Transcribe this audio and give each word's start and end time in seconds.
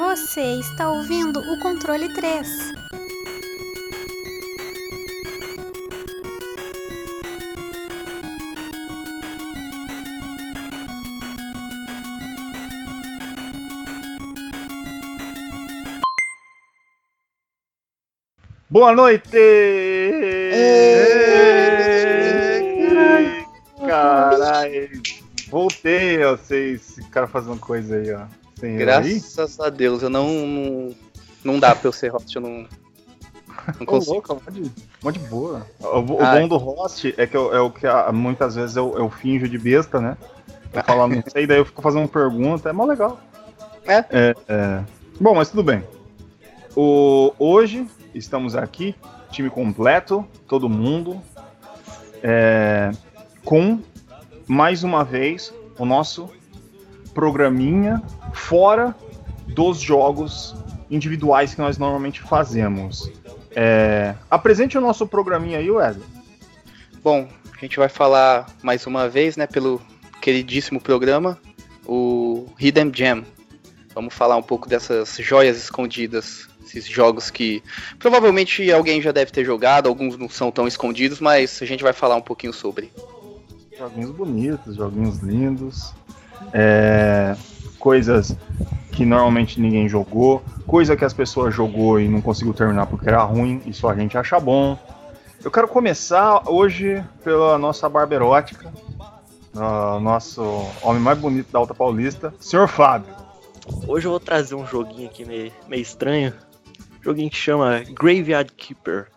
Você 0.00 0.40
está 0.58 0.90
ouvindo 0.90 1.40
o 1.40 1.58
controle 1.58 2.08
3. 2.08 2.72
Boa 18.70 18.94
noite! 18.94 19.28
Caralho! 23.86 25.02
Voltei, 25.48 26.24
ó, 26.24 26.38
vocês 26.38 26.94
ficaram 26.94 27.28
fazendo 27.28 27.58
coisa 27.58 27.96
aí, 27.96 28.10
ó. 28.14 28.49
Aí. 28.62 28.76
Graças 28.76 29.58
a 29.60 29.68
Deus, 29.70 30.02
eu 30.02 30.10
não, 30.10 30.28
não. 30.28 30.94
Não 31.42 31.58
dá 31.58 31.74
pra 31.74 31.88
eu 31.88 31.92
ser 31.92 32.08
host, 32.08 32.34
eu 32.36 32.42
não. 32.42 32.50
Não 33.78 33.82
Ô, 33.82 33.86
consigo. 33.86 34.12
louco, 34.14 34.34
mó 34.34 34.50
de, 34.50 34.72
mó 35.02 35.10
de 35.10 35.18
boa. 35.20 35.66
O, 35.80 36.14
o 36.14 36.18
Ai. 36.22 36.40
bom 36.40 36.48
do 36.48 36.56
host 36.56 37.14
é 37.16 37.26
que 37.26 37.36
eu- 37.36 37.54
é 37.54 37.60
o 37.60 37.70
que 37.70 37.86
ah, 37.86 38.10
muitas 38.12 38.54
vezes 38.54 38.76
eu, 38.76 38.96
eu 38.96 39.10
finjo 39.10 39.48
de 39.48 39.58
besta, 39.58 40.00
né? 40.00 40.16
Eu 40.72 40.82
falo, 40.84 41.08
não 41.08 41.22
sei, 41.26 41.46
daí 41.46 41.58
eu 41.58 41.64
fico 41.64 41.82
fazendo 41.82 42.08
pergunta, 42.08 42.68
é 42.68 42.72
mó 42.72 42.84
legal. 42.84 43.20
É? 43.86 44.04
é. 44.48 44.84
Bom, 45.20 45.34
mas 45.34 45.50
tudo 45.50 45.62
bem. 45.62 45.82
O, 46.76 47.32
hoje 47.38 47.86
estamos 48.14 48.54
aqui, 48.54 48.94
time 49.30 49.50
completo, 49.50 50.24
todo 50.46 50.68
mundo, 50.68 51.20
é, 52.22 52.90
com 53.44 53.80
mais 54.46 54.84
uma 54.84 55.04
vez 55.04 55.52
o 55.78 55.84
nosso 55.84 56.30
programinha 57.14 58.02
fora 58.32 58.94
dos 59.48 59.80
jogos 59.80 60.54
individuais 60.90 61.54
que 61.54 61.60
nós 61.60 61.78
normalmente 61.78 62.20
fazemos. 62.20 63.10
É, 63.54 64.14
apresente 64.30 64.78
o 64.78 64.80
nosso 64.80 65.06
programinha 65.06 65.58
aí, 65.58 65.70
Wesley. 65.70 66.06
Bom, 67.02 67.28
a 67.56 67.60
gente 67.60 67.76
vai 67.76 67.88
falar 67.88 68.46
mais 68.62 68.86
uma 68.86 69.08
vez, 69.08 69.36
né, 69.36 69.46
pelo 69.46 69.80
queridíssimo 70.20 70.80
programa, 70.80 71.38
o 71.86 72.46
Hidden 72.58 72.92
Gem. 72.94 73.24
Vamos 73.94 74.14
falar 74.14 74.36
um 74.36 74.42
pouco 74.42 74.68
dessas 74.68 75.16
joias 75.16 75.56
escondidas, 75.56 76.48
esses 76.64 76.86
jogos 76.86 77.30
que 77.30 77.62
provavelmente 77.98 78.70
alguém 78.70 79.02
já 79.02 79.10
deve 79.10 79.32
ter 79.32 79.44
jogado, 79.44 79.88
alguns 79.88 80.16
não 80.16 80.28
são 80.28 80.50
tão 80.52 80.68
escondidos, 80.68 81.20
mas 81.20 81.60
a 81.60 81.66
gente 81.66 81.82
vai 81.82 81.92
falar 81.92 82.16
um 82.16 82.22
pouquinho 82.22 82.52
sobre. 82.52 82.92
Joguinhos 83.76 84.10
bonitos, 84.10 84.76
joguinhos 84.76 85.18
lindos, 85.20 85.92
é, 86.52 87.36
coisas 87.78 88.36
que 88.92 89.04
normalmente 89.04 89.60
ninguém 89.60 89.88
jogou, 89.88 90.42
coisa 90.66 90.96
que 90.96 91.04
as 91.04 91.12
pessoas 91.12 91.54
jogou 91.54 92.00
e 92.00 92.08
não 92.08 92.20
conseguiu 92.20 92.52
terminar 92.52 92.86
porque 92.86 93.08
era 93.08 93.22
ruim, 93.22 93.62
e 93.66 93.72
só 93.72 93.90
a 93.90 93.94
gente 93.94 94.16
acha 94.18 94.38
bom. 94.38 94.78
Eu 95.42 95.50
quero 95.50 95.66
começar 95.68 96.48
hoje 96.50 97.02
pela 97.24 97.56
nossa 97.56 97.88
barba 97.88 98.14
erótica, 98.14 98.72
o 99.54 100.00
nosso 100.00 100.42
homem 100.82 101.00
mais 101.00 101.18
bonito 101.18 101.50
da 101.50 101.58
Alta 101.58 101.74
Paulista, 101.74 102.34
Sr. 102.38 102.68
Fábio. 102.68 103.14
Hoje 103.86 104.06
eu 104.06 104.10
vou 104.10 104.20
trazer 104.20 104.54
um 104.54 104.66
joguinho 104.66 105.08
aqui 105.08 105.24
meio, 105.24 105.52
meio 105.68 105.82
estranho. 105.82 106.34
Joguinho 107.02 107.30
que 107.30 107.36
chama 107.36 107.82
Graveyard 107.98 108.52
Keeper. 108.52 109.08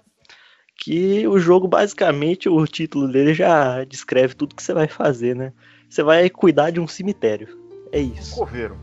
Que 0.78 1.28
o 1.28 1.40
jogo, 1.40 1.68
basicamente, 1.68 2.50
o 2.50 2.66
título 2.66 3.08
dele 3.12 3.34
já 3.34 3.84
descreve 3.84 4.34
tudo 4.34 4.56
que 4.56 4.64
você 4.64 4.74
vai 4.74 4.88
fazer, 4.88 5.36
né? 5.36 5.54
Você 5.94 6.02
vai 6.02 6.28
cuidar 6.28 6.72
de 6.72 6.80
um 6.80 6.88
cemitério. 6.88 7.56
É 7.92 8.00
isso. 8.00 8.38
Coveiro. 8.38 8.76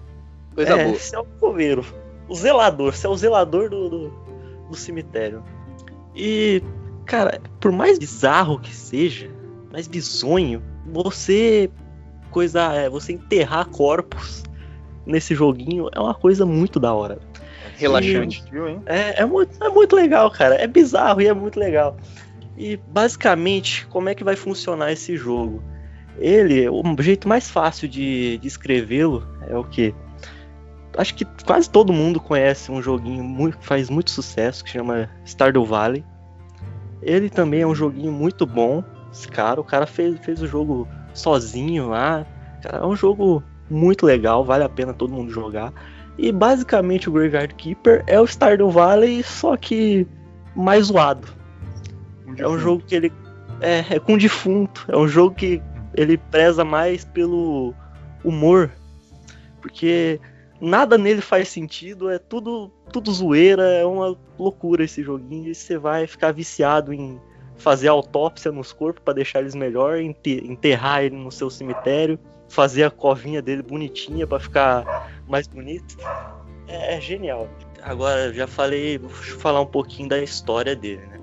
Coisa 0.54 0.75
é, 0.75 0.84
boa. 0.84 0.97
Você 0.97 1.16
é 1.16 1.19
o 1.19 1.25
coveiro. 1.25 1.84
O 2.28 2.37
zelador. 2.37 2.94
Você 2.94 3.04
é 3.04 3.10
o 3.10 3.16
zelador 3.16 3.69
do, 3.69 3.91
do, 3.91 4.10
do 4.71 4.76
cemitério. 4.76 5.43
E, 6.15 6.62
cara, 7.04 7.41
por 7.59 7.72
mais 7.72 7.98
bizarro 7.98 8.60
que 8.60 8.72
seja, 8.72 9.28
mais 9.72 9.88
bizonho, 9.88 10.62
você 10.87 11.69
coisa 12.31 12.72
é 12.75 12.88
você 12.88 13.15
enterrar 13.15 13.66
corpos 13.66 14.44
nesse 15.04 15.34
joguinho 15.34 15.88
é 15.92 15.98
uma 15.98 16.15
coisa 16.15 16.47
muito 16.47 16.78
da 16.78 16.94
hora. 16.94 17.19
Relaxante. 17.75 18.44
Viu, 18.53 18.69
hein? 18.69 18.82
É, 18.87 19.22
é, 19.22 19.25
muito, 19.25 19.60
é 19.60 19.69
muito 19.69 19.97
legal, 19.97 20.31
cara. 20.31 20.54
É 20.54 20.66
bizarro 20.69 21.21
e 21.21 21.27
é 21.27 21.34
muito 21.34 21.59
legal. 21.59 21.97
E 22.56 22.77
basicamente, 22.77 23.84
como 23.88 24.09
é 24.09 24.15
que 24.15 24.22
vai 24.22 24.37
funcionar 24.37 24.92
esse 24.92 25.16
jogo? 25.16 25.60
Ele, 26.20 26.69
o 26.69 26.82
jeito 27.00 27.26
mais 27.26 27.50
fácil 27.50 27.88
de, 27.88 28.36
de 28.38 28.47
escrevê-lo 28.47 29.26
é 29.48 29.56
o 29.56 29.64
que? 29.64 29.94
Acho 30.97 31.14
que 31.14 31.25
quase 31.47 31.70
todo 31.70 31.92
mundo 31.92 32.20
conhece 32.20 32.70
um 32.70 32.82
joguinho 32.82 33.25
muito, 33.25 33.56
que 33.56 33.64
faz 33.64 33.88
muito 33.88 34.10
sucesso 34.10 34.62
que 34.62 34.70
chama 34.70 35.09
Stardew 35.25 35.64
Valley. 35.64 36.04
Ele 37.00 37.30
também 37.30 37.62
é 37.62 37.66
um 37.66 37.75
joguinho 37.75 38.12
muito 38.12 38.44
bom. 38.44 38.84
Esse 39.10 39.26
cara, 39.28 39.60
o 39.60 39.64
cara 39.64 39.86
fez, 39.86 40.19
fez 40.20 40.42
o 40.42 40.47
jogo 40.47 40.86
sozinho 41.14 41.88
lá. 41.88 42.26
Cara, 42.62 42.78
é 42.78 42.86
um 42.86 42.94
jogo 42.94 43.42
muito 43.70 44.04
legal, 44.04 44.44
vale 44.44 44.64
a 44.64 44.69
pena 44.69 44.92
todo 44.92 45.14
mundo 45.14 45.32
jogar. 45.32 45.72
E 46.19 46.30
basicamente 46.30 47.09
o 47.09 47.12
Graveyard 47.12 47.54
Keeper 47.54 48.04
é 48.06 48.20
o 48.20 48.26
Stardew 48.26 48.70
Valley, 48.70 49.22
só 49.22 49.56
que 49.56 50.06
mais 50.54 50.86
zoado. 50.86 51.26
É 52.36 52.47
um 52.47 52.59
jogo 52.59 52.82
que 52.86 52.94
ele 52.94 53.12
é, 53.60 53.84
é 53.88 53.98
com 53.98 54.19
defunto, 54.19 54.84
é 54.88 54.97
um 54.97 55.09
jogo 55.09 55.34
que 55.34 55.62
ele 55.95 56.17
preza 56.17 56.65
mais 56.65 57.05
pelo 57.05 57.75
humor, 58.25 58.71
porque 59.61 60.21
nada 60.61 60.99
nele 60.99 61.21
faz 61.21 61.49
sentido, 61.49 62.11
é 62.11 62.19
tudo 62.19 62.71
tudo 62.93 63.12
zoeira, 63.12 63.62
é 63.62 63.84
uma 63.84 64.17
loucura 64.39 64.84
esse 64.84 65.03
joguinho 65.03 65.51
e 65.51 65.55
você 65.55 65.78
vai 65.78 66.06
ficar 66.06 66.33
viciado 66.33 66.93
em 66.93 67.21
fazer 67.56 67.89
autópsia 67.89 68.51
nos 68.51 68.73
corpos 68.73 69.03
para 69.05 69.15
deixar 69.15 69.41
eles 69.41 69.55
melhor, 69.55 69.99
ente- 69.99 70.43
enterrar 70.45 71.05
ele 71.05 71.17
no 71.17 71.31
seu 71.31 71.49
cemitério, 71.49 72.19
fazer 72.49 72.84
a 72.84 72.91
covinha 72.91 73.41
dele 73.41 73.62
bonitinha 73.62 74.27
para 74.27 74.41
ficar 74.41 75.22
mais 75.28 75.47
bonito. 75.47 75.97
É, 76.67 76.97
é 76.97 77.01
genial. 77.01 77.49
Agora 77.83 78.33
já 78.33 78.47
falei, 78.47 78.99
vou 78.99 79.11
falar 79.11 79.61
um 79.61 79.67
pouquinho 79.67 80.09
da 80.09 80.19
história 80.19 80.75
dele, 80.75 81.07
né? 81.07 81.21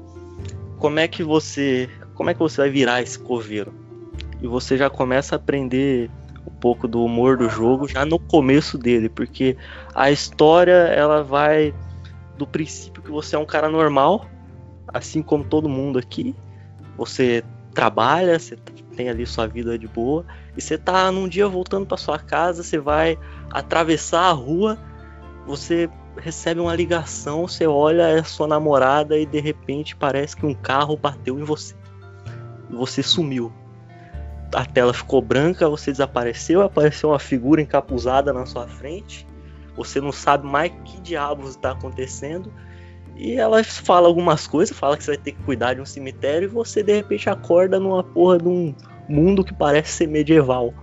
Como 0.77 0.99
é 0.99 1.07
que 1.07 1.23
você, 1.23 1.89
como 2.13 2.29
é 2.29 2.33
que 2.33 2.39
você 2.39 2.61
vai 2.61 2.69
virar 2.69 3.01
esse 3.01 3.17
coveiro? 3.17 3.73
E 4.41 4.47
você 4.47 4.77
já 4.77 4.89
começa 4.89 5.35
a 5.35 5.37
aprender 5.37 6.09
um 6.45 6.51
pouco 6.51 6.87
do 6.87 7.03
humor 7.03 7.37
do 7.37 7.49
jogo 7.49 7.87
já 7.87 8.05
no 8.05 8.19
começo 8.19 8.77
dele, 8.77 9.09
porque 9.09 9.57
a 9.93 10.11
história 10.11 10.71
ela 10.71 11.23
vai 11.23 11.73
do 12.37 12.45
princípio 12.45 13.01
que 13.01 13.11
você 13.11 13.35
é 13.35 13.39
um 13.39 13.45
cara 13.45 13.69
normal, 13.69 14.25
assim 14.87 15.21
como 15.21 15.43
todo 15.43 15.67
mundo 15.67 15.99
aqui. 15.99 16.35
Você 16.97 17.43
trabalha, 17.73 18.39
você 18.39 18.55
tem 18.95 19.09
ali 19.09 19.25
sua 19.25 19.47
vida 19.47 19.77
de 19.77 19.87
boa, 19.87 20.25
e 20.55 20.61
você 20.61 20.77
tá 20.77 21.11
num 21.11 21.27
dia 21.27 21.47
voltando 21.47 21.85
para 21.85 21.97
sua 21.97 22.17
casa, 22.17 22.63
você 22.63 22.79
vai 22.79 23.17
atravessar 23.51 24.21
a 24.21 24.31
rua, 24.31 24.77
você 25.45 25.89
recebe 26.17 26.59
uma 26.59 26.75
ligação, 26.75 27.47
você 27.47 27.67
olha 27.67 28.03
é 28.03 28.23
sua 28.23 28.47
namorada 28.47 29.17
e 29.17 29.25
de 29.25 29.39
repente 29.39 29.95
parece 29.95 30.35
que 30.35 30.45
um 30.45 30.53
carro 30.53 30.97
bateu 30.97 31.39
em 31.39 31.43
você. 31.43 31.75
E 32.69 32.75
você 32.75 33.03
sumiu. 33.03 33.51
A 34.53 34.65
tela 34.65 34.93
ficou 34.93 35.21
branca, 35.21 35.69
você 35.69 35.91
desapareceu, 35.91 36.61
apareceu 36.61 37.09
uma 37.09 37.19
figura 37.19 37.61
encapuzada 37.61 38.31
na 38.31 38.45
sua 38.45 38.67
frente. 38.67 39.27
Você 39.75 39.99
não 40.01 40.11
sabe 40.11 40.47
mais 40.47 40.71
que 40.85 40.99
diabos 41.01 41.51
está 41.51 41.71
acontecendo. 41.71 42.51
E 43.15 43.33
ela 43.33 43.63
fala 43.63 44.07
algumas 44.07 44.47
coisas, 44.47 44.77
fala 44.77 44.95
que 44.95 45.03
você 45.03 45.11
vai 45.11 45.17
ter 45.17 45.31
que 45.31 45.43
cuidar 45.43 45.73
de 45.73 45.81
um 45.81 45.85
cemitério 45.85 46.45
e 46.45 46.49
você 46.49 46.83
de 46.83 46.93
repente 46.93 47.29
acorda 47.29 47.79
numa 47.79 48.03
porra 48.03 48.37
de 48.37 48.47
um 48.47 48.75
mundo 49.09 49.43
que 49.43 49.53
parece 49.53 49.91
ser 49.91 50.07
medieval. 50.07 50.73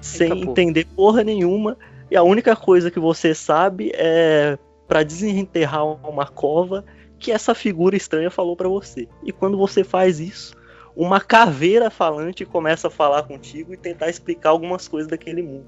Sem 0.00 0.32
Eita, 0.32 0.44
pô. 0.44 0.50
entender 0.52 0.86
porra 0.96 1.24
nenhuma. 1.24 1.76
E 2.10 2.16
a 2.16 2.22
única 2.22 2.54
coisa 2.54 2.90
que 2.90 3.00
você 3.00 3.34
sabe 3.34 3.90
é 3.94 4.58
para 4.86 5.02
desenterrar 5.02 5.84
uma 5.86 6.26
cova 6.26 6.84
que 7.18 7.32
essa 7.32 7.54
figura 7.54 7.96
estranha 7.96 8.30
falou 8.30 8.56
para 8.56 8.68
você. 8.68 9.08
E 9.24 9.32
quando 9.32 9.56
você 9.56 9.82
faz 9.82 10.20
isso, 10.20 10.54
uma 10.94 11.20
caveira 11.20 11.90
falante 11.90 12.44
começa 12.44 12.88
a 12.88 12.90
falar 12.90 13.22
contigo 13.24 13.72
e 13.72 13.76
tentar 13.76 14.08
explicar 14.08 14.50
algumas 14.50 14.88
coisas 14.88 15.10
daquele 15.10 15.42
mundo. 15.42 15.66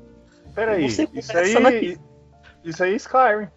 Peraí, 0.55 0.87
isso 0.87 1.03
aí. 1.37 1.59
naquilo. 1.59 2.01
Isso 2.65 2.83
aí 2.83 2.93
é 2.93 2.97
Skyrim. 2.97 3.49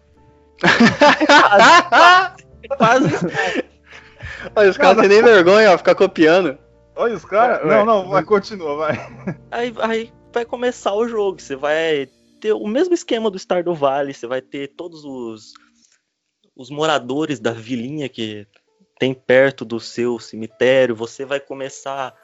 Quase. 2.76 3.08
Olha, 4.54 4.70
os 4.70 4.76
caras 4.76 4.96
não 4.96 5.02
têm 5.02 5.10
nem 5.10 5.22
vergonha, 5.22 5.72
ó, 5.72 5.78
ficar 5.78 5.94
copiando. 5.94 6.58
Olha 6.96 7.14
os 7.14 7.24
caras. 7.24 7.66
Não, 7.66 7.84
não, 7.84 8.08
vai, 8.08 8.24
continua, 8.24 8.76
vai. 8.76 8.96
Aí, 9.50 9.72
aí 9.80 10.12
vai 10.32 10.44
começar 10.44 10.94
o 10.94 11.06
jogo. 11.06 11.40
Você 11.40 11.54
vai 11.54 12.08
ter 12.40 12.52
o 12.52 12.66
mesmo 12.66 12.92
esquema 12.92 13.30
do 13.30 13.38
Stardew 13.38 13.74
Valley. 13.74 14.12
Você 14.12 14.26
vai 14.26 14.42
ter 14.42 14.74
todos 14.74 15.04
os, 15.04 15.52
os 16.56 16.70
moradores 16.70 17.38
da 17.38 17.52
vilinha 17.52 18.08
que 18.08 18.46
tem 18.98 19.14
perto 19.14 19.64
do 19.64 19.78
seu 19.78 20.18
cemitério. 20.18 20.94
Você 20.94 21.24
vai 21.24 21.40
começar 21.40 22.14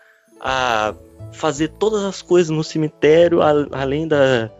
a 0.41 0.95
fazer 1.33 1.69
todas 1.69 2.03
as 2.03 2.21
coisas 2.21 2.51
no 2.51 2.65
cemitério, 2.65 3.41
além 3.73 4.09
da, 4.09 4.51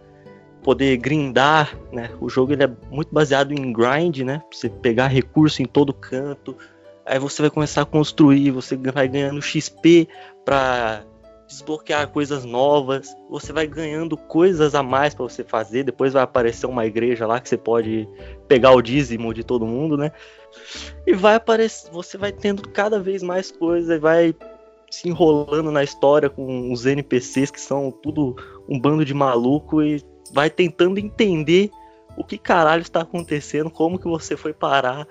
poder 0.65 0.97
grindar, 0.97 1.77
né? 1.91 2.09
O 2.19 2.27
jogo 2.27 2.51
ele 2.51 2.63
é 2.63 2.71
muito 2.89 3.13
baseado 3.13 3.51
em 3.51 3.71
grind, 3.71 4.21
né? 4.21 4.41
Você 4.51 4.67
pegar 4.67 5.05
recurso 5.05 5.61
em 5.61 5.65
todo 5.65 5.93
canto. 5.93 6.57
Aí 7.05 7.19
você 7.19 7.43
vai 7.43 7.51
começar 7.51 7.83
a 7.83 7.85
construir, 7.85 8.49
você 8.49 8.75
vai 8.75 9.07
ganhando 9.07 9.39
XP 9.43 10.07
para 10.43 11.03
desbloquear 11.47 12.07
coisas 12.09 12.43
novas, 12.43 13.15
você 13.29 13.53
vai 13.53 13.67
ganhando 13.67 14.17
coisas 14.17 14.73
a 14.73 14.81
mais 14.81 15.13
para 15.13 15.23
você 15.23 15.43
fazer, 15.43 15.83
depois 15.83 16.13
vai 16.13 16.23
aparecer 16.23 16.65
uma 16.65 16.85
igreja 16.85 17.27
lá 17.27 17.39
que 17.39 17.49
você 17.49 17.57
pode 17.57 18.07
pegar 18.47 18.71
o 18.71 18.81
dízimo 18.81 19.33
de 19.33 19.43
todo 19.43 19.65
mundo, 19.65 19.95
né? 19.95 20.11
E 21.05 21.13
vai 21.13 21.35
aparecer, 21.35 21.91
você 21.91 22.17
vai 22.17 22.31
tendo 22.31 22.67
cada 22.69 22.99
vez 22.99 23.21
mais 23.21 23.51
coisas, 23.51 23.89
e 23.89 23.99
vai 23.99 24.35
se 24.89 25.09
enrolando 25.09 25.71
na 25.71 25.83
história 25.83 26.29
com 26.29 26.71
os 26.71 26.85
NPCs 26.85 27.51
que 27.51 27.59
são 27.59 27.91
tudo 27.91 28.35
um 28.67 28.79
bando 28.79 29.03
de 29.03 29.13
maluco 29.13 29.81
e 29.81 30.01
vai 30.31 30.49
tentando 30.49 30.99
entender 30.99 31.69
o 32.17 32.23
que 32.23 32.37
caralho 32.37 32.81
está 32.81 33.01
acontecendo, 33.01 33.69
como 33.69 33.99
que 33.99 34.07
você 34.07 34.37
foi 34.37 34.53
parar 34.53 35.05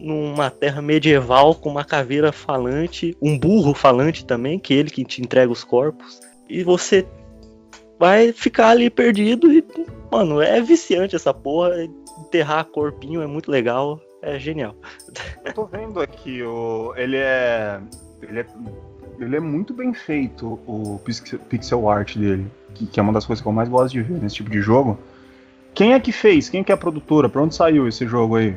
numa 0.00 0.50
terra 0.50 0.80
medieval 0.80 1.54
com 1.54 1.68
uma 1.68 1.84
caveira 1.84 2.32
falante, 2.32 3.16
um 3.20 3.38
burro 3.38 3.74
falante 3.74 4.24
também, 4.24 4.58
que 4.58 4.74
é 4.74 4.78
ele 4.78 4.90
que 4.90 5.04
te 5.04 5.20
entrega 5.20 5.52
os 5.52 5.62
corpos, 5.62 6.20
e 6.48 6.64
você 6.64 7.06
vai 7.98 8.32
ficar 8.32 8.70
ali 8.70 8.88
perdido 8.88 9.52
e, 9.52 9.64
mano, 10.10 10.40
é 10.40 10.60
viciante 10.60 11.14
essa 11.14 11.34
porra, 11.34 11.84
enterrar 12.18 12.64
corpinho 12.64 13.22
é 13.22 13.26
muito 13.26 13.50
legal, 13.50 14.00
é 14.22 14.38
genial. 14.38 14.74
Eu 15.44 15.52
tô 15.52 15.66
vendo 15.66 16.00
aqui, 16.00 16.42
o, 16.42 16.94
ele 16.96 17.16
é, 17.16 17.80
ele 18.22 18.40
é 18.40 18.46
ele 19.20 19.36
é 19.36 19.40
muito 19.40 19.74
bem 19.74 19.92
feito, 19.92 20.58
o 20.66 20.98
pixel 21.48 21.88
art 21.88 22.16
dele, 22.16 22.50
que, 22.74 22.86
que, 22.86 22.98
é 22.98 23.02
uma 23.02 23.12
das 23.12 23.26
coisas 23.26 23.42
que 23.42 23.46
eu 23.46 23.52
mais 23.52 23.68
gosto 23.68 23.92
de 23.92 24.02
ver 24.02 24.18
nesse 24.20 24.36
tipo 24.36 24.50
de 24.50 24.62
jogo. 24.62 24.98
Quem 25.74 25.92
é 25.92 26.00
que 26.00 26.10
fez? 26.10 26.48
Quem 26.48 26.62
é 26.62 26.64
que 26.64 26.72
é 26.72 26.74
a 26.74 26.78
produtora? 26.78 27.28
Pra 27.28 27.42
onde 27.42 27.54
saiu 27.54 27.86
esse 27.86 28.06
jogo 28.06 28.36
aí? 28.36 28.56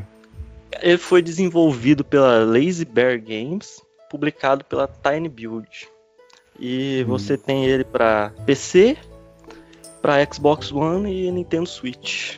Ele 0.82 0.98
foi 0.98 1.22
desenvolvido 1.22 2.04
pela 2.04 2.44
Lazy 2.44 2.86
Bear 2.86 3.22
Games, 3.22 3.82
publicado 4.10 4.64
pela 4.66 4.88
Tiny 4.88 5.30
Build. 5.30 5.88
E 6.60 7.04
hum. 7.04 7.10
você 7.10 7.38
tem 7.38 7.66
ele 7.66 7.84
para 7.84 8.32
PC, 8.46 8.98
para 10.02 10.26
Xbox 10.32 10.72
One 10.72 11.12
e 11.12 11.32
Nintendo 11.32 11.68
Switch. 11.68 12.38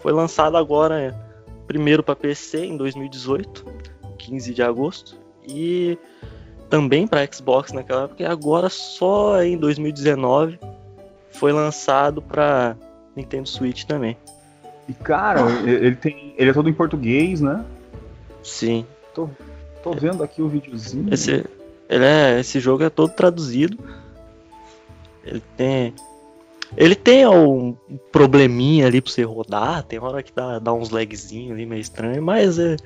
Foi 0.00 0.12
lançado 0.12 0.56
agora 0.56 1.14
primeiro 1.66 2.02
para 2.02 2.16
PC 2.16 2.66
em 2.66 2.76
2018, 2.76 3.64
15 4.18 4.54
de 4.54 4.62
agosto, 4.62 5.16
e 5.46 5.96
também 6.68 7.06
para 7.06 7.26
Xbox 7.32 7.72
naquela 7.72 8.04
época, 8.04 8.22
e 8.22 8.26
agora 8.26 8.68
só 8.68 9.42
em 9.42 9.56
2019 9.56 10.58
foi 11.30 11.52
lançado 11.52 12.20
para 12.20 12.76
Nintendo 13.14 13.48
Switch 13.48 13.84
também. 13.84 14.16
E 14.90 14.94
cara, 15.04 15.42
ele 15.64 15.94
tem. 15.94 16.34
Ele 16.36 16.50
é 16.50 16.52
todo 16.52 16.68
em 16.68 16.72
português, 16.72 17.40
né? 17.40 17.64
Sim. 18.42 18.84
Tô, 19.14 19.30
tô 19.84 19.92
vendo 19.92 20.24
aqui 20.24 20.42
o 20.42 20.48
videozinho. 20.48 21.14
Esse, 21.14 21.44
ele 21.88 22.04
é, 22.04 22.40
esse 22.40 22.58
jogo 22.58 22.82
é 22.82 22.90
todo 22.90 23.12
traduzido. 23.12 23.78
Ele 25.24 25.40
tem. 25.56 25.94
Ele 26.76 26.96
tem 26.96 27.24
um 27.24 27.76
probleminha 28.10 28.86
ali 28.86 29.00
pra 29.00 29.12
você 29.12 29.22
rodar, 29.22 29.84
tem 29.84 30.00
hora 30.00 30.22
que 30.24 30.32
dá, 30.32 30.58
dá 30.58 30.72
uns 30.72 30.90
lagzinhos 30.90 31.52
ali 31.52 31.66
meio 31.66 31.80
estranho, 31.80 32.22
mas 32.22 32.58
é, 32.58 32.76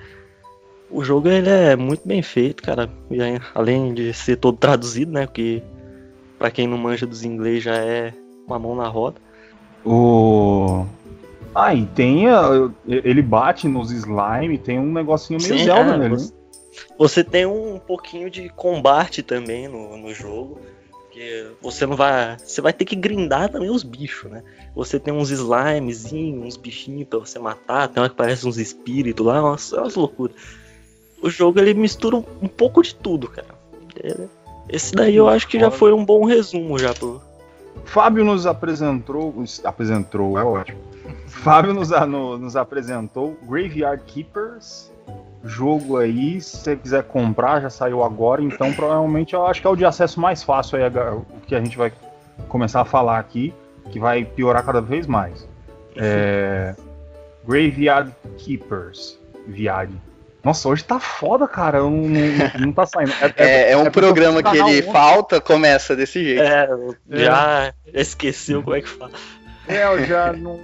o 0.91 1.05
jogo 1.05 1.29
ele 1.29 1.49
é 1.49 1.77
muito 1.77 2.07
bem 2.07 2.21
feito, 2.21 2.63
cara. 2.63 2.91
E 3.11 3.19
além 3.55 3.95
de 3.95 4.13
ser 4.13 4.37
todo 4.37 4.59
traduzido, 4.59 5.11
né? 5.11 5.25
Porque 5.25 5.63
para 6.39 6.51
quem 6.51 6.67
não 6.67 6.77
manja 6.77 7.07
dos 7.07 7.25
inglês 7.25 7.63
já 7.63 7.77
é 7.77 8.13
uma 8.47 8.59
mão 8.59 8.75
na 8.75 8.89
roda. 8.89 9.17
O 9.85 10.87
ah, 11.55 11.75
e 11.75 11.87
tem. 11.87 12.29
A, 12.29 12.71
ele 12.87 13.23
bate 13.23 13.69
nos 13.69 13.93
slime, 13.93 14.59
tem 14.59 14.79
um 14.79 14.93
negocinho 14.93 15.41
meio 15.41 15.59
Sim, 15.59 15.65
Zelda 15.65 15.95
é, 15.95 15.97
nele. 15.97 16.17
Você, 16.17 16.33
você, 16.99 17.25
tem 17.25 17.47
um 17.47 17.79
pouquinho 17.79 18.29
de 18.29 18.49
combate 18.49 19.23
também 19.23 19.69
no, 19.69 19.97
no 19.97 20.13
jogo. 20.13 20.59
Que 21.13 21.47
você 21.63 21.87
não 21.87 21.95
vai. 21.95 22.37
Você 22.39 22.61
vai 22.61 22.73
ter 22.73 22.85
que 22.85 22.97
grindar 22.97 23.49
também 23.49 23.71
os 23.71 23.85
bichos, 23.85 24.29
né? 24.31 24.43
Você 24.75 24.99
tem 24.99 25.15
uns 25.15 25.31
slimezinhos, 25.31 26.45
uns 26.45 26.57
bichinhos 26.57 27.07
pra 27.07 27.21
você 27.21 27.39
matar, 27.39 27.87
tem 27.87 28.03
uma 28.03 28.09
que 28.09 28.17
parece 28.17 28.49
uns 28.49 28.59
espíritos 28.59 29.25
lá, 29.25 29.41
umas, 29.41 29.73
umas 29.73 29.95
loucuras. 29.95 30.35
O 31.23 31.31
jogo 31.31 31.61
ele 31.61 31.73
mistura 31.73 32.17
um, 32.17 32.25
um 32.43 32.49
pouco 32.49 32.83
de 32.83 32.97
tudo, 32.97 33.29
cara. 33.29 33.55
Esse 34.69 34.93
daí 34.93 35.15
eu 35.15 35.29
acho 35.29 35.47
que 35.47 35.61
já 35.61 35.71
foi 35.71 35.93
um 35.93 36.05
bom 36.05 36.25
resumo 36.25 36.77
já 36.81 36.93
pro. 36.93 37.23
Fábio 37.85 38.25
nos 38.25 38.45
apresentou. 38.45 39.33
Apresentou, 39.65 40.37
é 40.37 40.43
ótimo 40.43 40.94
Fábio 41.27 41.75
nos, 41.75 41.91
nos 41.91 42.57
apresentou 42.57 43.37
Graveyard 43.43 44.03
Keepers, 44.07 44.91
jogo 45.45 45.99
aí, 45.99 46.41
se 46.41 46.57
você 46.57 46.77
quiser 46.77 47.05
comprar, 47.05 47.61
já 47.61 47.71
saiu 47.71 48.03
agora, 48.03 48.43
então 48.43 48.73
provavelmente 48.73 49.35
eu 49.35 49.47
acho 49.47 49.61
que 49.61 49.67
é 49.67 49.71
o 49.71 49.77
de 49.77 49.85
acesso 49.85 50.19
mais 50.19 50.43
fácil 50.43 50.79
aí, 50.79 50.85
o 50.89 51.41
que 51.47 51.55
a 51.55 51.61
gente 51.61 51.77
vai 51.77 51.93
começar 52.49 52.81
a 52.81 52.85
falar 52.85 53.19
aqui, 53.19 53.53
que 53.91 53.99
vai 54.01 54.25
piorar 54.25 54.65
cada 54.65 54.81
vez 54.81 55.07
mais. 55.07 55.47
É, 55.97 56.75
Graveyard 57.47 58.11
Keepers, 58.39 59.19
Viad. 59.47 59.91
Nossa, 60.43 60.69
hoje 60.69 60.85
tá 60.85 61.01
foda, 61.01 61.49
cara. 61.49 61.79
Não, 61.79 61.91
não, 61.91 62.21
não 62.61 62.73
tá 62.73 62.85
saindo. 62.85 63.13
É, 63.37 63.45
é, 63.45 63.73
é 63.73 63.77
um 63.77 63.87
é 63.87 63.91
programa 63.91 64.43
que 64.43 64.59
ele 64.59 64.83
falta, 64.83 65.41
começa 65.41 65.97
desse 65.97 66.23
jeito. 66.23 66.43
É, 66.43 66.69
já 67.11 67.73
esqueceu 67.95 68.63
como 68.63 68.77
é 68.77 68.83
que 68.83 68.89
fala. 68.89 69.13
É, 69.67 69.85
eu 69.85 70.05
já 70.05 70.35
não 70.35 70.61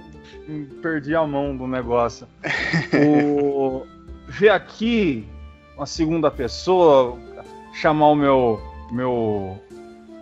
perdi 0.81 1.15
a 1.15 1.25
mão 1.25 1.55
do 1.55 1.67
negócio. 1.67 2.27
O... 2.93 3.85
Ver 4.27 4.49
aqui 4.49 5.27
uma 5.75 5.85
segunda 5.85 6.29
pessoa 6.31 7.17
chamar 7.73 8.07
o 8.07 8.15
meu 8.15 8.61
meu 8.91 9.59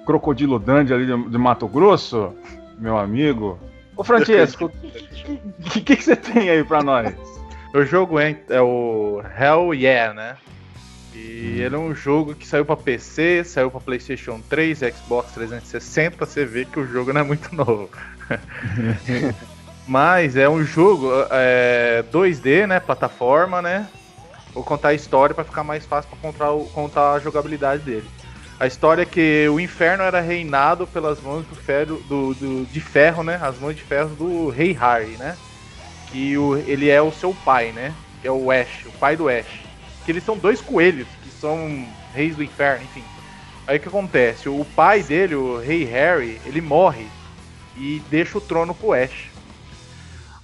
crocodilo 0.06 0.58
dandy 0.60 0.94
ali 0.94 1.06
de, 1.06 1.30
de 1.30 1.38
Mato 1.38 1.68
Grosso, 1.68 2.34
meu 2.78 2.98
amigo. 2.98 3.60
Ô 3.96 4.04
Francesco, 4.04 4.66
o 4.66 4.70
que, 5.70 5.82
que, 5.82 5.96
que, 5.96 6.04
você 6.04 6.16
tem 6.16 6.50
aí 6.50 6.64
pra 6.64 6.82
nós? 6.82 7.14
O 7.74 7.84
jogo 7.84 8.20
é, 8.20 8.36
é 8.50 8.62
o 8.62 9.22
Hell 9.40 9.74
Yeah, 9.74 10.14
né? 10.14 10.38
E 11.14 11.58
hum. 11.60 11.64
ele 11.64 11.76
é 11.76 11.78
um 11.78 11.94
jogo 11.94 12.34
que 12.34 12.48
saiu 12.48 12.66
para 12.66 12.78
PC, 12.78 13.44
saiu 13.44 13.70
para 13.70 13.82
PlayStation 13.82 14.40
3, 14.50 14.80
Xbox 14.80 15.32
360. 15.34 16.26
Você 16.26 16.46
vê 16.46 16.66
que 16.66 16.80
o 16.80 16.88
jogo 16.88 17.12
não 17.14 17.22
é 17.22 17.24
muito 17.24 17.54
novo. 17.54 17.90
Mas 19.90 20.36
é 20.36 20.48
um 20.48 20.64
jogo 20.64 21.10
é, 21.32 22.06
2D, 22.14 22.68
né? 22.68 22.80
Plataforma, 22.80 23.60
né? 23.60 23.88
Vou 24.54 24.64
contar 24.64 24.90
a 24.90 24.94
história 24.94 25.34
para 25.34 25.44
ficar 25.44 25.64
mais 25.64 25.84
fácil 25.84 26.12
para 26.12 26.32
contar, 26.32 26.72
contar 26.76 27.14
a 27.14 27.20
jogabilidade 27.20 27.82
dele. 27.82 28.08
A 28.60 28.68
história 28.68 29.02
é 29.02 29.06
que 29.06 29.50
o 29.50 29.60
inferno 29.60 30.04
era 30.04 30.22
reinado 30.22 30.86
pelas 30.86 31.20
mãos 31.20 31.44
do 31.48 31.56
ferro, 31.56 31.96
do, 32.08 32.36
do, 32.36 32.66
de 32.68 32.80
ferro, 32.80 33.24
né? 33.24 33.40
As 33.42 33.58
mãos 33.58 33.76
de 33.76 33.82
ferro 33.82 34.10
do 34.10 34.50
rei 34.50 34.74
Harry, 34.74 35.18
né? 35.18 35.36
Que 36.12 36.38
o, 36.38 36.56
ele 36.56 36.88
é 36.88 37.02
o 37.02 37.12
seu 37.12 37.36
pai, 37.44 37.72
né? 37.72 37.92
Que 38.22 38.28
é 38.28 38.32
o 38.32 38.52
Ash, 38.52 38.86
o 38.86 38.92
pai 38.92 39.16
do 39.16 39.28
Ash. 39.28 39.62
Que 40.06 40.12
eles 40.12 40.24
são 40.24 40.38
dois 40.38 40.62
coelhos, 40.62 41.08
que 41.24 41.32
são 41.32 41.84
reis 42.14 42.36
do 42.36 42.44
inferno, 42.44 42.84
enfim. 42.84 43.04
Aí 43.66 43.78
o 43.78 43.80
que 43.80 43.88
acontece? 43.88 44.50
O 44.50 44.64
pai 44.76 45.02
dele, 45.02 45.34
o 45.34 45.58
rei 45.58 45.84
Harry, 45.86 46.40
ele 46.46 46.62
morre 46.62 47.08
e 47.76 48.00
deixa 48.08 48.38
o 48.38 48.42
trono 48.42 48.76
pro 48.76 48.94
Ash. 48.94 49.30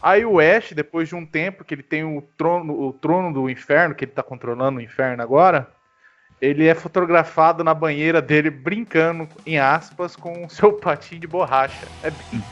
Aí 0.05 0.23
o 0.23 0.39
Ash, 0.39 0.71
depois 0.71 1.09
de 1.09 1.15
um 1.15 1.25
tempo 1.25 1.63
que 1.63 1.73
ele 1.73 1.81
tem 1.81 2.03
o 2.03 2.21
trono, 2.37 2.79
o 2.79 2.93
trono 2.93 3.33
do 3.33 3.49
inferno, 3.49 3.95
que 3.95 4.05
ele 4.05 4.11
tá 4.11 4.21
controlando 4.21 4.77
o 4.77 4.81
inferno 4.83 5.23
agora, 5.23 5.67
ele 6.39 6.67
é 6.67 6.75
fotografado 6.75 7.63
na 7.63 7.73
banheira 7.73 8.21
dele 8.21 8.51
brincando, 8.51 9.27
em 9.47 9.57
aspas, 9.57 10.15
com 10.15 10.45
o 10.45 10.49
seu 10.49 10.73
patinho 10.73 11.21
de 11.21 11.25
borracha. 11.25 11.87
É 12.03 12.11
bem... 12.11 12.43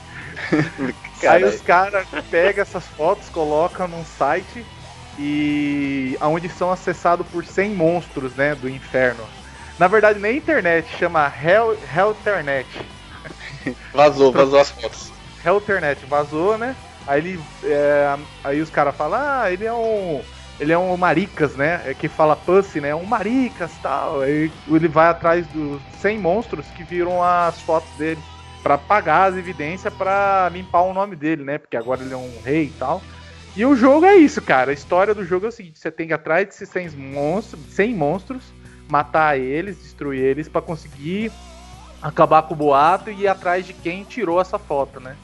Aí 1.30 1.44
os 1.44 1.62
caras 1.62 2.08
pegam 2.32 2.64
essas 2.64 2.88
fotos, 2.88 3.30
colocam 3.30 3.88
num 3.88 4.04
site 4.04 4.66
e 5.20 6.18
aonde 6.20 6.50
são 6.50 6.72
acessados 6.72 7.28
por 7.28 7.46
100 7.46 7.70
monstros, 7.76 8.34
né, 8.36 8.56
do 8.56 8.68
inferno. 8.68 9.24
Na 9.78 9.88
verdade, 9.88 10.18
nem 10.18 10.38
internet, 10.38 10.88
chama 10.98 11.32
Hell, 11.32 11.78
Hellternet. 11.96 12.68
Vazou, 13.94 14.32
vazou 14.32 14.60
as 14.60 14.72
fotos. 14.72 15.12
Hellternet 15.46 16.04
vazou, 16.08 16.58
né? 16.58 16.76
Aí 17.08 17.20
ele. 17.20 17.40
É, 17.64 18.18
aí 18.44 18.62
os 18.62 18.70
caras 18.70 18.96
falam, 18.96 19.20
ah, 19.22 19.52
ele 19.52 19.66
é 19.66 19.74
um. 19.74 20.22
Ele 20.60 20.72
é 20.72 20.78
um 20.78 20.96
maricas, 20.96 21.56
né? 21.56 21.82
É 21.86 21.94
que 21.94 22.08
fala 22.08 22.36
pussy, 22.36 22.80
né? 22.80 22.94
Um 22.94 23.06
maricas 23.06 23.72
tal. 23.82 24.22
Aí 24.22 24.52
ele 24.68 24.88
vai 24.88 25.08
atrás 25.08 25.48
dos 25.48 25.82
100 26.00 26.20
monstros 26.20 26.66
que 26.68 26.84
viram 26.84 27.24
as 27.24 27.60
fotos 27.62 27.90
dele. 27.98 28.22
para 28.62 28.78
pagar 28.78 29.32
as 29.32 29.36
evidências 29.36 29.94
para 29.94 30.50
limpar 30.50 30.84
o 30.84 30.94
nome 30.94 31.16
dele, 31.16 31.44
né? 31.44 31.58
Porque 31.58 31.76
agora 31.76 32.02
ele 32.02 32.14
é 32.14 32.18
um 32.18 32.42
rei 32.46 32.66
e 32.66 32.74
tal. 32.80 33.02
E 33.56 33.66
o 33.66 33.76
jogo 33.76 34.06
é 34.06 34.16
isso, 34.16 34.42
cara. 34.42 34.72
A 34.72 34.74
história 34.74 35.14
do 35.14 35.26
jogo 35.26 35.46
é 35.46 35.50
o 35.50 35.52
seguinte: 35.52 35.80
você 35.80 35.92
tem 35.92 36.08
que 36.08 36.14
ir 36.14 36.16
atrás 36.16 36.48
desses 36.48 36.70
100 36.70 36.92
monstros, 36.92 37.62
100 37.70 37.96
monstros 37.96 38.44
matar 38.90 39.40
eles, 39.40 39.78
destruir 39.78 40.22
eles 40.22 40.48
para 40.48 40.62
conseguir 40.62 41.32
acabar 42.02 42.44
com 42.44 42.54
o 42.54 42.58
boato 42.58 43.10
e 43.10 43.22
ir 43.22 43.28
atrás 43.28 43.66
de 43.66 43.74
quem 43.74 44.04
tirou 44.04 44.40
essa 44.40 44.60
foto, 44.60 45.00
né? 45.00 45.16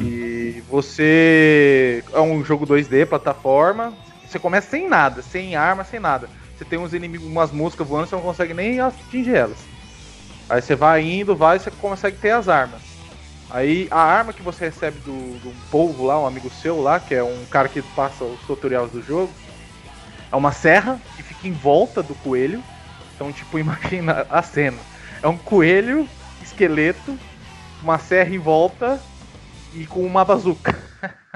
E 0.00 0.62
você. 0.68 2.02
É 2.12 2.20
um 2.20 2.44
jogo 2.44 2.66
2D, 2.66 3.06
plataforma. 3.06 3.92
Você 4.26 4.38
começa 4.38 4.70
sem 4.70 4.88
nada, 4.88 5.22
sem 5.22 5.56
arma, 5.56 5.84
sem 5.84 6.00
nada. 6.00 6.28
Você 6.56 6.64
tem 6.64 6.78
uns 6.78 6.94
inimigos, 6.94 7.26
umas 7.26 7.50
moscas 7.50 7.86
voando, 7.86 8.06
você 8.06 8.14
não 8.14 8.22
consegue 8.22 8.54
nem 8.54 8.80
atingir 8.80 9.34
elas. 9.34 9.58
Aí 10.48 10.60
você 10.62 10.74
vai 10.74 11.02
indo, 11.02 11.34
vai 11.34 11.56
e 11.56 11.60
você 11.60 11.70
consegue 11.70 12.16
ter 12.16 12.30
as 12.30 12.48
armas. 12.48 12.80
Aí 13.50 13.88
a 13.90 14.00
arma 14.00 14.32
que 14.32 14.42
você 14.42 14.66
recebe 14.66 14.98
do, 15.00 15.38
do 15.40 15.52
povo 15.70 16.06
lá, 16.06 16.20
um 16.20 16.26
amigo 16.26 16.48
seu 16.50 16.80
lá, 16.80 17.00
que 17.00 17.14
é 17.14 17.22
um 17.22 17.44
cara 17.50 17.68
que 17.68 17.82
passa 17.82 18.24
os 18.24 18.40
tutoriais 18.42 18.90
do 18.90 19.02
jogo, 19.02 19.32
é 20.30 20.36
uma 20.36 20.52
serra 20.52 21.00
que 21.16 21.22
fica 21.22 21.48
em 21.48 21.52
volta 21.52 22.02
do 22.02 22.14
coelho. 22.16 22.62
Então, 23.14 23.32
tipo, 23.32 23.58
imagina 23.58 24.26
a 24.30 24.42
cena. 24.42 24.78
É 25.22 25.26
um 25.26 25.36
coelho, 25.36 26.08
esqueleto, 26.42 27.18
uma 27.82 27.98
serra 27.98 28.34
em 28.34 28.38
volta 28.38 29.00
e 29.74 29.86
com 29.86 30.00
uma 30.00 30.24
bazuca. 30.24 30.76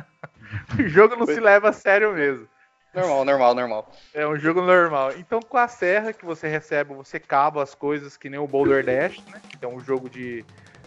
o 0.79 0.89
jogo 0.89 1.17
não 1.17 1.27
se 1.27 1.41
leva 1.41 1.71
a 1.71 1.73
sério 1.73 2.13
mesmo. 2.15 2.49
Normal, 2.95 3.25
normal, 3.25 3.55
normal. 3.55 3.93
É 4.15 4.27
um 4.27 4.39
jogo 4.39 4.63
normal. 4.63 5.13
Então, 5.19 5.41
com 5.41 5.59
a 5.59 5.67
serra 5.67 6.13
que 6.13 6.25
você 6.25 6.47
recebe, 6.47 6.95
você 6.95 7.19
cava 7.19 7.61
as 7.61 7.75
coisas 7.75 8.17
que 8.17 8.31
nem 8.31 8.39
o 8.39 8.47
Boulder 8.47 8.85
Dash, 8.85 9.19
né? 9.33 9.41
Que 9.49 9.65
é 9.65 9.69
um 9.69 9.81
jogo 9.81 10.09
de. 10.09 10.45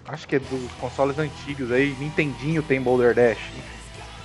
Acho 0.07 0.25
que 0.25 0.37
é 0.37 0.39
dos 0.39 0.71
consoles 0.79 1.19
antigos 1.19 1.69
aí. 1.69 1.93
Nintendinho 1.99 2.63
tem 2.63 2.81
Boulder 2.81 3.13
Dash. 3.13 3.51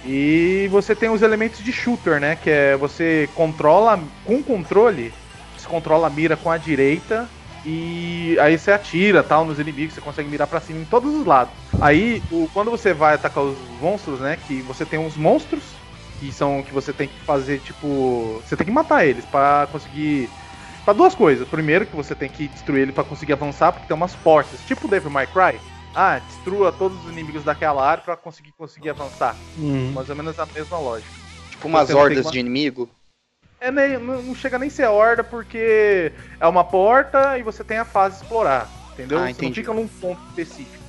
E 0.04 0.68
você 0.70 0.94
tem 0.94 1.10
os 1.10 1.22
elementos 1.22 1.62
de 1.62 1.72
shooter, 1.72 2.20
né? 2.20 2.36
Que 2.36 2.50
é 2.50 2.76
você 2.76 3.28
controla. 3.34 3.98
Com 4.24 4.40
controle, 4.44 5.12
você 5.58 5.66
controla 5.68 6.06
a 6.06 6.10
mira 6.10 6.36
com 6.36 6.50
a 6.50 6.56
direita. 6.56 7.28
E 7.64 8.36
aí 8.40 8.58
você 8.58 8.72
atira 8.72 9.22
tal 9.22 9.44
nos 9.44 9.58
inimigos, 9.58 9.94
você 9.94 10.00
consegue 10.00 10.28
mirar 10.28 10.46
para 10.46 10.60
cima 10.60 10.80
em 10.80 10.84
todos 10.84 11.14
os 11.14 11.24
lados. 11.24 11.54
Aí, 11.80 12.22
o, 12.30 12.48
quando 12.52 12.70
você 12.70 12.92
vai 12.92 13.14
atacar 13.14 13.44
os 13.44 13.56
monstros, 13.80 14.20
né? 14.20 14.36
Que 14.46 14.60
você 14.62 14.84
tem 14.84 14.98
uns 14.98 15.16
monstros 15.16 15.62
que 16.18 16.32
são 16.32 16.62
que 16.62 16.72
você 16.72 16.92
tem 16.92 17.08
que 17.08 17.18
fazer, 17.20 17.60
tipo. 17.60 18.42
Você 18.46 18.56
tem 18.56 18.66
que 18.66 18.72
matar 18.72 19.06
eles 19.06 19.24
para 19.24 19.68
conseguir. 19.70 20.28
Pra 20.84 20.92
duas 20.92 21.14
coisas. 21.14 21.46
Primeiro, 21.46 21.86
que 21.86 21.94
você 21.94 22.14
tem 22.14 22.28
que 22.28 22.48
destruir 22.48 22.82
ele 22.82 22.92
para 22.92 23.04
conseguir 23.04 23.32
avançar, 23.34 23.70
porque 23.72 23.86
tem 23.86 23.96
umas 23.96 24.14
portas, 24.16 24.58
tipo 24.66 24.88
Devil 24.88 25.10
May 25.10 25.28
Cry. 25.28 25.60
Ah, 25.94 26.18
destrua 26.26 26.72
todos 26.72 26.98
os 27.04 27.12
inimigos 27.12 27.44
daquela 27.44 27.86
área 27.86 28.02
para 28.02 28.16
conseguir 28.16 28.52
conseguir 28.58 28.90
avançar. 28.90 29.36
Hum. 29.58 29.92
Mais 29.94 30.08
ou 30.08 30.16
menos 30.16 30.38
a 30.38 30.46
mesma 30.46 30.78
lógica. 30.78 31.10
Tipo 31.50 31.68
umas 31.68 31.90
hordas 31.90 32.24
uma- 32.26 32.32
de 32.32 32.40
inimigo. 32.40 32.88
É, 33.62 33.70
nem- 33.70 33.96
não 33.98 34.34
chega 34.34 34.58
nem 34.58 34.68
a 34.68 34.70
ser 34.70 34.86
horda, 34.88 35.22
porque 35.22 36.10
é 36.40 36.46
uma 36.48 36.64
porta 36.64 37.38
e 37.38 37.42
você 37.44 37.62
tem 37.62 37.78
a 37.78 37.84
fase 37.84 38.16
explorar. 38.20 38.68
Entendeu? 38.92 39.18
Ah, 39.18 39.22
você 39.22 39.42
não 39.42 39.54
fica 39.54 39.72
num 39.72 39.86
ponto 39.86 40.20
específico. 40.30 40.82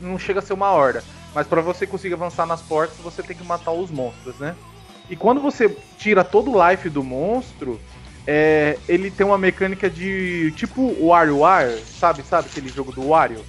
Não 0.00 0.16
chega 0.18 0.38
a 0.38 0.42
ser 0.42 0.52
uma 0.52 0.70
horda. 0.70 1.02
Mas 1.34 1.46
para 1.46 1.60
você 1.60 1.86
conseguir 1.86 2.14
avançar 2.14 2.46
nas 2.46 2.62
portas, 2.62 2.96
você 2.98 3.22
tem 3.22 3.36
que 3.36 3.44
matar 3.44 3.72
os 3.72 3.90
monstros, 3.90 4.38
né? 4.38 4.54
E 5.10 5.16
quando 5.16 5.40
você 5.40 5.68
tira 5.98 6.22
todo 6.24 6.52
o 6.52 6.70
life 6.70 6.88
do 6.88 7.02
monstro, 7.02 7.80
é, 8.26 8.78
ele 8.88 9.10
tem 9.10 9.26
uma 9.26 9.36
mecânica 9.36 9.90
de 9.90 10.52
tipo 10.56 10.96
WarioWare, 11.00 11.78
sabe? 11.98 12.22
Sabe 12.22 12.48
aquele 12.50 12.68
jogo 12.68 12.92
do 12.92 13.08
Wario? 13.08 13.44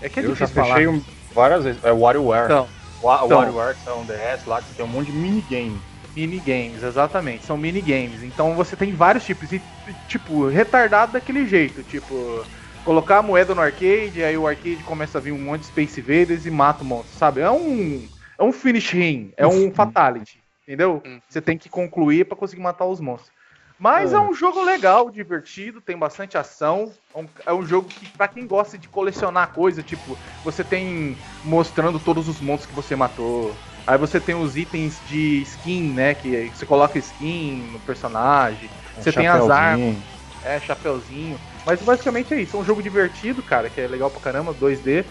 É 0.00 0.08
que 0.08 0.20
é 0.20 0.24
Eu 0.24 0.34
já 0.34 0.46
fechei 0.48 0.86
um- 0.88 1.02
várias 1.32 1.64
vezes. 1.64 1.84
É 1.84 1.92
WarioWare. 1.92 2.44
Então, 2.46 2.68
Wa- 3.02 3.22
então. 3.24 3.38
WarioWare, 3.38 3.76
que 3.82 3.88
é 3.88 3.92
um 3.92 4.04
DS 4.04 4.46
lá, 4.46 4.60
que 4.60 4.74
tem 4.74 4.84
um 4.84 4.88
monte 4.88 5.06
de 5.06 5.12
minigame. 5.16 5.80
Minigames, 6.14 6.82
exatamente. 6.82 7.44
São 7.44 7.56
minigames. 7.56 8.22
Então 8.22 8.54
você 8.54 8.76
tem 8.76 8.92
vários 8.92 9.24
tipos. 9.24 9.52
E, 9.52 9.60
tipo, 10.08 10.48
retardado 10.48 11.12
daquele 11.12 11.46
jeito. 11.46 11.82
Tipo, 11.82 12.44
colocar 12.84 13.18
a 13.18 13.22
moeda 13.22 13.54
no 13.54 13.60
arcade, 13.60 14.22
aí 14.22 14.36
o 14.36 14.46
arcade 14.46 14.82
começa 14.84 15.18
a 15.18 15.20
vir 15.20 15.32
um 15.32 15.38
monte 15.38 15.60
de 15.60 15.66
Space 15.66 16.00
Invaders 16.00 16.46
e 16.46 16.50
mata 16.50 16.82
o 16.82 16.86
monstro, 16.86 17.18
sabe? 17.18 17.40
É 17.40 17.50
um. 17.50 18.06
É 18.38 18.42
um 18.42 18.52
finish 18.52 18.90
ring, 18.90 19.32
é 19.36 19.46
um 19.46 19.72
fatality. 19.72 20.42
Entendeu? 20.62 21.02
Você 21.28 21.40
tem 21.40 21.58
que 21.58 21.68
concluir 21.68 22.24
pra 22.24 22.36
conseguir 22.36 22.62
matar 22.62 22.86
os 22.86 23.00
monstros. 23.00 23.32
Mas 23.78 24.12
é. 24.12 24.16
É. 24.16 24.20
um 24.20 24.32
jogo 24.32 24.62
legal, 24.62 25.10
divertido, 25.10 25.80
tem 25.80 25.96
bastante 25.96 26.38
ação. 26.38 26.92
É 27.14 27.18
um, 27.18 27.28
é 27.46 27.52
um 27.52 27.66
jogo 27.66 27.88
que, 27.88 28.08
pra 28.10 28.28
quem 28.28 28.46
gosta 28.46 28.78
de 28.78 28.88
colecionar 28.88 29.52
coisa, 29.52 29.82
tipo, 29.82 30.16
você 30.44 30.62
tem 30.62 31.16
mostrando 31.44 31.98
todos 31.98 32.28
os 32.28 32.40
monstros 32.40 32.70
que 32.70 32.76
você 32.76 32.94
matou. 32.94 33.52
Aí 33.86 33.98
você 33.98 34.20
tem 34.20 34.34
os 34.34 34.56
itens 34.56 35.00
de 35.08 35.42
skin, 35.42 35.92
né? 35.92 36.14
Que 36.14 36.50
você 36.54 36.64
coloca 36.64 36.98
skin 36.98 37.68
no 37.72 37.80
personagem. 37.80 38.70
Um 38.96 39.02
Você 39.02 39.12
tem 39.12 39.26
as 39.26 39.50
armas. 39.50 39.96
É, 40.44 40.60
chapeuzinho. 40.60 41.38
Mas 41.64 41.80
basicamente 41.80 42.34
é 42.34 42.40
isso. 42.40 42.56
É 42.56 42.60
um 42.60 42.64
jogo 42.64 42.82
divertido, 42.82 43.42
cara, 43.42 43.68
que 43.70 43.80
é 43.80 43.86
legal 43.86 44.10
pra 44.10 44.20
caramba, 44.20 44.54
2D. 44.54 45.04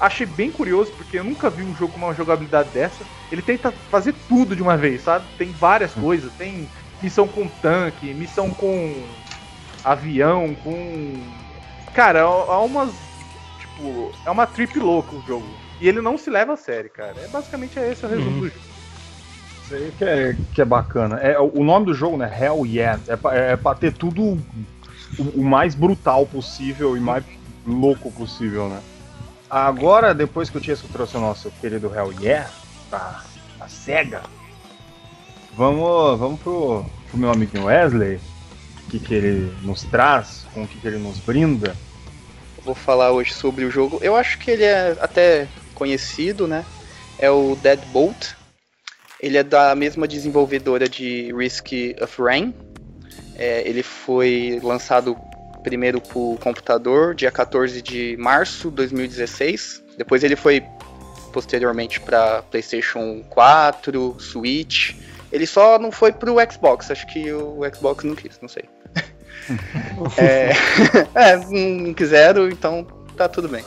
Achei 0.00 0.26
bem 0.26 0.50
curioso, 0.50 0.92
porque 0.92 1.18
eu 1.18 1.24
nunca 1.24 1.50
vi 1.50 1.62
um 1.62 1.74
jogo 1.74 1.92
com 1.92 1.98
uma 1.98 2.14
jogabilidade 2.14 2.68
dessa. 2.70 3.04
Ele 3.32 3.42
tenta 3.42 3.72
fazer 3.90 4.14
tudo 4.28 4.54
de 4.54 4.62
uma 4.62 4.76
vez, 4.76 5.02
sabe? 5.02 5.24
Tem 5.36 5.50
várias 5.50 5.92
coisas. 5.92 6.32
Tem 6.34 6.68
missão 7.02 7.26
com 7.26 7.48
tanque, 7.48 8.14
missão 8.14 8.50
com 8.50 9.04
avião, 9.84 10.54
com. 10.62 11.14
Cara, 11.94 12.22
há 12.22 12.60
umas. 12.60 12.90
Tipo, 13.58 14.12
é 14.24 14.30
uma 14.30 14.46
trip 14.46 14.78
louca 14.78 15.16
o 15.16 15.22
jogo. 15.26 15.48
E 15.80 15.88
ele 15.88 16.00
não 16.00 16.18
se 16.18 16.28
leva 16.30 16.54
a 16.54 16.56
sério, 16.56 16.90
cara. 16.90 17.14
É 17.22 17.28
basicamente 17.28 17.78
esse 17.78 18.04
o 18.04 18.08
resumo 18.08 18.30
Uhum. 18.30 18.40
do 18.40 18.46
jogo. 18.48 18.60
Isso 19.64 19.74
aí 19.74 19.92
que 19.98 20.04
é, 20.04 20.36
que 20.54 20.62
é 20.62 20.64
bacana. 20.64 21.16
É, 21.20 21.38
o 21.38 21.62
nome 21.62 21.86
do 21.86 21.94
jogo, 21.94 22.16
né? 22.16 22.30
Hell 22.40 22.64
Yeah. 22.66 23.00
É 23.06 23.16
pra, 23.16 23.34
é 23.34 23.56
pra 23.56 23.74
ter 23.74 23.92
tudo 23.92 24.22
o, 25.18 25.22
o 25.36 25.44
mais 25.44 25.74
brutal 25.74 26.26
possível 26.26 26.96
e 26.96 27.00
mais 27.00 27.24
louco 27.66 28.10
possível, 28.10 28.68
né? 28.68 28.80
Agora, 29.50 30.14
depois 30.14 30.50
que 30.50 30.58
o 30.58 30.60
Tiesco 30.60 30.88
trouxe 30.88 31.16
o 31.16 31.20
nosso 31.20 31.50
querido 31.60 31.92
Hell 31.94 32.12
Yeah 32.20 32.50
pra, 32.90 33.22
pra 33.56 33.68
SEGA, 33.68 34.22
vamos, 35.56 36.18
vamos 36.18 36.40
pro, 36.40 36.84
pro 37.10 37.18
meu 37.18 37.30
amiguinho 37.30 37.64
Wesley. 37.66 38.16
O 38.86 38.90
que, 38.90 38.98
que 38.98 39.14
ele 39.14 39.54
nos 39.62 39.82
traz, 39.84 40.46
com 40.54 40.62
o 40.62 40.66
que, 40.66 40.78
que 40.78 40.86
ele 40.88 40.98
nos 40.98 41.18
brinda. 41.18 41.76
Eu 42.56 42.64
Vou 42.64 42.74
falar 42.74 43.10
hoje 43.12 43.34
sobre 43.34 43.64
o 43.66 43.70
jogo. 43.70 43.98
Eu 44.02 44.16
acho 44.16 44.38
que 44.38 44.50
ele 44.50 44.64
é 44.64 44.96
até 45.00 45.46
conhecido, 45.78 46.46
né? 46.48 46.64
É 47.18 47.30
o 47.30 47.56
Deadbolt. 47.56 48.34
Ele 49.20 49.38
é 49.38 49.42
da 49.42 49.74
mesma 49.74 50.06
desenvolvedora 50.06 50.88
de 50.88 51.32
Risk 51.32 51.72
of 52.02 52.20
Rain. 52.20 52.54
É, 53.36 53.66
ele 53.66 53.82
foi 53.82 54.60
lançado 54.62 55.16
primeiro 55.62 56.00
por 56.00 56.38
computador, 56.38 57.14
dia 57.14 57.30
14 57.30 57.80
de 57.80 58.16
março 58.18 58.70
de 58.70 58.76
2016. 58.76 59.82
Depois 59.96 60.22
ele 60.22 60.36
foi 60.36 60.62
posteriormente 61.32 62.00
para 62.00 62.42
PlayStation 62.42 63.22
4, 63.28 64.16
Switch. 64.18 64.94
Ele 65.30 65.46
só 65.46 65.78
não 65.78 65.92
foi 65.92 66.12
pro 66.12 66.36
Xbox, 66.50 66.90
acho 66.90 67.06
que 67.06 67.32
o 67.32 67.60
Xbox 67.74 68.04
não 68.04 68.14
quis, 68.14 68.38
não 68.40 68.48
sei. 68.48 68.64
é, 70.16 70.52
é, 71.14 71.36
não 71.84 71.92
quiseram, 71.92 72.48
então 72.48 72.86
tá 73.16 73.28
tudo 73.28 73.48
bem. 73.48 73.64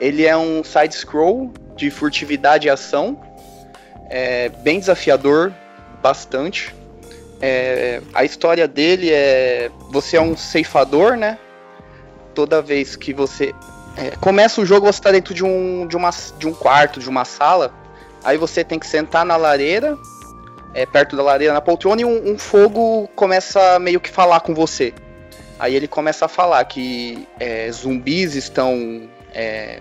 Ele 0.00 0.26
é 0.26 0.36
um 0.36 0.62
side-scroll 0.62 1.52
de 1.74 1.90
furtividade 1.90 2.66
e 2.66 2.70
ação, 2.70 3.20
é 4.08 4.48
bem 4.48 4.78
desafiador, 4.78 5.52
bastante. 6.02 6.74
É, 7.40 8.00
a 8.14 8.24
história 8.24 8.66
dele 8.66 9.10
é: 9.12 9.70
você 9.90 10.16
é 10.16 10.20
um 10.20 10.36
ceifador, 10.36 11.16
né? 11.16 11.38
Toda 12.34 12.62
vez 12.62 12.96
que 12.96 13.12
você 13.12 13.54
é, 13.96 14.10
começa 14.20 14.60
o 14.60 14.66
jogo, 14.66 14.86
você 14.86 14.98
está 14.98 15.10
dentro 15.10 15.34
de 15.34 15.44
um, 15.44 15.86
de, 15.86 15.96
uma, 15.96 16.10
de 16.38 16.46
um 16.46 16.52
quarto, 16.52 17.00
de 17.00 17.08
uma 17.08 17.24
sala. 17.24 17.72
Aí 18.22 18.36
você 18.36 18.62
tem 18.62 18.78
que 18.78 18.86
sentar 18.86 19.24
na 19.24 19.36
lareira, 19.36 19.96
é, 20.74 20.84
perto 20.84 21.16
da 21.16 21.22
lareira, 21.22 21.54
na 21.54 21.60
poltrona, 21.60 22.02
e 22.02 22.04
um, 22.04 22.32
um 22.32 22.38
fogo 22.38 23.08
começa 23.14 23.78
meio 23.78 24.00
que 24.00 24.10
falar 24.10 24.40
com 24.40 24.54
você. 24.54 24.92
Aí 25.58 25.74
ele 25.74 25.88
começa 25.88 26.26
a 26.26 26.28
falar 26.28 26.62
que 26.66 27.26
é, 27.40 27.70
zumbis 27.72 28.34
estão 28.34 29.08
é, 29.36 29.80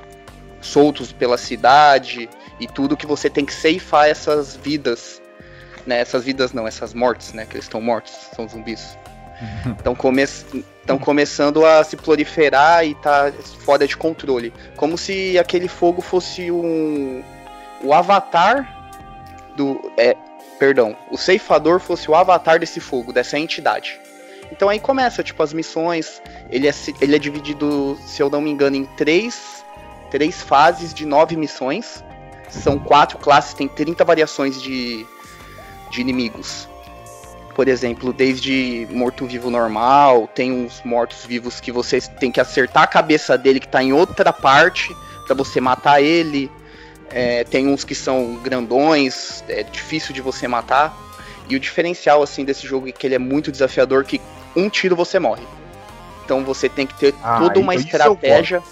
soltos 0.59 1.13
pela 1.13 1.37
cidade 1.37 2.29
e 2.59 2.67
tudo 2.67 2.97
que 2.97 3.07
você 3.07 3.29
tem 3.29 3.45
que 3.45 3.53
ceifar 3.53 4.09
essas 4.09 4.55
vidas. 4.55 5.21
Né, 5.87 5.99
essas 5.99 6.23
vidas 6.23 6.51
não, 6.51 6.67
essas 6.67 6.93
mortes, 6.93 7.31
né? 7.31 7.45
Que 7.45 7.55
eles 7.55 7.65
estão 7.65 7.79
mortos, 7.79 8.11
são 8.35 8.47
zumbis. 8.47 8.97
Estão 9.77 9.93
come 9.93 10.23
tão 10.85 10.97
começando 10.97 11.65
a 11.65 11.83
se 11.83 11.97
proliferar 11.97 12.85
e 12.85 12.95
tá 12.95 13.33
fora 13.65 13.85
de 13.85 13.97
controle. 13.97 14.53
Como 14.77 14.97
se 14.97 15.37
aquele 15.37 15.67
fogo 15.67 16.01
fosse 16.01 16.49
um. 16.49 17.21
O 17.83 17.93
avatar 17.93 18.65
do. 19.57 19.91
É, 19.97 20.15
perdão, 20.57 20.95
o 21.11 21.17
ceifador 21.17 21.81
fosse 21.81 22.09
o 22.09 22.15
avatar 22.15 22.59
desse 22.59 22.79
fogo, 22.79 23.11
dessa 23.11 23.37
entidade. 23.37 23.99
Então 24.55 24.69
aí 24.69 24.79
começa, 24.79 25.21
tipo, 25.21 25.43
as 25.43 25.51
missões. 25.51 26.21
Ele 26.49 26.67
é, 26.67 26.73
ele 27.01 27.15
é 27.15 27.19
dividido, 27.19 27.97
se 28.05 28.23
eu 28.23 28.29
não 28.29 28.39
me 28.39 28.49
engano, 28.49 28.77
em 28.77 28.85
três, 28.85 29.65
três 30.09 30.41
fases 30.41 30.93
de 30.93 31.05
nove 31.05 31.35
missões. 31.35 32.01
São 32.49 32.79
quatro 32.79 33.17
classes, 33.17 33.53
tem 33.53 33.67
30 33.67 34.05
variações 34.05 34.61
de, 34.61 35.05
de 35.91 35.99
inimigos. 35.99 36.69
Por 37.53 37.67
exemplo, 37.67 38.13
desde 38.13 38.87
morto-vivo 38.91 39.49
normal, 39.49 40.29
tem 40.33 40.53
uns 40.53 40.81
mortos-vivos 40.85 41.59
que 41.59 41.71
você 41.71 41.99
tem 41.99 42.31
que 42.31 42.39
acertar 42.39 42.83
a 42.83 42.87
cabeça 42.87 43.37
dele 43.37 43.59
que 43.59 43.67
tá 43.67 43.83
em 43.83 43.91
outra 43.91 44.31
parte 44.31 44.95
pra 45.25 45.35
você 45.35 45.59
matar 45.59 46.01
ele. 46.01 46.49
É, 47.09 47.43
tem 47.43 47.67
uns 47.67 47.83
que 47.83 47.95
são 47.95 48.35
grandões, 48.35 49.43
é 49.49 49.63
difícil 49.63 50.13
de 50.13 50.21
você 50.21 50.47
matar. 50.47 51.04
E 51.49 51.55
o 51.55 51.59
diferencial 51.59 52.23
assim 52.23 52.43
desse 52.43 52.65
jogo 52.65 52.87
é 52.87 52.91
que 52.91 53.05
ele 53.05 53.15
é 53.15 53.19
muito 53.19 53.51
desafiador, 53.51 54.03
que 54.03 54.19
um 54.55 54.69
tiro 54.69 54.95
você 54.95 55.19
morre. 55.19 55.43
Então 56.23 56.43
você 56.43 56.67
tem 56.67 56.87
que 56.87 56.95
ter 56.95 57.13
Ah, 57.23 57.39
toda 57.39 57.59
uma 57.59 57.75
então 57.75 57.85
estratégia. 57.85 58.63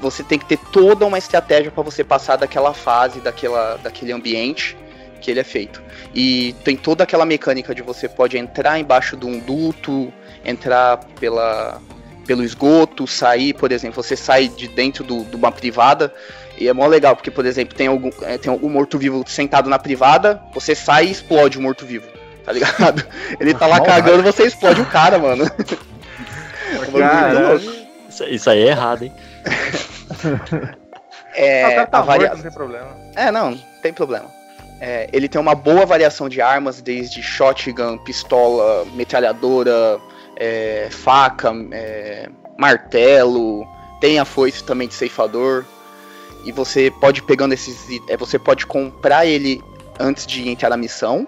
Você 0.00 0.22
tem 0.22 0.38
que 0.38 0.46
ter 0.46 0.58
toda 0.72 1.04
uma 1.04 1.18
estratégia 1.18 1.70
para 1.70 1.82
você 1.82 2.02
passar 2.02 2.36
daquela 2.36 2.72
fase, 2.72 3.20
daquela, 3.20 3.76
daquele 3.76 4.12
ambiente 4.12 4.76
que 5.20 5.30
ele 5.30 5.40
é 5.40 5.44
feito. 5.44 5.82
E 6.14 6.54
tem 6.64 6.74
toda 6.76 7.04
aquela 7.04 7.26
mecânica 7.26 7.74
de 7.74 7.82
você 7.82 8.08
pode 8.08 8.38
entrar 8.38 8.78
embaixo 8.78 9.14
de 9.16 9.26
um 9.26 9.38
duto, 9.38 10.10
entrar 10.42 10.96
pela, 11.20 11.80
pelo 12.26 12.42
esgoto, 12.42 13.06
sair, 13.06 13.52
por 13.52 13.70
exemplo, 13.70 14.02
você 14.02 14.16
sai 14.16 14.48
de 14.48 14.66
dentro 14.68 15.04
do- 15.04 15.24
de 15.24 15.36
uma 15.36 15.52
privada. 15.52 16.12
E 16.60 16.68
é 16.68 16.72
mó 16.74 16.86
legal, 16.86 17.16
porque, 17.16 17.30
por 17.30 17.46
exemplo, 17.46 17.74
tem 17.74 17.86
algum, 17.86 18.10
é, 18.22 18.36
tem 18.36 18.52
algum 18.52 18.68
morto-vivo 18.68 19.24
sentado 19.26 19.68
na 19.70 19.78
privada, 19.78 20.40
você 20.52 20.74
sai 20.74 21.06
e 21.06 21.10
explode 21.10 21.56
o 21.58 21.62
morto-vivo. 21.62 22.06
Tá 22.44 22.52
ligado? 22.52 23.02
Ele 23.40 23.54
tá 23.54 23.66
lá 23.66 23.78
Maldade. 23.78 24.02
cagando, 24.02 24.22
você 24.22 24.44
explode 24.44 24.80
o 24.82 24.86
cara, 24.86 25.18
mano. 25.18 25.44
Louco. 26.92 27.80
Isso, 28.08 28.24
isso 28.24 28.50
aí 28.50 28.62
é 28.62 28.66
errado, 28.68 29.04
hein? 29.04 29.12
É, 31.34 31.64
Ah, 31.64 31.70
cara 31.70 31.86
tá 31.86 31.98
a 31.98 32.02
varia- 32.02 32.26
morto, 32.28 32.36
não 32.36 32.42
tem 32.42 32.52
problema. 32.52 32.88
É, 33.16 33.30
não, 33.30 33.50
não 33.52 33.58
tem 33.82 33.92
problema. 33.92 34.26
É, 34.80 35.08
ele 35.12 35.28
tem 35.28 35.40
uma 35.40 35.54
boa 35.54 35.84
variação 35.86 36.28
de 36.28 36.40
armas, 36.40 36.80
desde 36.80 37.22
shotgun, 37.22 37.98
pistola, 37.98 38.86
metralhadora, 38.94 39.98
é, 40.36 40.88
faca, 40.90 41.52
é, 41.72 42.28
martelo, 42.58 43.66
tem 44.00 44.18
a 44.18 44.24
foice 44.24 44.64
também 44.64 44.88
de 44.88 44.94
ceifador. 44.94 45.64
E 46.44 46.52
você 46.52 46.90
pode 46.90 47.22
pegando 47.22 47.52
esses. 47.54 47.86
é, 48.08 48.16
você 48.16 48.38
pode 48.38 48.66
comprar 48.66 49.26
ele 49.26 49.62
antes 49.98 50.26
de 50.26 50.48
entrar 50.48 50.70
na 50.70 50.76
missão. 50.76 51.26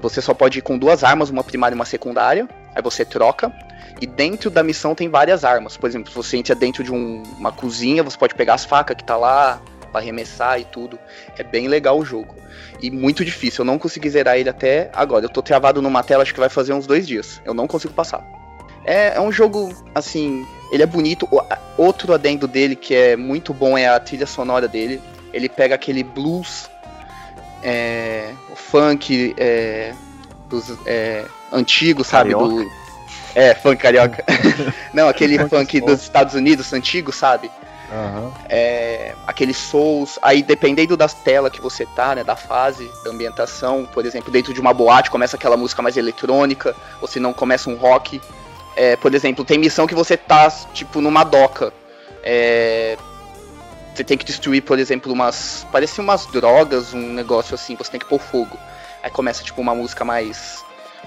Você 0.00 0.20
só 0.20 0.34
pode 0.34 0.58
ir 0.58 0.62
com 0.62 0.76
duas 0.78 1.02
armas, 1.04 1.30
uma 1.30 1.42
primária 1.44 1.74
e 1.74 1.78
uma 1.78 1.84
secundária. 1.84 2.48
Aí 2.74 2.82
você 2.82 3.04
troca. 3.04 3.52
E 4.00 4.06
dentro 4.06 4.50
da 4.50 4.62
missão 4.62 4.94
tem 4.94 5.08
várias 5.08 5.44
armas. 5.44 5.76
Por 5.76 5.88
exemplo, 5.88 6.10
se 6.10 6.16
você 6.16 6.36
entra 6.36 6.54
dentro 6.54 6.84
de 6.84 6.92
um- 6.92 7.22
uma 7.38 7.50
cozinha, 7.50 8.02
você 8.02 8.16
pode 8.16 8.34
pegar 8.34 8.54
as 8.54 8.64
facas 8.64 8.96
que 8.96 9.04
tá 9.04 9.16
lá 9.16 9.60
pra 9.90 10.00
arremessar 10.00 10.60
e 10.60 10.64
tudo. 10.64 10.98
É 11.38 11.42
bem 11.42 11.66
legal 11.68 11.98
o 11.98 12.04
jogo. 12.04 12.34
E 12.82 12.90
muito 12.90 13.24
difícil. 13.24 13.62
Eu 13.62 13.66
não 13.66 13.78
consegui 13.78 14.10
zerar 14.10 14.36
ele 14.36 14.50
até 14.50 14.90
agora. 14.94 15.24
Eu 15.24 15.30
tô 15.30 15.40
travado 15.40 15.80
numa 15.80 16.02
tela, 16.02 16.22
acho 16.22 16.34
que 16.34 16.40
vai 16.40 16.50
fazer 16.50 16.74
uns 16.74 16.86
dois 16.86 17.06
dias. 17.06 17.40
Eu 17.44 17.54
não 17.54 17.66
consigo 17.66 17.94
passar. 17.94 18.22
É, 18.86 19.16
é 19.16 19.20
um 19.20 19.32
jogo, 19.32 19.74
assim, 19.94 20.46
ele 20.70 20.82
é 20.82 20.86
bonito. 20.86 21.28
Outro 21.76 22.14
adendo 22.14 22.46
dele 22.46 22.76
que 22.76 22.94
é 22.94 23.16
muito 23.16 23.52
bom 23.52 23.76
é 23.76 23.88
a 23.88 23.98
trilha 23.98 24.26
sonora 24.26 24.68
dele. 24.68 25.02
Ele 25.32 25.48
pega 25.48 25.74
aquele 25.74 26.02
blues, 26.04 26.70
é, 27.62 28.30
o 28.50 28.56
funk 28.56 29.34
é, 29.36 29.92
dos 30.48 30.72
é, 30.86 31.24
antigos, 31.52 32.06
sabe? 32.06 32.30
Do, 32.30 32.64
é, 33.34 33.54
funk 33.54 33.82
carioca. 33.82 34.24
não, 34.94 35.08
aquele 35.08 35.38
Funk 35.48 35.80
dos 35.80 36.00
Estados 36.00 36.34
Unidos 36.34 36.72
antigo, 36.72 37.12
sabe? 37.12 37.50
Aham. 37.92 38.32
é, 38.48 39.14
aqueles 39.28 39.56
souls, 39.56 40.18
aí 40.20 40.42
dependendo 40.42 40.96
das 40.96 41.14
telas 41.14 41.52
que 41.52 41.60
você 41.60 41.86
tá, 41.86 42.16
né, 42.16 42.24
da 42.24 42.34
fase, 42.34 42.90
da 43.04 43.10
ambientação, 43.10 43.86
por 43.92 44.04
exemplo, 44.04 44.32
dentro 44.32 44.52
de 44.52 44.60
uma 44.60 44.74
boate 44.74 45.08
começa 45.08 45.36
aquela 45.36 45.56
música 45.56 45.82
mais 45.82 45.96
eletrônica, 45.96 46.74
ou 47.00 47.06
se 47.06 47.20
não 47.20 47.32
começa 47.32 47.70
um 47.70 47.76
rock. 47.76 48.20
É, 48.76 48.94
por 48.94 49.14
exemplo, 49.14 49.44
tem 49.44 49.58
missão 49.58 49.86
que 49.86 49.94
você 49.94 50.16
tá, 50.16 50.50
tipo, 50.74 51.00
numa 51.00 51.24
doca. 51.24 51.72
É, 52.22 52.96
você 53.94 54.04
tem 54.04 54.18
que 54.18 54.24
destruir, 54.24 54.62
por 54.62 54.78
exemplo, 54.78 55.12
umas. 55.12 55.66
Parecia 55.72 56.04
umas 56.04 56.26
drogas, 56.26 56.92
um 56.92 57.12
negócio 57.14 57.54
assim, 57.54 57.74
você 57.74 57.90
tem 57.90 58.00
que 58.00 58.06
pôr 58.06 58.20
fogo. 58.20 58.58
Aí 59.02 59.10
começa, 59.10 59.42
tipo, 59.42 59.60
uma 59.60 59.74
música 59.74 60.04
mais. 60.04 60.62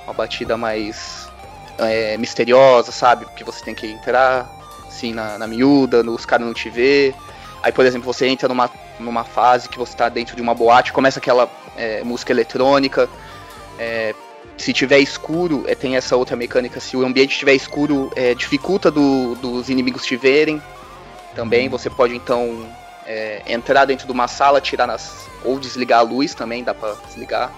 Uma 0.06 0.13
batida 0.13 0.58
mais. 0.58 1.30
é, 1.78 2.17
misteriosa, 2.17 2.91
sabe? 2.91 3.26
Porque 3.26 3.44
você 3.44 3.63
tem 3.63 3.76
que 3.76 3.88
entrar 3.88 4.50
assim, 4.88 5.13
na, 5.13 5.38
na 5.38 5.48
miúda, 5.48 6.02
os 6.02 6.26
caras 6.26 6.46
não 6.46 6.54
te 6.54 6.70
vê. 6.70 7.13
Aí, 7.62 7.72
por 7.72 7.86
exemplo, 7.86 8.12
você 8.12 8.28
entra 8.28 8.48
numa, 8.48 8.70
numa 9.00 9.24
fase 9.24 9.70
que 9.70 9.78
você 9.78 9.96
tá 9.96 10.10
dentro 10.10 10.36
de 10.36 10.41
uma 10.41 10.56
boate, 10.56 10.91
começa 10.91 11.20
aquela 11.20 11.50
é, 11.78 12.04
música 12.04 12.32
eletrônica. 12.32 13.10
É, 13.78 14.13
se 14.60 14.74
tiver 14.74 15.00
escuro, 15.00 15.63
é, 15.67 15.74
tem 15.74 15.95
essa 15.95 16.15
outra 16.15 16.36
mecânica, 16.36 16.80
se 16.80 16.98
o 16.98 17.06
ambiente 17.06 17.32
estiver 17.32 17.54
escuro, 17.54 18.12
é, 18.15 18.34
dificulta 18.36 18.91
do- 18.91 19.36
dos 19.36 19.69
inimigos 19.69 20.06
te 20.06 20.15
verem. 20.15 20.62
Também 21.36 21.69
você 21.69 21.89
pode 21.89 22.15
então 22.15 22.67
é, 23.06 23.41
entrar 23.48 23.86
dentro 23.86 24.06
de 24.06 24.12
uma 24.12 24.28
sala, 24.28 24.62
tirar 24.62 24.86
nas. 24.86 25.28
ou 25.43 25.58
desligar 25.60 26.00
a 26.00 26.04
luz 26.04 26.34
também, 26.36 26.63
dá 26.63 26.74
pra 26.74 26.95
desligar. 27.08 27.52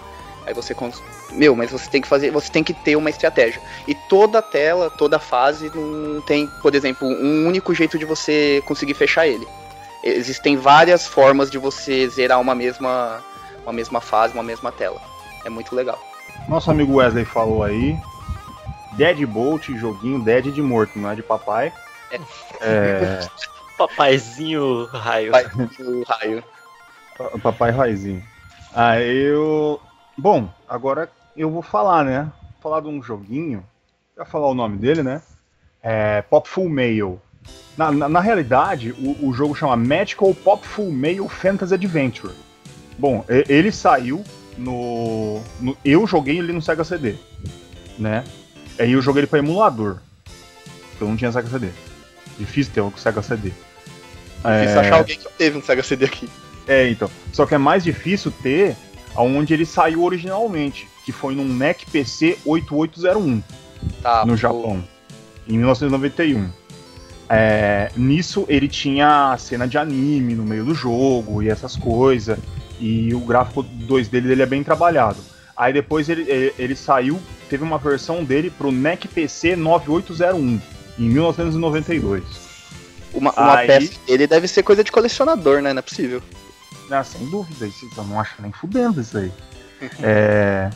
Aí 0.46 0.54
você 0.54 0.74
cons... 0.74 1.02
Meu, 1.32 1.56
mas 1.56 1.72
você 1.72 1.90
tem 1.90 2.02
que 2.02 2.08
fazer. 2.08 2.32
Você 2.32 2.52
tem 2.52 2.64
que 2.64 2.74
ter 2.74 2.96
uma 2.96 3.10
estratégia. 3.10 3.62
E 3.88 3.96
toda 3.96 4.42
tela, 4.42 4.90
toda 4.90 5.20
fase 5.20 5.72
não 5.74 6.22
tem, 6.22 6.48
por 6.62 6.76
exemplo, 6.76 7.08
um 7.08 7.48
único 7.48 7.74
jeito 7.74 7.98
de 7.98 8.06
você 8.06 8.62
conseguir 8.66 8.94
fechar 8.94 9.28
ele. 9.28 9.48
Existem 10.04 10.58
várias 10.58 11.06
formas 11.06 11.50
de 11.50 11.58
você 11.58 12.08
zerar 12.10 12.40
uma 12.40 12.56
mesma, 12.56 13.24
uma 13.64 13.74
mesma 13.74 14.02
fase, 14.02 14.34
uma 14.34 14.44
mesma 14.44 14.72
tela. 14.72 15.02
É 15.46 15.50
muito 15.50 15.76
legal. 15.76 16.11
Nosso 16.48 16.72
amigo 16.72 16.96
Wesley 16.96 17.26
falou 17.26 17.64
aí. 17.64 17.98
Deadbolt, 18.94 19.70
joguinho 19.78 20.22
Dead 20.22 20.52
de 20.52 20.62
morto, 20.62 21.00
não 21.00 21.10
é 21.10 21.16
de 21.16 21.24
papai. 21.24 21.72
É, 22.60 23.28
Papaizinho 23.78 24.86
raio. 24.86 25.32
Vai, 25.32 25.46
o 25.80 26.04
raio. 26.08 26.44
pa- 27.18 27.30
papai 27.42 27.72
Raizinho. 27.72 28.22
Ah, 28.76 29.00
eu. 29.00 29.80
Bom, 30.18 30.50
agora 30.68 31.10
eu 31.36 31.50
vou 31.50 31.62
falar, 31.62 32.04
né? 32.04 32.30
Falar 32.62 32.82
de 32.82 32.88
um 32.88 33.02
joguinho. 33.02 33.66
Já 34.16 34.26
falar 34.26 34.48
o 34.48 34.54
nome 34.54 34.78
dele, 34.78 35.02
né? 35.02 35.22
É 35.82 36.22
Popful 36.24 36.70
Mail. 36.70 37.20
Na, 37.78 37.92
na, 37.92 38.08
na 38.10 38.20
realidade, 38.20 38.92
o, 38.92 39.30
o 39.30 39.34
jogo 39.34 39.56
chama 39.56 39.76
Magical 39.76 40.34
Popful 40.36 40.92
Mail 40.92 41.28
Fantasy 41.28 41.74
Adventure. 41.74 42.34
Bom, 43.00 43.26
e- 43.28 43.46
ele 43.50 43.72
saiu 43.72 44.24
no, 44.58 45.42
no- 45.60 45.78
Eu 45.84 46.06
joguei 46.08 46.38
ele 46.40 46.54
no 46.54 46.62
Sega 46.62 46.84
CD, 46.84 47.16
né? 47.98 48.24
Aí 48.80 48.92
eu 48.94 49.02
joguei 49.02 49.22
ele 49.22 49.28
pra 49.28 49.40
emulador. 49.40 49.98
Porque 50.92 51.04
eu 51.04 51.08
não 51.08 51.18
tinha 51.18 51.32
Sega 51.32 51.48
CD. 51.50 51.70
Difícil 52.38 52.74
ter 52.74 52.82
um 52.82 52.92
Sega 52.96 53.22
CD. 53.22 53.52
Difícil 54.44 54.80
achar 54.80 54.96
alguém 54.96 55.18
que 55.18 55.28
teve 55.38 55.58
um 55.58 55.62
Sega 55.62 55.84
CD 55.84 56.06
aqui. 56.06 56.30
É, 56.68 56.90
então. 56.90 57.10
Só 57.34 57.46
que 57.46 57.54
é 57.56 57.58
mais 57.58 57.84
difícil 57.84 58.32
ter 58.42 58.76
aonde 59.16 59.54
ele 59.54 59.66
saiu 59.66 60.04
originalmente, 60.04 60.88
que 61.06 61.12
foi 61.12 61.36
num 61.36 61.46
NEC 61.46 61.86
PC 61.92 62.38
8801 62.46 63.42
Tá, 64.02 64.26
no 64.26 64.34
o- 64.34 64.38
Japão, 64.38 64.84
em 65.48 65.58
1991. 65.58 66.50
É, 67.30 67.90
nisso 67.96 68.46
ele 68.50 68.68
tinha 68.68 69.36
cena 69.38 69.68
de 69.68 69.78
anime 69.78 70.36
no 70.36 70.44
meio 70.44 70.66
do 70.66 70.76
jogo 70.76 71.42
e 71.42 71.50
essas 71.50 71.76
coisas, 71.78 72.38
e 72.82 73.14
o 73.14 73.20
gráfico 73.20 73.62
2 73.64 74.08
dele, 74.10 74.28
dele 74.28 74.42
é 74.42 74.46
bem 74.46 74.64
trabalhado. 74.64 75.18
Aí 75.56 75.72
depois 75.72 76.10
ele, 76.10 76.24
ele, 76.24 76.54
ele 76.58 76.76
saiu, 76.76 77.22
teve 77.50 77.64
uma 77.64 77.78
versão 77.78 78.24
dele 78.24 78.50
pro 78.50 78.72
NEC 78.72 79.08
PC 79.08 79.56
9801 79.56 80.60
em 80.98 81.10
1992. 81.10 82.24
Uma, 83.14 83.32
uma 83.32 83.58
Aí- 83.58 83.68
peça 83.68 83.94
dele 84.08 84.26
deve 84.26 84.48
ser 84.48 84.64
coisa 84.64 84.84
de 84.84 84.92
colecionador, 84.92 85.62
né? 85.62 85.72
Não 85.72 85.80
é 85.80 85.84
possível. 85.84 86.22
Ah, 86.90 87.04
sem 87.04 87.30
dúvida, 87.30 87.68
isso 87.68 87.88
eu 87.96 88.04
não 88.04 88.20
acho 88.20 88.42
nem 88.42 88.52
fudendo 88.52 89.00
isso 89.00 89.18
aí. 89.18 89.32
É, 90.04 90.70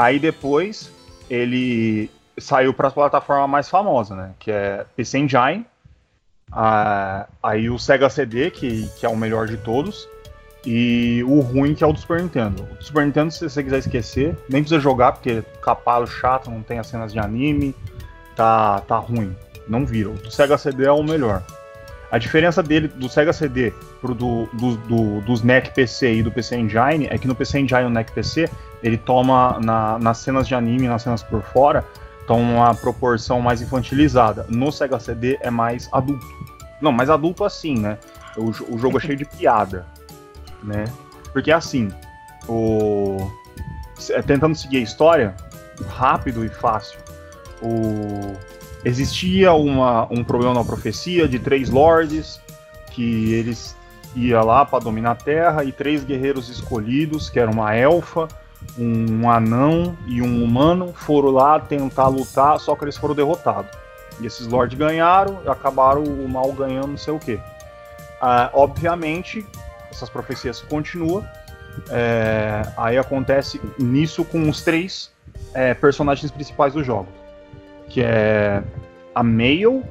Aí 0.00 0.18
depois 0.18 0.90
ele 1.28 2.10
saiu 2.38 2.72
para 2.72 2.88
as 2.88 2.94
plataformas 2.94 3.50
mais 3.50 3.68
famosas, 3.68 4.16
né? 4.16 4.30
Que 4.38 4.50
é 4.50 4.86
PC 4.96 5.18
Engine, 5.18 5.66
ah, 6.50 7.26
aí 7.42 7.68
o 7.68 7.78
Sega 7.78 8.08
CD, 8.08 8.50
que, 8.50 8.88
que 8.98 9.04
é 9.04 9.08
o 9.08 9.16
melhor 9.16 9.46
de 9.46 9.58
todos, 9.58 10.08
e 10.64 11.24
o 11.26 11.40
ruim 11.40 11.74
que 11.74 11.82
é 11.82 11.86
o 11.86 11.92
do 11.92 11.98
Super 11.98 12.22
Nintendo. 12.22 12.66
O 12.78 12.82
Super 12.82 13.06
Nintendo, 13.06 13.32
se 13.32 13.48
você 13.48 13.62
quiser 13.62 13.78
esquecer, 13.78 14.36
nem 14.48 14.62
precisa 14.62 14.80
jogar, 14.80 15.12
porque 15.12 15.42
capado 15.62 16.06
chato, 16.06 16.50
não 16.50 16.62
tem 16.62 16.78
as 16.78 16.86
cenas 16.86 17.12
de 17.12 17.18
anime, 17.18 17.74
tá, 18.36 18.80
tá 18.80 18.96
ruim. 18.96 19.34
Não 19.66 19.86
vira. 19.86 20.10
O 20.10 20.14
do 20.14 20.30
Sega 20.30 20.58
CD 20.58 20.84
é 20.84 20.92
o 20.92 21.02
melhor. 21.02 21.42
A 22.10 22.18
diferença 22.18 22.62
dele 22.62 22.88
do 22.88 23.08
Sega 23.08 23.32
CD 23.32 23.72
pro 24.00 24.14
do, 24.14 24.46
do, 24.52 24.76
do, 24.76 25.20
dos 25.20 25.42
NEC 25.42 25.72
PC 25.72 26.14
e 26.14 26.22
do 26.22 26.32
PC 26.32 26.56
Engine 26.56 27.06
é 27.08 27.16
que 27.16 27.28
no 27.28 27.36
PC 27.36 27.60
Engine 27.60 27.82
e 27.82 27.84
no 27.84 27.90
NEC 27.90 28.10
PC 28.10 28.50
ele 28.82 28.98
toma 28.98 29.60
na, 29.60 29.98
nas 29.98 30.18
cenas 30.18 30.48
de 30.48 30.54
anime, 30.54 30.88
nas 30.88 31.02
cenas 31.02 31.22
por 31.22 31.40
fora, 31.42 31.84
toma 32.26 32.42
uma 32.42 32.74
proporção 32.74 33.40
mais 33.40 33.62
infantilizada. 33.62 34.44
No 34.48 34.72
Sega 34.72 34.98
CD 34.98 35.38
é 35.40 35.50
mais 35.50 35.88
adulto. 35.92 36.26
Não, 36.80 36.90
mais 36.90 37.08
adulto 37.08 37.44
assim, 37.44 37.78
né? 37.78 37.96
O, 38.36 38.74
o 38.74 38.78
jogo 38.78 38.98
é 38.98 39.00
cheio 39.00 39.16
de 39.16 39.24
piada, 39.24 39.86
né? 40.62 40.84
Porque 41.32 41.50
assim, 41.50 41.90
o 42.48 43.30
se- 43.96 44.20
tentando 44.22 44.54
seguir 44.54 44.78
a 44.78 44.80
história 44.80 45.34
rápido 45.88 46.44
e 46.44 46.48
fácil. 46.48 46.98
O 47.62 48.34
existia 48.84 49.52
uma, 49.52 50.06
um 50.10 50.24
problema 50.24 50.54
na 50.54 50.64
profecia 50.64 51.28
de 51.28 51.38
três 51.38 51.68
lords 51.68 52.40
que 52.92 53.34
eles 53.34 53.76
ia 54.16 54.42
lá 54.42 54.64
para 54.64 54.78
dominar 54.78 55.12
a 55.12 55.14
Terra 55.14 55.64
e 55.64 55.70
três 55.70 56.02
guerreiros 56.02 56.48
escolhidos, 56.48 57.28
que 57.28 57.38
era 57.38 57.50
uma 57.50 57.74
elfa, 57.74 58.26
um 58.78 59.30
anão 59.30 59.96
e 60.06 60.20
um 60.22 60.42
humano, 60.42 60.92
foram 60.94 61.30
lá 61.30 61.60
tentar 61.60 62.08
lutar, 62.08 62.58
só 62.58 62.74
que 62.74 62.84
eles 62.84 62.96
foram 62.96 63.14
derrotados. 63.14 63.70
E 64.18 64.26
esses 64.26 64.46
lords 64.46 64.76
ganharam, 64.76 65.40
acabaram 65.46 66.02
o 66.02 66.28
mal 66.28 66.50
ganhando, 66.52 66.88
não 66.88 66.98
sei 66.98 67.14
o 67.14 67.18
que. 67.18 67.38
Ah, 68.20 68.50
obviamente, 68.52 69.46
essas 69.90 70.08
profecias 70.08 70.60
continuam. 70.60 71.26
É, 71.90 72.62
aí 72.76 72.98
acontece 72.98 73.60
nisso 73.78 74.24
com 74.24 74.48
os 74.48 74.62
três 74.62 75.10
é, 75.54 75.72
personagens 75.74 76.30
principais 76.30 76.74
do 76.74 76.82
jogo, 76.82 77.08
que 77.88 78.02
é 78.02 78.62
a 79.14 79.22
Mail, 79.22 79.84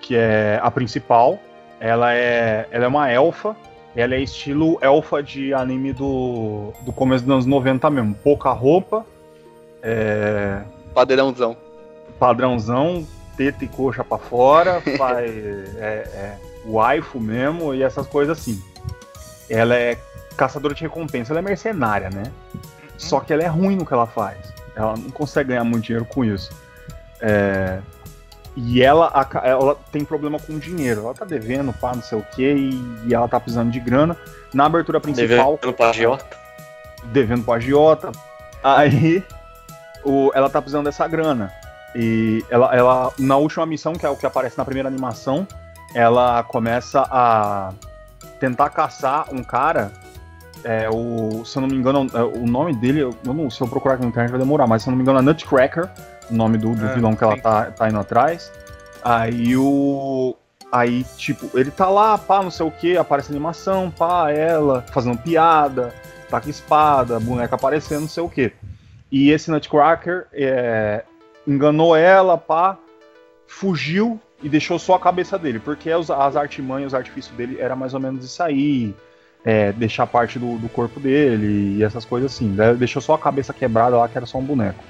que 0.00 0.16
é 0.16 0.58
a 0.62 0.70
principal. 0.70 1.38
Ela 1.78 2.14
é, 2.14 2.68
ela 2.70 2.84
é 2.84 2.88
uma 2.88 3.10
elfa. 3.10 3.56
Ela 3.96 4.14
é 4.14 4.20
estilo 4.20 4.78
elfa 4.80 5.22
de 5.22 5.52
anime 5.52 5.92
do, 5.92 6.72
do 6.82 6.92
começo 6.92 7.24
dos 7.24 7.32
anos 7.32 7.46
90 7.46 7.90
mesmo. 7.90 8.14
Pouca 8.22 8.50
roupa. 8.50 9.04
É, 9.82 10.62
Padrãozão. 10.94 11.56
padrãozão, 12.18 13.06
teta 13.36 13.64
e 13.64 13.68
coxa 13.68 14.04
pra 14.04 14.18
fora, 14.18 14.80
faz, 14.98 15.30
é, 15.76 16.04
é, 16.14 16.38
waifu 16.66 17.18
mesmo 17.18 17.74
e 17.74 17.82
essas 17.82 18.06
coisas 18.06 18.38
assim. 18.38 18.62
Ela 19.50 19.74
é 19.74 19.98
caçadora 20.36 20.74
de 20.74 20.82
recompensa, 20.82 21.32
ela 21.32 21.40
é 21.40 21.42
mercenária, 21.42 22.08
né? 22.08 22.22
Só 22.96 23.20
que 23.20 23.32
ela 23.32 23.42
é 23.42 23.46
ruim 23.48 23.76
no 23.76 23.84
que 23.84 23.92
ela 23.92 24.06
faz. 24.06 24.38
Ela 24.74 24.94
não 24.96 25.10
consegue 25.10 25.48
ganhar 25.50 25.64
muito 25.64 25.84
dinheiro 25.84 26.04
com 26.04 26.24
isso. 26.24 26.50
É, 27.20 27.80
e 28.56 28.82
ela, 28.82 29.10
ela 29.42 29.76
tem 29.92 30.04
problema 30.04 30.38
com 30.38 30.58
dinheiro. 30.58 31.02
Ela 31.04 31.14
tá 31.14 31.24
devendo, 31.24 31.72
pá, 31.72 31.94
não 31.94 32.02
sei 32.02 32.18
o 32.18 32.22
que, 32.22 32.42
e, 32.52 33.02
e 33.06 33.14
ela 33.14 33.28
tá 33.28 33.38
precisando 33.40 33.70
de 33.70 33.80
grana. 33.80 34.16
Na 34.52 34.66
abertura 34.66 35.00
principal, 35.00 35.58
Devendo 35.60 35.72
pra 35.76 35.90
agiota. 35.90 36.36
devendo 37.04 37.44
pro 37.44 37.52
agiota. 37.54 38.12
Aí 38.62 39.24
o, 40.04 40.30
ela 40.34 40.48
tá 40.50 40.60
precisando 40.60 40.84
dessa 40.84 41.06
grana. 41.08 41.52
E 41.94 42.44
ela, 42.50 42.74
ela, 42.74 43.12
na 43.18 43.36
última 43.36 43.66
missão, 43.66 43.94
que 43.94 44.06
é 44.06 44.08
o 44.08 44.16
que 44.16 44.26
aparece 44.26 44.56
na 44.56 44.64
primeira 44.64 44.88
animação, 44.88 45.46
ela 45.94 46.42
começa 46.44 47.06
a 47.10 47.72
tentar 48.40 48.70
caçar 48.70 49.26
um 49.32 49.44
cara. 49.44 49.92
É, 50.64 50.88
o, 50.90 51.44
se 51.44 51.56
eu 51.56 51.62
não 51.62 51.68
me 51.68 51.76
engano, 51.76 52.06
é, 52.12 52.22
o 52.22 52.46
nome 52.46 52.74
dele, 52.74 53.00
eu 53.00 53.14
não, 53.24 53.48
se 53.48 53.60
eu 53.60 53.68
procurar 53.68 53.94
aqui 53.94 54.02
na 54.02 54.08
internet 54.08 54.30
vai 54.30 54.40
demorar, 54.40 54.66
mas 54.66 54.82
se 54.82 54.88
eu 54.88 54.90
não 54.90 54.96
me 54.96 55.02
engano 55.02 55.18
é 55.18 55.22
Nutcracker, 55.22 55.88
o 56.30 56.34
nome 56.34 56.58
do, 56.58 56.74
do 56.74 56.86
É, 56.86 56.94
vilão 56.94 57.14
que 57.14 57.24
ela 57.24 57.36
sim. 57.36 57.40
tá, 57.40 57.66
tá 57.66 57.88
indo 57.88 57.98
atrás. 57.98 58.52
Aí 59.04 59.56
o. 59.56 60.36
Aí, 60.72 61.04
tipo, 61.16 61.58
ele 61.58 61.70
tá 61.70 61.88
lá, 61.88 62.16
pá, 62.16 62.42
não 62.42 62.50
sei 62.50 62.64
o 62.64 62.70
que, 62.70 62.96
aparece 62.96 63.32
animação, 63.32 63.90
pá, 63.90 64.30
ela 64.30 64.84
fazendo 64.92 65.18
piada, 65.18 65.92
tá 66.28 66.40
com 66.40 66.48
espada, 66.48 67.18
boneca 67.18 67.56
aparecendo, 67.56 68.02
não 68.02 68.08
sei 68.08 68.22
o 68.22 68.28
que. 68.28 68.52
E 69.10 69.30
esse 69.30 69.50
Nutcracker 69.50 70.28
é, 70.32 71.02
enganou 71.44 71.96
ela, 71.96 72.38
pá, 72.38 72.76
fugiu 73.48 74.20
e 74.42 74.48
deixou 74.48 74.78
só 74.78 74.94
a 74.94 75.00
cabeça 75.00 75.38
dele, 75.38 75.58
porque 75.58 75.90
as, 75.90 76.10
as 76.10 76.36
artimanhas, 76.36 76.88
os 76.88 76.94
artifícios 76.94 77.36
dele 77.36 77.58
era 77.60 77.76
mais 77.76 77.94
ou 77.94 78.00
menos 78.00 78.24
isso 78.24 78.42
aí, 78.42 78.94
é, 79.44 79.72
deixar 79.72 80.06
parte 80.06 80.38
do, 80.38 80.58
do 80.58 80.68
corpo 80.68 80.98
dele 81.00 81.76
e 81.78 81.82
essas 81.82 82.04
coisas 82.04 82.32
assim. 82.32 82.48
né? 82.48 82.74
Deixou 82.74 83.00
só 83.00 83.14
a 83.14 83.18
cabeça 83.18 83.52
quebrada 83.52 83.96
lá, 83.96 84.08
que 84.08 84.16
era 84.16 84.26
só 84.26 84.38
um 84.38 84.44
boneco. 84.44 84.82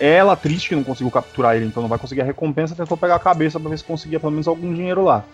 Ela, 0.00 0.34
triste 0.34 0.70
que 0.70 0.74
não 0.74 0.82
conseguiu 0.82 1.10
capturar 1.10 1.56
ele, 1.56 1.66
então 1.66 1.82
não 1.82 1.88
vai 1.88 1.98
conseguir 1.98 2.22
a 2.22 2.24
recompensa, 2.24 2.74
tentou 2.74 2.96
pegar 2.96 3.16
a 3.16 3.20
cabeça 3.20 3.60
pra 3.60 3.70
ver 3.70 3.78
se 3.78 3.84
conseguia 3.84 4.18
pelo 4.18 4.32
menos 4.32 4.48
algum 4.48 4.72
dinheiro 4.72 5.04
lá. 5.04 5.24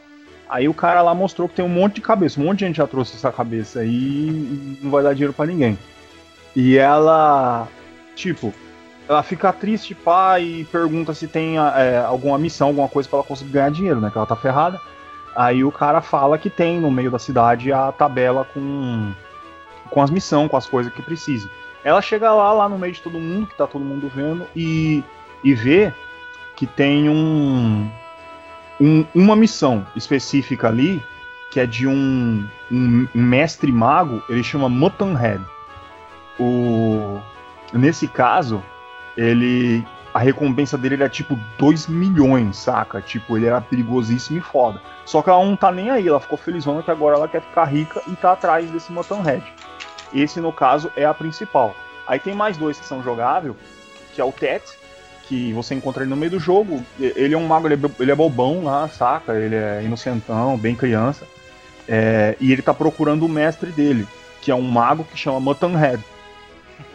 Aí 0.49 0.69
o 0.69 0.75
cara 0.75 1.03
lá 1.03 1.15
mostrou 1.15 1.49
que 1.49 1.55
tem 1.57 1.65
um 1.65 1.69
monte 1.69 1.97
de 1.97 2.01
cabeça, 2.01 2.41
um 2.41 2.45
monte 2.45 2.61
de 2.61 2.67
gente 2.67 2.77
já 2.77 2.87
trouxe 2.87 3.17
essa 3.17 3.31
cabeça 3.31 3.85
e 3.85 4.79
não 4.83 4.91
vai 4.91 5.03
dar 5.03 5.13
dinheiro 5.13 5.33
pra 5.33 5.47
ninguém. 5.47 5.79
E 6.57 6.77
ela, 6.77 7.69
tipo, 8.15 8.53
ela 9.09 9.23
fica 9.23 9.53
triste, 9.53 9.95
pá, 9.95 10.39
e 10.39 10.65
pergunta 10.67 11.15
se 11.15 11.27
tem 11.27 11.57
é, 11.59 11.99
alguma 12.07 12.37
missão, 12.39 12.69
alguma 12.69 12.89
coisa 12.89 13.09
pra 13.09 13.19
ela 13.19 13.27
conseguir 13.27 13.53
ganhar 13.53 13.71
dinheiro, 13.71 14.01
né? 14.01 14.11
Que 14.11 14.19
ela 14.19 14.27
tá 14.27 14.37
ferrada. 14.37 14.81
Aí 15.35 15.65
o 15.65 15.73
cara 15.73 16.01
fala 16.01 16.37
que 16.37 16.51
tem 16.51 16.79
no 16.81 16.91
meio 16.91 17.11
da 17.11 17.19
cidade 17.19 17.73
a 17.73 17.91
tabela 17.93 18.45
com, 18.53 19.13
com 19.91 20.03
as 20.03 20.11
missões, 20.11 20.51
com 20.51 20.57
as 20.57 20.67
coisas 20.67 20.93
que 20.93 21.01
precisa. 21.01 21.49
Ela 21.85 22.03
chega 22.03 22.33
lá, 22.33 22.53
lá 22.53 22.69
no 22.69 22.77
meio 22.79 22.93
de 22.93 23.01
todo 23.01 23.19
mundo, 23.19 23.47
que 23.47 23.57
tá 23.57 23.67
todo 23.67 23.85
mundo 23.85 24.11
vendo, 24.15 24.45
e, 24.55 25.03
e 25.45 25.55
vê 25.55 25.93
que 26.57 26.67
tem 26.67 27.09
um, 27.09 27.89
um- 28.81 29.07
uma 29.15 29.37
missão 29.37 29.87
específica 29.95 30.69
ali, 30.69 31.03
que 31.51 31.61
é 31.61 31.67
de 31.67 31.87
um, 31.87 32.45
um, 32.71 33.07
um 33.15 33.23
mestre 33.23 33.71
mago, 33.73 34.23
ele 34.29 34.43
chama 34.43 34.69
Muttonhead. 34.69 35.43
O, 36.39 37.21
nesse 37.73 38.07
caso, 38.09 38.63
ele. 39.19 39.85
A 40.15 40.21
recompensa 40.21 40.79
dele 40.79 40.95
era 40.95 41.09
tipo 41.09 41.39
2 41.59 41.87
milhões, 41.87 42.57
saca? 42.57 43.01
Tipo, 43.01 43.37
ele 43.37 43.47
era 43.47 43.61
perigosíssimo 43.61 44.39
e 44.39 44.41
foda. 44.41 44.81
Só 45.05 45.21
que 45.21 45.29
ela 45.29 45.45
não 45.45 45.55
tá 45.55 45.71
nem 45.71 45.91
aí, 45.91 46.09
ela 46.09 46.19
ficou 46.19 46.39
felizona 46.39 46.83
que 46.83 46.91
agora 46.91 47.17
ela 47.17 47.29
quer 47.29 47.43
ficar 47.43 47.65
rica 47.65 48.01
e 48.07 48.17
tá 48.17 48.33
atrás 48.33 48.71
desse 48.71 48.91
Muttonhead. 48.91 49.45
Esse, 50.13 50.41
no 50.41 50.51
caso, 50.51 50.91
é 50.97 51.05
a 51.05 51.13
principal. 51.13 51.75
Aí 52.07 52.19
tem 52.19 52.35
mais 52.35 52.57
dois 52.57 52.81
que 52.81 52.87
são 52.87 53.03
jogáveis, 53.03 53.55
que 54.15 54.21
é 54.21 54.25
o 54.25 54.33
Tet, 54.33 54.65
que 55.25 55.53
você 55.53 55.75
encontra 55.75 56.03
ele 56.03 56.11
no 56.11 56.17
meio 56.17 56.33
do 56.33 56.41
jogo. 56.41 56.83
Ele 56.99 57.35
é 57.35 57.39
um 57.39 57.47
mago, 57.47 57.69
ele 57.69 57.75
é, 57.75 57.91
ele 58.01 58.11
é 58.11 58.15
bobão 58.15 58.65
lá, 58.65 58.89
saca? 58.89 59.35
Ele 59.35 59.55
é 59.55 59.83
inocentão, 59.85 60.57
bem 60.57 60.75
criança. 60.75 61.27
É, 61.87 62.35
e 62.41 62.51
ele 62.51 62.63
tá 62.63 62.73
procurando 62.73 63.27
o 63.27 63.29
mestre 63.29 63.71
dele, 63.71 64.09
que 64.41 64.51
é 64.51 64.55
um 64.55 64.63
mago 64.63 65.05
que 65.05 65.19
chama 65.19 65.39
Muttonhead. 65.39 66.03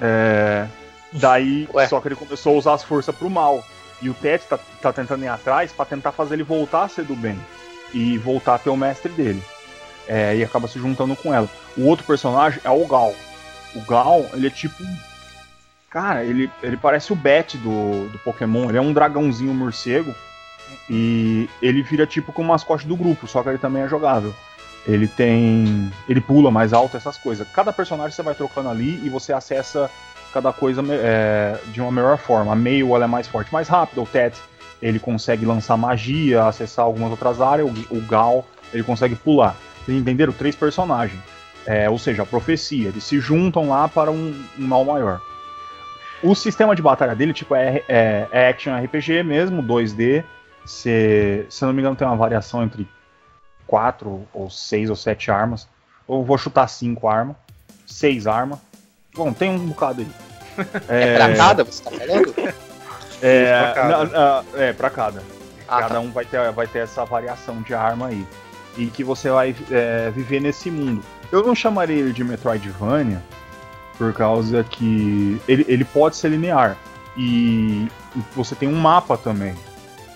É, 0.01 0.65
daí, 1.13 1.67
Ué. 1.73 1.87
só 1.87 1.99
que 1.99 2.07
ele 2.07 2.15
começou 2.15 2.55
a 2.55 2.57
usar 2.57 2.73
as 2.73 2.83
forças 2.83 3.15
pro 3.15 3.29
mal. 3.29 3.63
E 4.01 4.09
o 4.09 4.13
Tet 4.13 4.45
tá, 4.47 4.59
tá 4.81 4.91
tentando 4.91 5.23
ir 5.23 5.29
atrás 5.29 5.71
pra 5.71 5.85
tentar 5.85 6.11
fazer 6.11 6.35
ele 6.35 6.43
voltar 6.43 6.83
a 6.83 6.89
ser 6.89 7.05
do 7.05 7.15
bem. 7.15 7.39
E 7.93 8.17
voltar 8.17 8.55
a 8.55 8.59
ter 8.59 8.69
o 8.69 8.75
mestre 8.75 9.11
dele. 9.11 9.41
É, 10.07 10.35
e 10.35 10.43
acaba 10.43 10.67
se 10.67 10.79
juntando 10.79 11.15
com 11.15 11.33
ela. 11.33 11.49
O 11.77 11.85
outro 11.85 12.05
personagem 12.05 12.59
é 12.63 12.69
o 12.69 12.85
Gal. 12.85 13.13
O 13.75 13.81
Gal, 13.81 14.25
ele 14.33 14.47
é 14.47 14.49
tipo. 14.49 14.83
Cara, 15.89 16.23
ele, 16.23 16.49
ele 16.61 16.75
parece 16.75 17.13
o 17.13 17.15
Bet 17.15 17.57
do, 17.57 18.09
do 18.09 18.19
Pokémon. 18.19 18.67
Ele 18.67 18.77
é 18.77 18.81
um 18.81 18.91
dragãozinho 18.91 19.53
morcego. 19.53 20.13
E 20.89 21.47
ele 21.61 21.81
vira 21.83 22.05
tipo 22.05 22.33
como 22.33 22.49
mascote 22.49 22.87
do 22.87 22.97
grupo, 22.97 23.27
só 23.27 23.43
que 23.43 23.49
ele 23.49 23.57
também 23.57 23.83
é 23.83 23.87
jogável. 23.87 24.33
Ele 24.85 25.07
tem. 25.07 25.91
Ele 26.09 26.19
pula 26.19 26.51
mais 26.51 26.73
alto, 26.73 26.97
essas 26.97 27.17
coisas. 27.17 27.47
Cada 27.53 27.71
personagem 27.71 28.11
você 28.11 28.21
vai 28.21 28.35
trocando 28.35 28.69
ali 28.69 28.99
e 29.05 29.09
você 29.09 29.31
acessa 29.31 29.89
cada 30.33 30.51
coisa 30.51 30.83
é, 30.89 31.59
de 31.67 31.79
uma 31.79 31.91
melhor 31.91 32.17
forma. 32.17 32.53
A 32.53 32.57
ela 32.57 33.05
é 33.05 33.07
mais 33.07 33.27
forte, 33.27 33.53
mais 33.53 33.67
rápida. 33.67 34.01
O 34.01 34.05
Tet 34.05 34.35
ele 34.81 34.99
consegue 34.99 35.45
lançar 35.45 35.77
magia, 35.77 36.45
acessar 36.45 36.83
algumas 36.83 37.11
outras 37.11 37.39
áreas. 37.39 37.69
O, 37.69 37.97
o 37.97 38.01
Gal 38.01 38.45
ele 38.73 38.83
consegue 38.83 39.15
pular. 39.15 39.55
Vocês 39.85 39.97
entenderam? 39.97 40.33
Três 40.33 40.55
personagens. 40.55 41.21
É, 41.65 41.89
ou 41.89 41.97
seja, 41.97 42.23
a 42.23 42.25
profecia. 42.25 42.89
Eles 42.89 43.03
se 43.03 43.19
juntam 43.19 43.69
lá 43.69 43.87
para 43.87 44.11
um, 44.11 44.33
um 44.57 44.67
mal 44.67 44.83
maior. 44.83 45.21
O 46.21 46.33
sistema 46.35 46.75
de 46.75 46.81
batalha 46.81 47.15
dele, 47.15 47.33
tipo, 47.33 47.53
é, 47.53 47.83
é, 47.87 48.27
é 48.31 48.49
action 48.49 48.73
RPG 48.75 49.23
mesmo, 49.23 49.61
2D. 49.61 50.23
Se, 50.65 51.45
se 51.49 51.63
eu 51.63 51.67
não 51.67 51.73
me 51.73 51.81
engano, 51.81 51.95
tem 51.95 52.07
uma 52.07 52.15
variação 52.15 52.63
entre 52.63 52.87
quatro 53.67 54.25
ou 54.33 54.49
seis 54.49 54.89
ou 54.89 54.95
sete 54.95 55.29
armas. 55.29 55.67
Eu 56.07 56.23
vou 56.23 56.37
chutar 56.37 56.67
cinco 56.67 57.07
armas. 57.07 57.35
Seis 57.85 58.25
armas. 58.25 58.59
Bom, 59.15 59.31
tem 59.33 59.49
um 59.49 59.59
bocado 59.67 60.01
aí. 60.01 60.07
É, 60.87 61.15
pra 61.15 61.35
cada, 61.35 61.63
você 61.63 61.83
tá 61.83 61.89
falando? 61.91 62.33
É, 63.21 63.61
Pra 63.63 63.73
cada. 63.73 64.05
na- 64.05 64.05
na- 64.05 64.43
é, 64.55 64.73
pra 64.73 64.89
cada. 64.91 65.23
Ah, 65.67 65.79
cada 65.81 65.95
tá. 65.95 65.99
um 65.99 66.11
vai 66.11 66.25
ter, 66.25 66.51
vai 66.51 66.67
ter 66.67 66.79
essa 66.79 67.03
variação 67.05 67.61
de 67.63 67.73
arma 67.73 68.07
aí. 68.07 68.27
E 68.77 68.85
que 68.87 69.03
você 69.03 69.29
vai 69.31 69.55
é, 69.71 70.11
viver 70.11 70.39
nesse 70.41 70.69
mundo. 70.69 71.03
Eu 71.31 71.43
não 71.43 71.55
chamaria 71.55 71.95
ele 71.97 72.13
de 72.13 72.23
Metroidvania, 72.23 73.23
por 73.97 74.13
causa 74.13 74.63
que 74.63 75.41
ele, 75.47 75.65
ele 75.67 75.85
pode 75.85 76.15
ser 76.17 76.29
linear. 76.29 76.77
E 77.17 77.87
você 78.35 78.53
tem 78.53 78.69
um 78.69 78.75
mapa 78.79 79.17
também. 79.17 79.55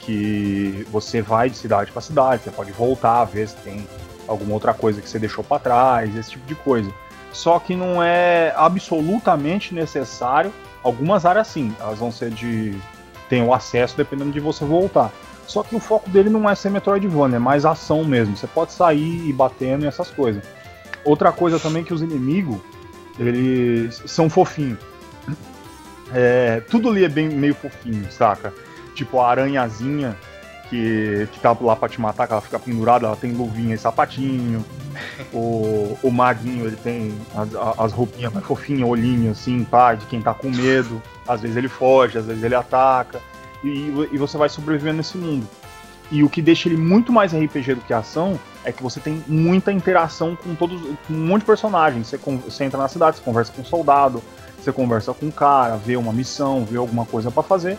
Que 0.02 0.86
você 0.92 1.22
vai 1.22 1.50
de 1.50 1.58
cidade 1.58 1.92
para 1.92 2.02
cidade, 2.02 2.44
você 2.44 2.52
pode 2.52 2.72
voltar, 2.72 3.26
ver 3.26 3.48
se 3.50 3.56
tem 3.58 3.88
alguma 4.28 4.54
outra 4.54 4.74
coisa 4.74 5.02
que 5.02 5.10
você 5.10 5.18
deixou 5.18 5.44
para 5.44 5.60
trás, 5.60 6.16
esse 6.16 6.32
tipo 6.32 6.46
de 6.46 6.56
coisa. 6.56 6.92
Só 7.32 7.60
que 7.60 7.76
não 7.76 8.02
é 8.02 8.54
absolutamente 8.56 9.74
necessário. 9.74 10.54
Algumas 10.84 11.26
áreas 11.26 11.48
sim, 11.48 11.74
elas 11.80 12.00
vão 12.00 12.12
ser 12.12 12.32
de. 12.32 12.76
tem 13.30 13.44
o 13.44 13.54
acesso 13.54 13.96
dependendo 13.98 14.32
de 14.32 14.40
você 14.40 14.66
voltar. 14.66 15.12
Só 15.46 15.63
que 15.63 15.76
o 15.76 15.80
foco 15.80 16.10
dele 16.10 16.30
não 16.30 16.50
é 16.50 16.56
ser 16.56 16.70
Metroidvania, 16.70 17.38
é 17.38 17.40
mais 17.40 17.66
ação 17.66 18.04
mesmo. 18.04 18.36
Você 18.36 18.48
pode 18.48 18.74
sair 18.74 19.28
e 19.28 19.34
batendo 19.34 19.86
e 19.86 19.88
essas 19.88 20.10
coisas. 20.10 20.44
Outra 21.06 21.32
coisa 21.32 21.58
também 21.58 21.84
é 21.84 21.86
que 21.86 21.94
os 21.94 22.02
inimigos, 22.02 22.60
eles 23.18 24.04
são 24.06 24.30
fofinhos. 24.30 24.80
É, 26.13 26.62
tudo 26.70 26.90
ali 26.90 27.04
é 27.04 27.10
bem 27.10 27.30
meio 27.30 27.54
fofinho, 27.54 28.10
saca? 28.12 28.54
Tipo 28.94 29.20
a 29.20 29.30
aranhazinha 29.30 30.18
que, 30.69 31.27
tá 31.41 31.56
lá 31.60 31.75
pra 31.75 31.89
te 31.89 31.99
matar, 31.99 32.27
que 32.27 32.34
ela 32.34 32.41
fica 32.41 32.60
pendurada, 32.60 33.08
ela 33.08 33.15
tem 33.15 33.32
luvinha 33.32 33.75
e 33.75 33.77
sapatinho. 33.77 34.63
O, 35.32 35.97
o 36.03 36.12
maguinho, 36.12 36.65
ele 36.65 36.75
tem 36.75 37.13
as, 37.36 37.49
as 37.80 37.93
roupinhas 37.93 38.34
mais 38.34 38.45
fofinhas, 38.45 38.88
olhinho 38.88 39.32
assim, 39.32 39.63
pá, 39.63 39.93
de 39.93 40.06
quem 40.06 40.21
tá 40.21 40.34
com 40.34 40.49
medo. 40.49 41.01
Às 41.27 41.41
vezes 41.41 41.58
ele 41.58 41.67
foge, 41.67 42.17
às 42.17 42.25
vezes 42.25 42.43
ele 42.43 42.56
ataca. 42.56 43.21
E, 43.63 44.10
e 44.12 44.17
você 44.17 44.38
vai 44.38 44.49
sobrevivendo 44.49 44.97
nesse 44.97 45.17
mundo. 45.17 45.47
E 46.10 46.23
o 46.23 46.30
que 46.30 46.41
deixa 46.41 46.69
ele 46.69 46.77
muito 46.77 47.12
mais 47.12 47.34
RPG 47.34 47.75
do 47.75 47.82
que 47.82 47.93
ação 47.93 48.39
é 48.63 48.71
que 48.71 48.82
você 48.82 48.99
tem 48.99 49.23
muita 49.27 49.71
interação 49.71 50.36
com 50.36 50.56
todos, 50.56 50.80
com 50.82 51.13
um 51.13 51.27
monte 51.27 51.41
de 51.41 51.47
personagens. 51.47 52.08
Você, 52.08 52.17
você 52.17 52.63
entra 52.63 52.80
na 52.80 52.88
cidade, 52.88 53.17
você 53.17 53.23
conversa 53.23 53.51
com 53.51 53.62
um 53.62 53.65
soldado, 53.65 54.23
você 54.58 54.71
conversa 54.71 55.13
com 55.13 55.25
um 55.25 55.32
cara, 55.32 55.75
vê 55.75 55.97
uma 55.97 56.13
missão, 56.13 56.65
vê 56.65 56.77
alguma 56.77 57.06
coisa 57.06 57.30
para 57.30 57.43
fazer, 57.43 57.77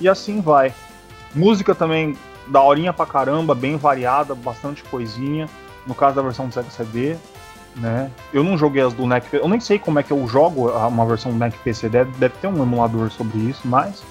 e 0.00 0.08
assim 0.08 0.40
vai. 0.40 0.74
Música 1.34 1.74
também 1.74 2.16
daorinha 2.46 2.92
pra 2.92 3.06
caramba, 3.06 3.54
bem 3.54 3.76
variada, 3.76 4.34
bastante 4.34 4.82
coisinha. 4.84 5.48
No 5.86 5.94
caso 5.94 6.16
da 6.16 6.22
versão 6.22 6.46
do 6.46 6.54
Sega 6.54 6.70
CD, 6.70 7.16
né? 7.76 8.10
Eu 8.32 8.44
não 8.44 8.56
joguei 8.56 8.82
as 8.82 8.92
do 8.92 9.06
NEC, 9.06 9.34
eu 9.34 9.48
nem 9.48 9.60
sei 9.60 9.78
como 9.78 9.98
é 9.98 10.02
que 10.02 10.12
eu 10.12 10.26
jogo 10.26 10.68
uma 10.68 11.06
versão 11.06 11.32
do 11.32 11.38
NEC 11.38 11.56
PC, 11.64 11.88
deve, 11.88 12.10
deve 12.18 12.34
ter 12.40 12.48
um 12.48 12.62
emulador 12.62 13.10
sobre 13.10 13.38
isso, 13.38 13.62
mas 13.64 14.02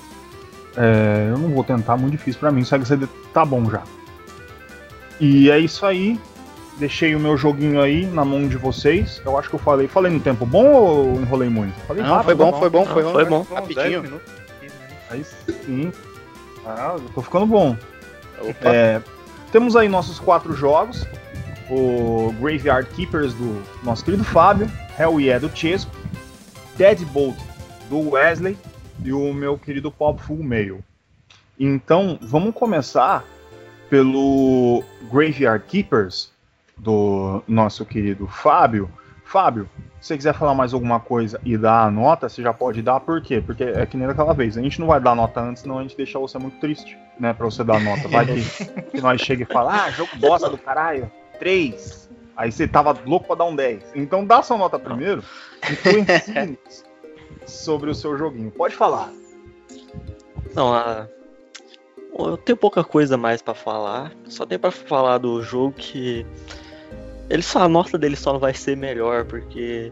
é, 0.75 1.27
eu 1.29 1.37
não 1.37 1.49
vou 1.49 1.63
tentar, 1.63 1.97
muito 1.97 2.13
difícil 2.13 2.39
para 2.39 2.51
mim. 2.51 2.61
O 2.61 2.65
Sega 2.65 2.85
CD 2.85 3.07
tá 3.33 3.43
bom 3.45 3.69
já. 3.69 3.83
E 5.19 5.49
é 5.51 5.59
isso 5.59 5.85
aí. 5.85 6.19
Deixei 6.77 7.13
o 7.13 7.19
meu 7.19 7.35
joguinho 7.35 7.81
aí 7.81 8.05
na 8.05 8.23
mão 8.23 8.47
de 8.47 8.55
vocês. 8.55 9.21
Eu 9.25 9.37
acho 9.37 9.49
que 9.49 9.55
eu 9.55 9.59
falei. 9.59 9.87
Falei 9.87 10.11
no 10.11 10.19
tempo 10.21 10.45
bom 10.45 10.65
ou 10.65 11.15
enrolei 11.15 11.49
muito? 11.49 11.73
Falei 11.81 12.01
não, 12.01 12.23
foi 12.23 12.33
bom, 12.33 12.53
foi 12.53 12.69
bom, 12.69 12.85
foi 12.85 13.03
bom. 13.03 13.11
Foi 13.11 13.25
bom. 13.25 13.45
Rapidinho. 13.53 14.21
Aí 15.09 15.25
sim. 15.65 15.91
Ah, 16.65 16.93
eu 16.93 17.09
tô 17.13 17.21
ficando 17.21 17.45
bom. 17.45 17.75
É, 18.61 19.01
temos 19.51 19.75
aí 19.75 19.87
nossos 19.87 20.19
quatro 20.19 20.53
jogos. 20.53 21.05
O 21.69 22.33
Graveyard 22.39 22.89
Keepers 22.95 23.33
do 23.33 23.63
nosso 23.83 24.03
querido 24.03 24.23
Fábio. 24.23 24.69
Hell 24.97 25.19
Yeah 25.19 25.45
do 25.45 25.55
Chesco. 25.55 25.91
Deadbolt 26.77 27.37
do 27.89 28.11
Wesley. 28.11 28.57
E 29.03 29.13
o 29.13 29.33
meu 29.33 29.57
querido 29.57 29.91
Pop 29.91 30.21
Full 30.21 30.43
Mail. 30.43 30.83
Então, 31.59 32.17
vamos 32.21 32.53
começar 32.53 33.23
pelo 33.89 34.83
Graveyard 35.11 35.63
Keepers 35.67 36.31
do 36.77 37.43
nosso 37.47 37.85
querido 37.85 38.27
Fábio. 38.27 38.89
Fábio, 39.25 39.69
se 40.01 40.07
você 40.07 40.17
quiser 40.17 40.33
falar 40.33 40.53
mais 40.53 40.73
alguma 40.73 40.99
coisa 40.99 41.39
e 41.43 41.57
dar 41.57 41.83
a 41.83 41.91
nota, 41.91 42.29
você 42.29 42.41
já 42.41 42.53
pode 42.53 42.81
dar, 42.81 43.01
por 43.01 43.21
quê? 43.21 43.41
Porque 43.45 43.63
é 43.63 43.85
que 43.85 43.97
nem 43.97 44.07
daquela 44.07 44.33
vez, 44.33 44.57
a 44.57 44.61
gente 44.61 44.79
não 44.79 44.87
vai 44.87 44.99
dar 44.99 45.13
nota 45.13 45.41
antes, 45.41 45.63
senão 45.63 45.79
a 45.79 45.81
gente 45.81 45.97
deixa 45.97 46.17
você 46.17 46.37
muito 46.39 46.57
triste, 46.59 46.97
né, 47.19 47.33
pra 47.33 47.45
você 47.45 47.63
dar 47.63 47.77
a 47.77 47.79
nota. 47.79 48.07
Vai 48.07 48.25
que, 48.25 48.65
que 48.91 49.01
nós 49.01 49.19
chega 49.21 49.43
e 49.43 49.45
fala, 49.45 49.85
ah, 49.85 49.91
jogo 49.91 50.11
bosta 50.17 50.49
do 50.49 50.57
caralho, 50.57 51.11
3. 51.37 52.09
Aí 52.37 52.49
você 52.49 52.65
tava 52.65 52.97
louco 53.05 53.27
pra 53.27 53.35
dar 53.35 53.45
um 53.45 53.55
10. 53.55 53.91
Então 53.95 54.25
dá 54.25 54.41
sua 54.41 54.57
nota 54.57 54.79
primeiro, 54.79 55.21
influencie 55.69 56.57
sobre 57.45 57.89
o 57.89 57.95
seu 57.95 58.17
joguinho. 58.17 58.51
Pode 58.51 58.75
falar. 58.75 59.11
Não, 60.55 60.73
a... 60.73 61.07
eu 62.17 62.37
tenho 62.37 62.57
pouca 62.57 62.85
coisa 62.85 63.17
mais 63.17 63.41
para 63.41 63.53
falar. 63.53 64.13
Só 64.29 64.45
tenho 64.45 64.61
para 64.61 64.71
falar 64.71 65.17
do 65.17 65.41
jogo 65.41 65.73
que 65.73 66.25
ele 67.29 67.41
só 67.41 67.63
a 67.63 67.69
nota 67.69 67.97
dele 67.97 68.15
só 68.15 68.33
não 68.33 68.39
vai 68.39 68.53
ser 68.53 68.75
melhor 68.75 69.25
porque 69.25 69.91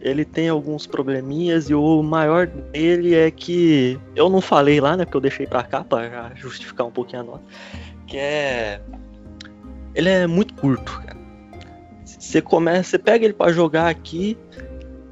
ele 0.00 0.24
tem 0.24 0.48
alguns 0.48 0.86
probleminhas 0.86 1.70
e 1.70 1.74
o 1.74 2.02
maior 2.02 2.46
dele 2.46 3.14
é 3.14 3.30
que 3.30 3.98
eu 4.16 4.28
não 4.28 4.40
falei 4.40 4.80
lá, 4.80 4.96
né, 4.96 5.04
porque 5.04 5.16
eu 5.16 5.20
deixei 5.20 5.46
para 5.46 5.62
cá 5.62 5.84
para 5.84 6.32
justificar 6.34 6.86
um 6.86 6.90
pouquinho 6.90 7.22
a 7.22 7.24
nota, 7.24 7.44
que 8.06 8.16
é 8.16 8.80
ele 9.94 10.08
é 10.08 10.26
muito 10.26 10.54
curto, 10.54 11.00
cara. 11.04 11.20
Você 12.04 12.40
começa, 12.40 12.90
você 12.90 12.98
pega 12.98 13.24
ele 13.26 13.34
para 13.34 13.52
jogar 13.52 13.88
aqui, 13.88 14.38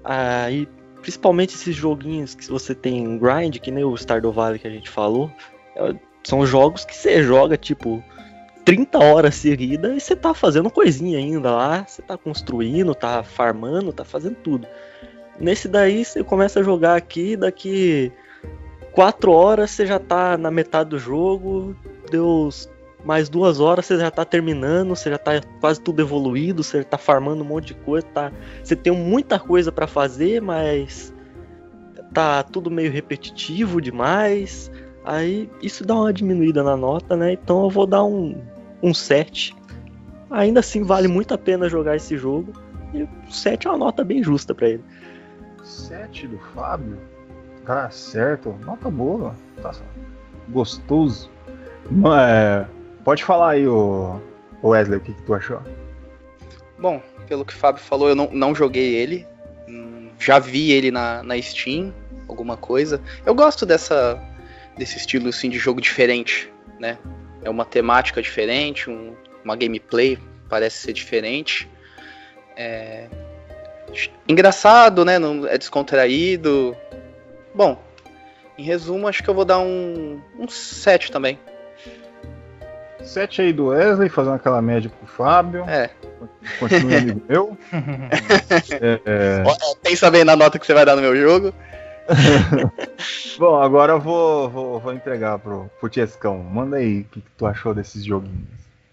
aí 0.03 0.67
principalmente 1.01 1.55
esses 1.55 1.75
joguinhos 1.77 2.35
que 2.35 2.49
você 2.49 2.75
tem 2.75 3.19
grind, 3.19 3.59
que 3.59 3.71
nem 3.71 3.85
o 3.85 3.97
Stardew 3.97 4.33
Valley 4.33 4.59
que 4.59 4.67
a 4.67 4.71
gente 4.71 4.89
falou, 4.89 5.31
é, 5.77 5.95
são 6.25 6.45
jogos 6.47 6.85
que 6.85 6.95
você 6.95 7.23
joga 7.23 7.57
tipo 7.57 8.03
30 8.71 8.99
horas 9.01 9.35
seguidas 9.35 9.97
e 9.97 9.99
você 9.99 10.15
tá 10.15 10.33
fazendo 10.33 10.71
coisinha 10.71 11.19
ainda 11.19 11.51
lá, 11.51 11.85
você 11.85 12.01
tá 12.01 12.17
construindo, 12.17 12.95
tá 12.95 13.21
farmando, 13.21 13.93
tá 13.93 14.05
fazendo 14.05 14.37
tudo. 14.37 14.65
Nesse 15.41 15.67
daí 15.67 16.05
você 16.05 16.23
começa 16.23 16.61
a 16.61 16.63
jogar 16.63 16.95
aqui, 16.95 17.37
daqui 17.37 18.13
4 18.93 19.33
horas 19.33 19.73
você 19.73 19.85
já 19.85 19.99
tá 19.99 20.39
na 20.39 20.53
metade 20.53 20.91
do 20.91 21.01
jogo, 21.01 21.75
deu 22.13 22.49
mais 23.05 23.29
duas 23.29 23.59
horas 23.59 23.87
você 23.87 23.99
já 23.99 24.09
tá 24.09 24.25
terminando, 24.25 24.91
você 24.91 25.11
já 25.11 25.19
tá 25.19 25.41
quase 25.61 25.81
tudo 25.81 26.01
evoluído, 26.01 26.63
você 26.63 26.85
tá 26.85 26.97
farmando 26.97 27.43
um 27.43 27.47
monte 27.47 27.69
de 27.69 27.75
coisa, 27.75 28.07
tá, 28.15 28.31
você 28.63 28.77
tem 28.77 28.93
muita 28.93 29.41
coisa 29.41 29.73
para 29.73 29.89
fazer, 29.89 30.41
mas 30.41 31.13
tá 32.15 32.45
tudo 32.45 32.71
meio 32.71 32.93
repetitivo 32.93 33.81
demais. 33.81 34.71
Aí 35.05 35.51
isso 35.61 35.85
dá 35.85 35.97
uma 35.97 36.13
diminuída 36.13 36.63
na 36.63 36.77
nota, 36.77 37.17
né? 37.17 37.33
Então 37.33 37.65
eu 37.65 37.71
vou 37.71 37.87
dar 37.87 38.05
um, 38.05 38.41
um 38.83 38.95
7. 38.95 39.57
Ainda 40.31 40.61
assim 40.61 40.83
vale 40.83 41.09
muito 41.09 41.35
a 41.35 41.39
pena 41.39 41.69
jogar 41.69 41.97
esse 41.97 42.17
jogo. 42.17 42.53
E 42.93 43.03
o 43.03 43.09
7 43.31 43.67
é 43.67 43.71
uma 43.71 43.79
nota 43.79 44.05
bem 44.05 44.23
justa 44.23 44.55
para 44.55 44.71
ele. 44.71 44.85
7 45.63 46.27
do 46.29 46.39
Fábio? 46.55 46.99
Tá 47.65 47.91
certo. 47.91 48.55
Nota 48.65 48.91
boa. 48.91 49.35
Tá 49.63 49.73
gostoso. 50.49 51.31
É, 52.19 52.67
pode 53.05 53.25
falar 53.25 53.51
aí, 53.51 53.67
o 53.67 54.21
Wesley, 54.63 54.99
o 54.99 55.01
que, 55.01 55.13
que 55.13 55.23
tu 55.23 55.35
achou? 55.35 55.61
Bom, 56.79 57.03
pelo 57.29 57.45
que 57.45 57.53
o 57.53 57.57
Fábio 57.57 57.83
falou, 57.83 58.09
eu 58.09 58.15
não, 58.15 58.31
não 58.33 58.55
joguei 58.55 58.95
ele. 58.95 59.27
Já 60.19 60.39
vi 60.39 60.71
ele 60.71 60.91
na, 60.91 61.23
na 61.23 61.41
Steam, 61.41 61.95
alguma 62.29 62.57
coisa. 62.57 63.01
Eu 63.25 63.35
gosto 63.35 63.65
dessa 63.65 64.21
desse 64.77 64.97
estilo 64.97 65.29
assim 65.29 65.51
de 65.51 65.59
jogo 65.59 65.81
diferente, 65.81 66.51
né? 66.79 66.99
É 67.43 67.51
uma 67.51 67.65
temática 67.65 68.21
diferente, 68.21 68.91
um, 68.91 69.15
uma 69.45 69.57
gameplay 69.57 70.19
parece 70.49 70.79
ser 70.79 70.93
diferente. 70.93 71.69
É 72.57 73.09
engraçado, 74.29 75.05
né? 75.05 75.19
Não 75.19 75.47
é 75.47 75.59
descontraído. 75.59 76.77
Bom, 77.55 77.83
em 78.57 78.63
resumo, 78.63 79.09
acho 79.09 79.23
que 79.23 79.31
eu 79.31 79.35
vou 79.35 79.45
dar 79.45 79.59
um, 79.59 80.21
um 80.39 80.49
7 80.49 81.11
também. 81.11 81.39
7 83.03 83.43
aí 83.43 83.53
do 83.53 83.69
Wesley, 83.69 84.09
fazendo 84.09 84.35
aquela 84.35 84.61
média 84.61 84.91
pro 84.91 85.07
Fábio. 85.07 85.65
É. 85.69 85.91
Continue 86.59 86.97
amigo 86.97 87.23
meu. 87.29 87.59
é, 88.81 89.01
é... 89.05 89.43
Pensa 89.83 90.11
bem 90.11 90.25
na 90.25 90.37
nota 90.37 90.59
que 90.59 90.67
você 90.67 90.75
vai 90.75 90.85
dar 90.85 90.95
no 90.95 91.03
meu 91.03 91.17
jogo. 91.17 91.55
Bom, 93.39 93.61
agora 93.61 93.93
eu 93.93 94.01
vou, 94.01 94.49
vou, 94.51 94.81
vou 94.81 94.93
entregar 94.93 95.39
pro, 95.39 95.71
pro 95.79 95.89
Tiescão. 95.89 96.39
Manda 96.39 96.77
aí 96.77 97.01
o 97.01 97.05
que, 97.05 97.21
que, 97.21 97.31
tu 97.37 97.47
achou 97.47 97.75
desses 97.75 98.05
joguinhos. 98.05 98.49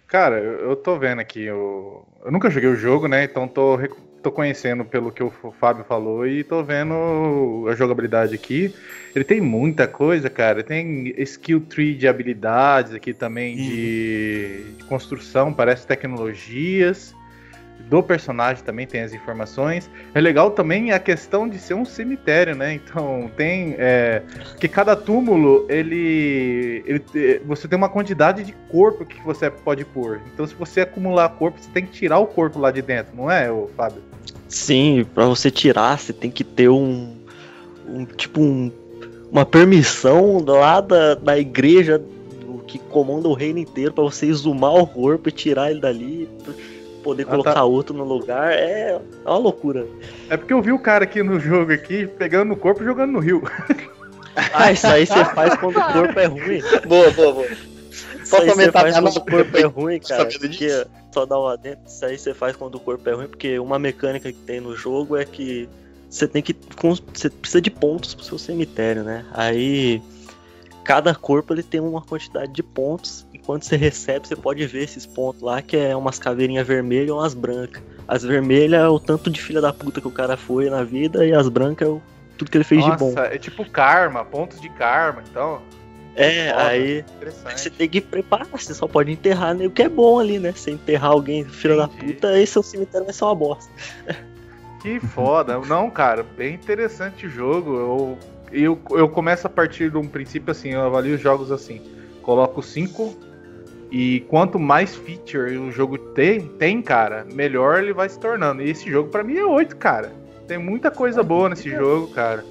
Cara, 0.08 0.40
eu, 0.40 0.70
eu 0.70 0.76
tô 0.76 0.98
vendo 0.98 1.20
aqui. 1.20 1.44
Eu, 1.44 2.06
eu 2.24 2.32
nunca 2.32 2.50
joguei 2.50 2.70
o 2.70 2.76
jogo, 2.76 3.08
né? 3.08 3.24
Então 3.24 3.48
tô, 3.48 3.78
tô 4.22 4.32
conhecendo 4.32 4.86
pelo 4.86 5.12
que 5.12 5.24
o 5.24 5.32
Fábio 5.60 5.84
falou 5.84 6.26
e 6.26 6.44
tô 6.44 6.64
vendo 6.64 7.66
a 7.70 7.76
jogabilidade 7.76 8.36
aqui. 8.36 8.74
Ele 9.16 9.26
tem 9.26 9.42
muita 9.42 9.88
coisa, 9.88 10.30
cara. 10.30 10.64
Tem 10.64 11.14
skill 11.22 11.62
tree 11.62 11.96
de 11.96 12.08
habilidades 12.08 12.94
aqui 12.94 13.14
também, 13.14 13.56
de, 13.56 14.74
de 14.78 14.84
construção, 14.86 15.54
parece 15.54 15.86
tecnologias 15.88 17.17
do 17.90 18.04
personagem 18.04 18.64
também 18.64 18.86
tem 18.86 19.02
as 19.02 19.14
informações. 19.14 19.90
É 20.14 20.20
legal 20.20 20.52
também 20.52 20.92
a 20.92 21.00
questão 21.00 21.48
de 21.48 21.58
ser 21.58 21.74
um 21.74 21.86
cemitério, 21.86 22.56
né? 22.56 22.74
Então 22.74 23.32
tem 23.36 23.76
é, 23.78 24.22
que 24.60 24.68
cada 24.68 24.96
túmulo 24.96 25.66
ele, 25.70 26.84
ele, 26.86 27.42
você 27.46 27.68
tem 27.68 27.78
uma 27.78 27.90
quantidade 27.90 28.44
de 28.44 28.54
corpo 28.70 29.06
que 29.06 29.22
você 29.24 29.50
pode 29.50 29.86
pôr. 29.86 30.22
Então 30.34 30.46
se 30.46 30.54
você 30.56 30.82
acumular 30.82 31.30
corpo, 31.30 31.60
você 31.62 31.70
tem 31.70 31.86
que 31.86 31.92
tirar 31.92 32.20
o 32.20 32.28
corpo 32.28 32.60
lá 32.60 32.72
de 32.72 32.82
dentro, 32.82 33.16
não 33.16 33.32
é, 33.32 33.50
Fábio? 33.76 34.02
Sim, 34.50 35.06
para 35.14 35.26
você 35.26 35.52
tirar, 35.52 35.98
você 35.98 36.14
tem 36.14 36.32
que 36.32 36.44
ter 36.44 36.70
um, 36.70 37.16
um 37.88 38.06
tipo 38.06 38.42
um, 38.42 38.72
uma 39.32 39.46
permissão 39.46 40.44
lá 40.46 40.82
da, 40.82 41.16
da 41.16 41.38
igreja 41.38 42.02
que 42.68 42.78
comanda 42.78 43.30
o 43.30 43.34
reino 43.34 43.60
inteiro 43.60 43.94
para 43.94 44.04
você 44.04 44.26
exumar 44.26 44.74
o 44.74 44.86
corpo 44.86 45.30
e 45.30 45.32
tirar 45.32 45.72
ele 45.72 45.80
dali 45.80 46.30
poder 47.08 47.24
ah, 47.24 47.28
colocar 47.28 47.54
tá. 47.54 47.64
outro 47.64 47.96
no 47.96 48.04
lugar 48.04 48.52
é 48.52 49.00
uma 49.26 49.38
loucura. 49.38 49.88
É 50.30 50.36
porque 50.36 50.52
eu 50.52 50.62
vi 50.62 50.74
o 50.74 50.80
cara 50.80 51.06
aqui 51.06 51.24
no 51.24 51.40
jogo 51.40 51.72
aqui 51.72 52.06
pegando 52.06 52.50
no 52.50 52.58
corpo 52.58 52.84
e 52.84 52.86
jogando 52.86 53.14
no 53.14 53.20
rio. 53.20 53.42
Ah, 54.54 54.72
isso 54.72 54.86
aí 54.86 55.06
você 55.06 55.26
faz 55.26 55.56
quando 55.56 55.78
o 55.78 55.94
corpo 55.94 56.20
é 56.20 56.26
ruim. 56.26 56.62
Boa, 56.86 57.10
boa, 57.12 57.34
boa. 57.34 57.48
Você 58.24 58.72
faz 58.72 59.00
quando 59.00 59.18
o 59.18 59.26
corpo 59.26 59.58
é 59.58 59.64
ruim, 59.64 60.00
cara. 60.00 60.26
Porque, 60.26 60.86
só 61.14 61.26
dá 61.26 61.40
uma 61.40 61.58
dentro, 61.58 61.88
isso 61.88 62.06
aí 62.06 62.20
você 62.20 62.34
faz 62.34 62.56
quando 62.56 62.76
o 62.76 62.80
corpo 62.80 63.10
é 63.10 63.14
ruim, 63.14 63.28
porque 63.28 63.58
uma 63.58 63.80
mecânica 63.80 64.32
que 64.32 64.38
tem 64.38 64.60
no 64.60 64.76
jogo 64.76 65.16
é 65.16 65.24
que 65.24 65.68
você 66.10 66.28
tem 66.28 66.42
que. 66.42 66.56
Você 67.14 67.30
precisa 67.30 67.62
de 67.62 67.72
pontos 67.72 68.14
pro 68.14 68.24
seu 68.24 68.38
cemitério, 68.38 69.04
né? 69.04 69.26
Aí 69.34 70.02
cada 70.84 71.16
corpo 71.16 71.54
ele 71.54 71.64
tem 71.64 71.80
uma 71.80 72.02
quantidade 72.02 72.52
de 72.52 72.64
pontos 72.64 73.26
quando 73.48 73.64
você 73.64 73.78
recebe, 73.78 74.28
você 74.28 74.36
pode 74.36 74.68
ver 74.68 74.84
esses 74.84 75.06
pontos 75.06 75.42
lá, 75.42 75.62
que 75.62 75.78
é 75.78 75.96
umas 75.96 76.20
caveirinhas 76.20 76.68
vermelhas 76.68 77.08
e 77.08 77.12
umas 77.12 77.34
brancas. 77.34 77.82
As 78.06 78.22
vermelhas 78.22 78.82
é 78.82 78.88
o 78.90 79.00
tanto 79.00 79.30
de 79.30 79.42
filha 79.42 79.62
da 79.62 79.72
puta 79.72 80.02
que 80.02 80.08
o 80.08 80.12
cara 80.12 80.36
foi 80.36 80.70
na 80.70 80.84
vida, 80.84 81.26
e 81.26 81.34
as 81.34 81.48
brancas 81.48 81.88
é 81.88 81.92
o, 81.92 82.02
tudo 82.38 82.52
que 82.52 82.58
ele 82.58 82.66
fez 82.66 82.86
Nossa, 82.86 83.06
de 83.06 83.16
bom. 83.16 83.22
é 83.22 83.38
tipo 83.38 83.64
karma, 83.72 84.26
pontos 84.26 84.60
de 84.60 84.68
karma, 84.68 85.24
então. 85.32 85.62
É, 86.14 86.52
aí 86.52 87.06
você 87.46 87.70
tem 87.70 87.88
que 87.88 88.02
preparar, 88.02 88.48
você 88.48 88.74
só 88.74 88.86
pode 88.86 89.14
enterrar 89.14 89.56
né, 89.56 89.66
o 89.66 89.72
que 89.72 89.84
é 89.84 89.88
bom 89.88 90.20
ali, 90.20 90.40
né? 90.40 90.52
Você 90.52 90.72
enterrar 90.72 91.12
alguém, 91.12 91.46
filha 91.46 91.78
da 91.78 91.88
puta, 91.88 92.28
aí 92.28 92.46
seu 92.46 92.62
cemitério 92.62 93.06
vai 93.06 93.14
ser 93.14 93.24
uma 93.24 93.36
bosta. 93.36 93.72
Que 94.80 95.00
foda. 95.00 95.58
Não, 95.58 95.90
cara, 95.90 96.24
bem 96.24 96.54
interessante 96.54 97.26
o 97.26 97.30
jogo. 97.30 97.76
Eu, 97.76 98.18
eu, 98.52 98.82
eu 98.92 99.10
começo 99.10 99.48
a 99.48 99.50
partir 99.50 99.90
de 99.90 99.98
um 99.98 100.08
princípio 100.08 100.52
assim, 100.52 100.70
eu 100.70 100.82
avalio 100.82 101.16
os 101.16 101.20
jogos 101.20 101.52
assim. 101.52 101.82
Coloco 102.22 102.62
5 102.62 103.27
e 103.90 104.22
quanto 104.28 104.60
mais 104.60 104.96
feature 104.96 105.58
o 105.58 105.72
jogo 105.72 105.98
tem, 105.98 106.42
tem, 106.42 106.82
cara, 106.82 107.26
melhor 107.34 107.82
ele 107.82 107.94
vai 107.94 108.10
se 108.10 108.20
tornando. 108.20 108.62
E 108.62 108.70
esse 108.70 108.90
jogo 108.90 109.10
pra 109.10 109.24
mim 109.24 109.38
é 109.38 109.46
8, 109.46 109.76
cara. 109.78 110.12
Tem 110.48 110.58
muita 110.58 110.92
coisa 110.92 111.24
boa 111.24 111.50
nesse 111.50 111.70
jogo, 111.70 112.08
cara. 112.08 112.44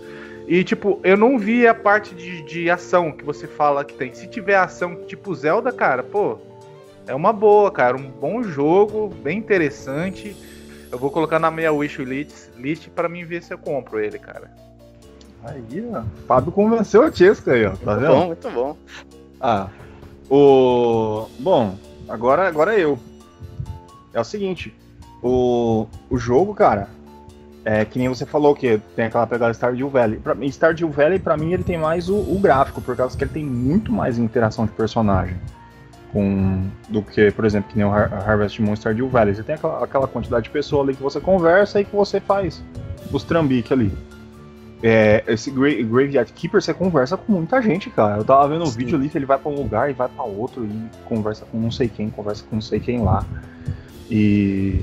E 0.47 0.63
tipo, 0.63 1.01
eu 1.03 1.17
não 1.17 1.39
vi 1.39 1.67
a 1.67 1.75
parte 1.75 2.15
de, 2.15 2.43
de 2.43 2.71
ação 2.71 3.11
que 3.13 3.25
você 3.25 3.47
fala 3.47 3.85
que 3.85 3.95
tem. 3.95 4.15
Se 4.15 4.29
tiver 4.29 4.57
ação 4.57 4.97
tipo 5.07 5.35
Zelda, 5.35 5.73
cara, 5.73 6.03
pô, 6.03 6.39
é 7.07 7.15
uma 7.15 7.33
boa, 7.33 7.71
cara. 7.71 7.97
Um 7.97 8.11
bom 8.11 8.43
jogo, 8.43 9.09
bem 9.09 9.39
interessante. 9.39 10.37
Eu 10.91 10.99
vou 10.99 11.11
colocar 11.11 11.39
na 11.39 11.51
minha 11.51 11.73
wish 11.73 12.03
list, 12.03 12.49
list 12.57 12.89
para 12.89 13.09
mim 13.09 13.25
ver 13.25 13.43
se 13.43 13.53
eu 13.53 13.59
compro 13.59 13.99
ele, 13.99 14.19
cara. 14.19 14.51
Aí, 15.45 15.85
ó. 15.93 16.03
Fábio 16.27 16.53
convenceu 16.53 17.03
a 17.03 17.13
Chesca 17.13 17.53
aí, 17.53 17.67
ó. 17.67 17.71
Tá 17.71 17.93
Muito 17.93 18.01
vendo? 18.01 18.13
bom, 18.13 18.27
muito 18.27 18.51
bom. 18.51 18.77
Ah. 19.41 19.69
O. 20.31 21.27
Bom, 21.39 21.77
agora, 22.09 22.49
agora 22.49 22.77
eu. 22.79 22.99
É 24.13 24.21
o 24.21 24.25
seguinte. 24.25 24.75
O, 25.23 25.87
o 26.11 26.19
jogo, 26.19 26.55
cara. 26.55 26.89
É 27.65 27.85
que 27.85 27.99
nem 27.99 28.09
você 28.09 28.25
falou 28.25 28.55
que 28.55 28.81
tem 28.95 29.07
aquela 29.07 29.27
pegada 29.27 29.53
Stardew 29.53 29.89
Valley. 29.89 30.21
Pra 30.21 30.37
Stardew 30.47 30.89
Valley, 30.89 31.19
pra 31.19 31.37
mim, 31.37 31.53
ele 31.53 31.65
tem 31.65 31.77
mais 31.77 32.09
o, 32.09 32.15
o 32.17 32.39
gráfico, 32.41 32.81
por 32.81 32.95
causa 32.97 33.17
que 33.19 33.25
ele 33.25 33.33
tem 33.33 33.45
muito 33.45 33.91
mais 33.91 34.19
interação 34.19 34.67
de 34.67 34.73
personagem. 34.73 35.37
Com, 36.13 36.69
do 36.89 37.03
que, 37.03 37.31
por 37.33 37.45
exemplo, 37.45 37.69
que 37.71 37.77
nem 37.77 37.85
o 37.85 37.91
Har- 37.91 38.13
Harvest 38.25 38.61
Moon 38.63 38.77
Stardew 38.77 39.09
Valley. 39.09 39.35
Você 39.35 39.43
tem 39.43 39.57
aquela, 39.57 39.83
aquela 39.83 40.07
quantidade 40.07 40.45
de 40.45 40.51
pessoa 40.51 40.85
ali 40.85 40.95
que 40.95 41.03
você 41.03 41.21
conversa 41.21 41.81
e 41.81 41.85
que 41.85 41.95
você 41.95 42.21
faz 42.21 42.63
os 43.13 43.25
trambiques 43.25 43.73
ali. 43.73 43.93
É, 44.83 45.25
esse 45.27 45.51
Gra 45.51 45.73
Graveyard 45.83 46.33
Keeper, 46.33 46.61
você 46.61 46.75
conversa 46.75 47.17
com 47.17 47.33
muita 47.33 47.61
gente, 47.63 47.89
cara. 47.91 48.19
Eu 48.19 48.25
tava 48.25 48.47
vendo 48.49 48.63
um 48.63 48.67
Sim. 48.67 48.79
vídeo 48.79 48.97
ali 48.99 49.09
que 49.09 49.17
ele 49.17 49.25
vai 49.27 49.39
pra 49.39 49.51
um 49.51 49.55
lugar 49.55 49.89
e 49.91 49.95
vai 49.95 50.09
pra 50.09 50.25
outro 50.25 50.65
e 50.65 50.83
conversa 51.07 51.47
com 51.51 51.59
não 51.59 51.71
sei 51.71 51.89
quem, 51.89 52.11
conversa 52.11 52.45
com 52.49 52.57
não 52.57 52.63
sei 52.63 52.79
quem 52.79 53.03
lá. 53.03 53.25
E, 54.11 54.81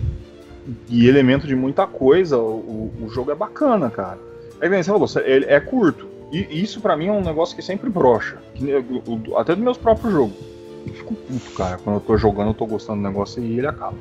e 0.89 1.07
elemento 1.07 1.45
de 1.45 1.55
muita 1.55 1.85
coisa, 1.85 2.37
o, 2.37 2.91
o 3.01 3.09
jogo 3.09 3.31
é 3.31 3.35
bacana, 3.35 3.89
cara. 3.89 4.17
É 4.59 4.67
que 4.67 4.75
você 4.83 4.91
falou, 4.91 5.07
ele 5.25 5.45
é 5.45 5.59
curto. 5.59 6.07
E 6.31 6.63
isso 6.63 6.81
pra 6.81 6.97
mim 6.97 7.07
é 7.07 7.11
um 7.11 7.21
negócio 7.21 7.55
que 7.55 7.61
sempre 7.61 7.89
brocha. 7.89 8.37
Até 9.37 9.53
dos 9.53 9.63
meus 9.63 9.77
próprios 9.77 10.11
jogos. 10.11 10.35
Eu 10.87 10.93
fico 10.93 11.13
puto, 11.13 11.51
cara. 11.51 11.77
Quando 11.83 11.97
eu 11.97 12.01
tô 12.01 12.17
jogando, 12.17 12.47
eu 12.47 12.53
tô 12.55 12.65
gostando 12.65 12.99
do 13.01 13.07
negócio 13.07 13.43
e 13.43 13.59
ele 13.59 13.67
acaba. 13.67 13.95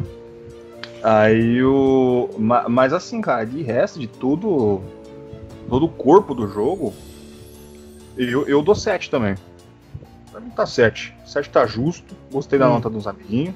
Aí 1.03 1.63
o. 1.63 2.31
ma- 2.39 2.69
Mas 2.69 2.93
assim, 2.93 3.21
cara, 3.21 3.45
de 3.45 3.63
resto, 3.63 3.99
de 4.01 4.07
tudo. 4.07 4.81
Todo 5.73 5.87
o 5.87 5.89
corpo 5.89 6.35
do 6.35 6.47
jogo. 6.47 6.93
Eu, 8.15 8.47
eu 8.47 8.61
dou 8.61 8.75
7 8.75 9.09
também. 9.11 9.37
Pra 10.31 10.39
mim 10.39 10.51
tá 10.51 10.67
7. 10.67 11.15
7 11.25 11.49
tá 11.49 11.65
justo. 11.65 12.15
Gostei 12.31 12.59
da 12.59 12.69
Hum. 12.69 12.75
nota 12.75 12.91
dos 12.91 13.07
amiguinhos. 13.07 13.55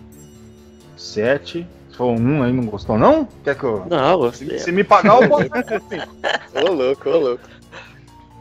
7. 0.97 1.67
Se 1.91 1.97
for 1.99 2.19
um 2.19 2.43
aí, 2.43 2.55
não 2.55 2.65
gostou, 2.65 2.97
não? 2.97 3.29
Quer 3.45 3.59
que 3.59 3.65
eu. 3.65 3.85
Não, 3.85 4.33
Se, 4.33 4.47
você... 4.47 4.59
se 4.61 4.73
me 4.73 4.83
pagar, 4.83 5.21
eu 5.21 5.29
boto. 5.29 5.45
Ô 6.67 6.73
louco, 6.73 7.11
ô 7.11 7.19
louco. 7.19 7.45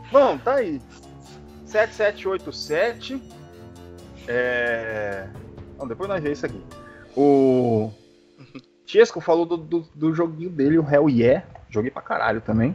Bom, 0.09 0.37
tá 0.37 0.53
aí. 0.53 0.81
7787. 1.65 3.21
É. 4.25 5.27
Não, 5.77 5.85
depois 5.85 6.07
nós 6.07 6.23
vemos 6.23 6.37
isso 6.37 6.45
aqui. 6.45 6.63
O. 7.13 7.91
Chesco 8.85 9.19
falou 9.19 9.45
do, 9.45 9.57
do, 9.57 9.85
do 9.93 10.13
joguinho 10.13 10.49
dele, 10.49 10.79
o 10.79 10.89
Hell 10.89 11.09
Yeah. 11.09 11.45
Joguei 11.69 11.91
pra 11.91 12.01
caralho 12.01 12.39
também. 12.39 12.73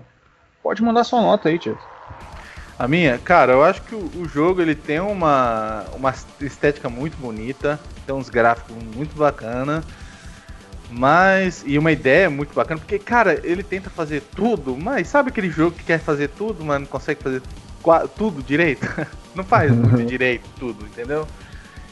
Pode 0.63 0.83
mandar 0.83 1.05
sua 1.05 1.21
nota 1.21 1.49
aí, 1.49 1.61
Chesco. 1.61 1.91
A 2.79 2.89
minha, 2.89 3.19
cara, 3.19 3.53
eu 3.53 3.63
acho 3.63 3.83
que 3.83 3.95
o, 3.95 4.11
o 4.17 4.27
jogo 4.27 4.63
ele 4.63 4.75
tem 4.75 5.01
uma, 5.01 5.85
uma 5.95 6.15
estética 6.41 6.89
muito 6.89 7.17
bonita, 7.19 7.79
tem 8.07 8.15
uns 8.15 8.31
gráficos 8.31 8.75
muito 8.95 9.15
bacana, 9.17 9.85
mas 10.89 11.63
e 11.67 11.79
uma 11.79 11.93
ideia 11.93 12.31
muito 12.31 12.55
bacana, 12.55 12.81
porque 12.81 12.99
cara, 12.99 13.39
ele 13.45 13.63
tenta 13.63 13.91
fazer 13.91 14.23
tudo, 14.35 14.77
mas 14.77 15.09
sabe 15.09 15.29
aquele 15.29 15.51
jogo 15.51 15.77
que 15.77 15.85
quer 15.85 16.01
fazer 16.01 16.29
tudo, 16.29 16.65
mas 16.65 16.81
não 16.81 16.87
consegue 16.87 17.23
fazer 17.23 17.43
tudo 18.17 18.43
direito? 18.43 18.87
não 19.37 19.45
faz 19.45 19.71
muito 19.71 20.03
direito 20.05 20.49
tudo, 20.59 20.87
entendeu? 20.87 21.27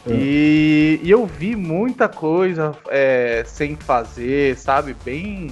É. 0.06 0.12
E, 0.12 1.00
e 1.02 1.10
eu 1.10 1.26
vi 1.26 1.54
muita 1.54 2.08
coisa 2.08 2.74
é, 2.88 3.44
sem 3.46 3.76
fazer, 3.76 4.56
sabe, 4.56 4.96
bem 5.04 5.50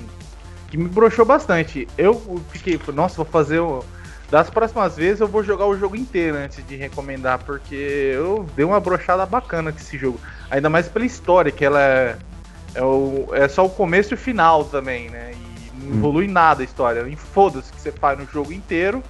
que 0.76 0.82
me 0.82 0.88
broxou 0.88 1.24
bastante. 1.24 1.88
Eu 1.96 2.40
fiquei, 2.50 2.78
nossa, 2.92 3.16
vou 3.16 3.24
fazer 3.24 3.60
o 3.60 3.82
das 4.28 4.50
próximas 4.50 4.96
vezes 4.96 5.20
eu 5.20 5.28
vou 5.28 5.44
jogar 5.44 5.66
o 5.66 5.78
jogo 5.78 5.94
inteiro 5.94 6.36
antes 6.36 6.66
de 6.66 6.74
recomendar, 6.74 7.38
porque 7.44 7.76
eu 8.12 8.44
dei 8.56 8.64
uma 8.64 8.80
brochada 8.80 9.24
bacana 9.24 9.70
com 9.70 9.78
esse 9.78 9.96
jogo. 9.96 10.20
Ainda 10.50 10.68
mais 10.68 10.88
pela 10.88 11.04
história, 11.06 11.52
que 11.52 11.64
ela 11.64 11.80
é, 11.80 12.16
é, 12.74 12.82
o- 12.82 13.28
é 13.32 13.46
só 13.46 13.64
o 13.64 13.70
começo 13.70 14.12
e 14.12 14.16
o 14.16 14.18
final 14.18 14.64
também, 14.64 15.08
né? 15.10 15.32
E 15.32 15.84
não 15.84 15.96
evolui 15.98 16.26
nada 16.26 16.62
a 16.62 16.64
história. 16.64 17.06
Foda-se 17.16 17.72
que 17.72 17.80
você 17.80 17.92
faz 17.92 18.18
no 18.18 18.26
jogo 18.26 18.52
inteiro, 18.52 19.00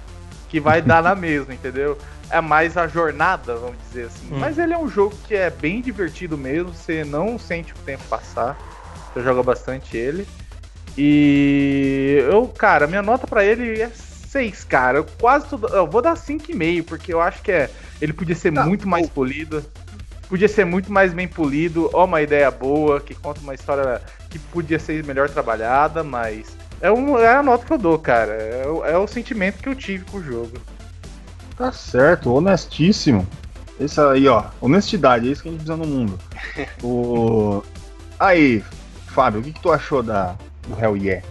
que 0.49 0.59
vai 0.59 0.83
dar 0.83 1.01
na 1.01 1.15
mesma, 1.15 1.51
entendeu? 1.51 1.97
É 2.29 2.39
mais 2.39 2.77
a 2.77 2.87
jornada, 2.87 3.55
vamos 3.55 3.77
dizer 3.87 4.05
assim. 4.05 4.27
Hum. 4.31 4.37
Mas 4.37 4.59
ele 4.59 4.73
é 4.73 4.77
um 4.77 4.87
jogo 4.87 5.15
que 5.27 5.33
é 5.33 5.49
bem 5.49 5.81
divertido 5.81 6.37
mesmo, 6.37 6.71
você 6.73 7.03
não 7.03 7.39
sente 7.39 7.73
o 7.73 7.77
tempo 7.79 8.03
passar. 8.07 8.55
Você 9.13 9.23
joga 9.23 9.41
bastante 9.41 9.97
ele. 9.97 10.27
E 10.97 12.23
eu, 12.29 12.47
cara, 12.47 12.87
minha 12.87 13.01
nota 13.01 13.27
pra 13.27 13.43
ele 13.45 13.81
é 13.81 13.89
6, 13.89 14.63
cara. 14.63 14.97
Eu 14.99 15.05
quase 15.19 15.47
tudo, 15.47 15.67
eu 15.67 15.85
vou 15.87 16.01
dar 16.01 16.15
5,5, 16.15 16.83
porque 16.83 17.13
eu 17.13 17.21
acho 17.21 17.41
que 17.41 17.51
é, 17.51 17.69
ele 18.01 18.13
podia 18.13 18.35
ser 18.35 18.51
Tá, 18.51 18.65
muito 18.65 18.87
mais 18.87 19.07
polido. 19.09 19.63
Podia 20.27 20.47
ser 20.47 20.65
muito 20.65 20.91
mais 20.91 21.13
bem 21.13 21.27
polido, 21.27 21.89
ó, 21.93 22.03
uma 22.03 22.21
ideia 22.21 22.51
boa, 22.51 22.99
que 22.99 23.15
conta 23.15 23.39
uma 23.39 23.53
história 23.53 24.01
que 24.29 24.37
podia 24.37 24.77
ser 24.77 25.01
melhor 25.05 25.29
trabalhada, 25.29 26.03
mas 26.03 26.47
é, 26.81 26.91
um, 26.91 27.17
é 27.17 27.29
a 27.33 27.41
nota 27.43 27.65
que 27.65 27.71
eu 27.71 27.77
dou, 27.77 27.97
cara. 27.97 28.33
É, 28.33 28.67
o- 28.67 28.83
é 28.85 28.97
o 28.97 29.07
sentimento 29.07 29.59
que 29.63 29.69
eu 29.69 29.75
tive 29.75 30.03
com 30.05 30.17
o 30.17 30.23
jogo. 30.23 30.57
Tá 31.55 31.71
certo, 31.71 32.33
honestíssimo. 32.33 33.25
Isso 33.79 34.01
aí, 34.01 34.27
ó. 34.27 34.43
Honestidade, 34.59 35.29
é 35.29 35.31
isso 35.31 35.41
que 35.43 35.47
a 35.47 35.51
gente 35.51 35.63
precisa 35.63 35.77
no 35.77 35.87
mundo. 35.87 36.19
o... 36.83 37.63
Aí, 38.19 38.63
Fábio, 39.07 39.39
o 39.39 39.43
que, 39.43 39.53
que 39.53 39.61
tu 39.61 39.71
achou 39.71 40.03
da, 40.03 40.35
do 40.67 40.79
Hell 40.79 40.97
Yeah? 40.97 41.25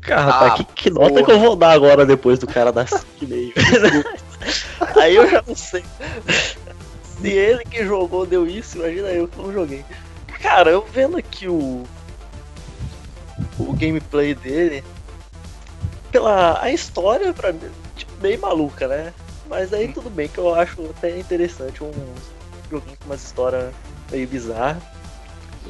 Cara, 0.00 0.20
Ah, 0.20 0.24
rapaz, 0.24 0.54
que, 0.54 0.64
que 0.64 0.90
nota 0.90 1.22
que 1.22 1.32
eu 1.32 1.40
vou 1.40 1.56
dar 1.56 1.70
agora 1.70 2.04
depois 2.04 2.38
do 2.38 2.46
cara 2.46 2.70
dar 2.70 2.84
5,5? 2.84 4.04
Aí 5.00 5.16
eu 5.16 5.28
já 5.30 5.42
não 5.46 5.56
sei. 5.56 5.82
Se 7.20 7.28
ele 7.28 7.64
que 7.64 7.84
jogou 7.84 8.26
deu 8.26 8.46
isso, 8.46 8.78
imagina 8.78 9.08
eu 9.08 9.26
que 9.26 9.38
não 9.38 9.52
joguei. 9.52 9.84
Cara, 10.40 10.70
eu 10.70 10.86
vendo 10.92 11.16
aqui 11.16 11.48
o. 11.48 11.84
O 13.58 13.72
gameplay 13.72 14.34
dele. 14.34 14.84
Pela. 16.12 16.62
A 16.62 16.70
história, 16.70 17.32
pra 17.32 17.52
mim, 17.52 17.60
tipo, 17.96 18.12
bem 18.16 18.36
maluca, 18.36 18.86
né? 18.86 19.12
Mas 19.48 19.72
aí 19.72 19.92
tudo 19.92 20.10
bem, 20.10 20.28
que 20.28 20.38
eu 20.38 20.54
acho 20.54 20.82
até 20.90 21.18
interessante 21.18 21.82
um 21.82 21.92
joguinho 22.70 22.96
com 22.98 23.06
umas 23.06 23.24
histórias 23.24 23.72
meio 24.10 24.28
bizarras. 24.28 24.82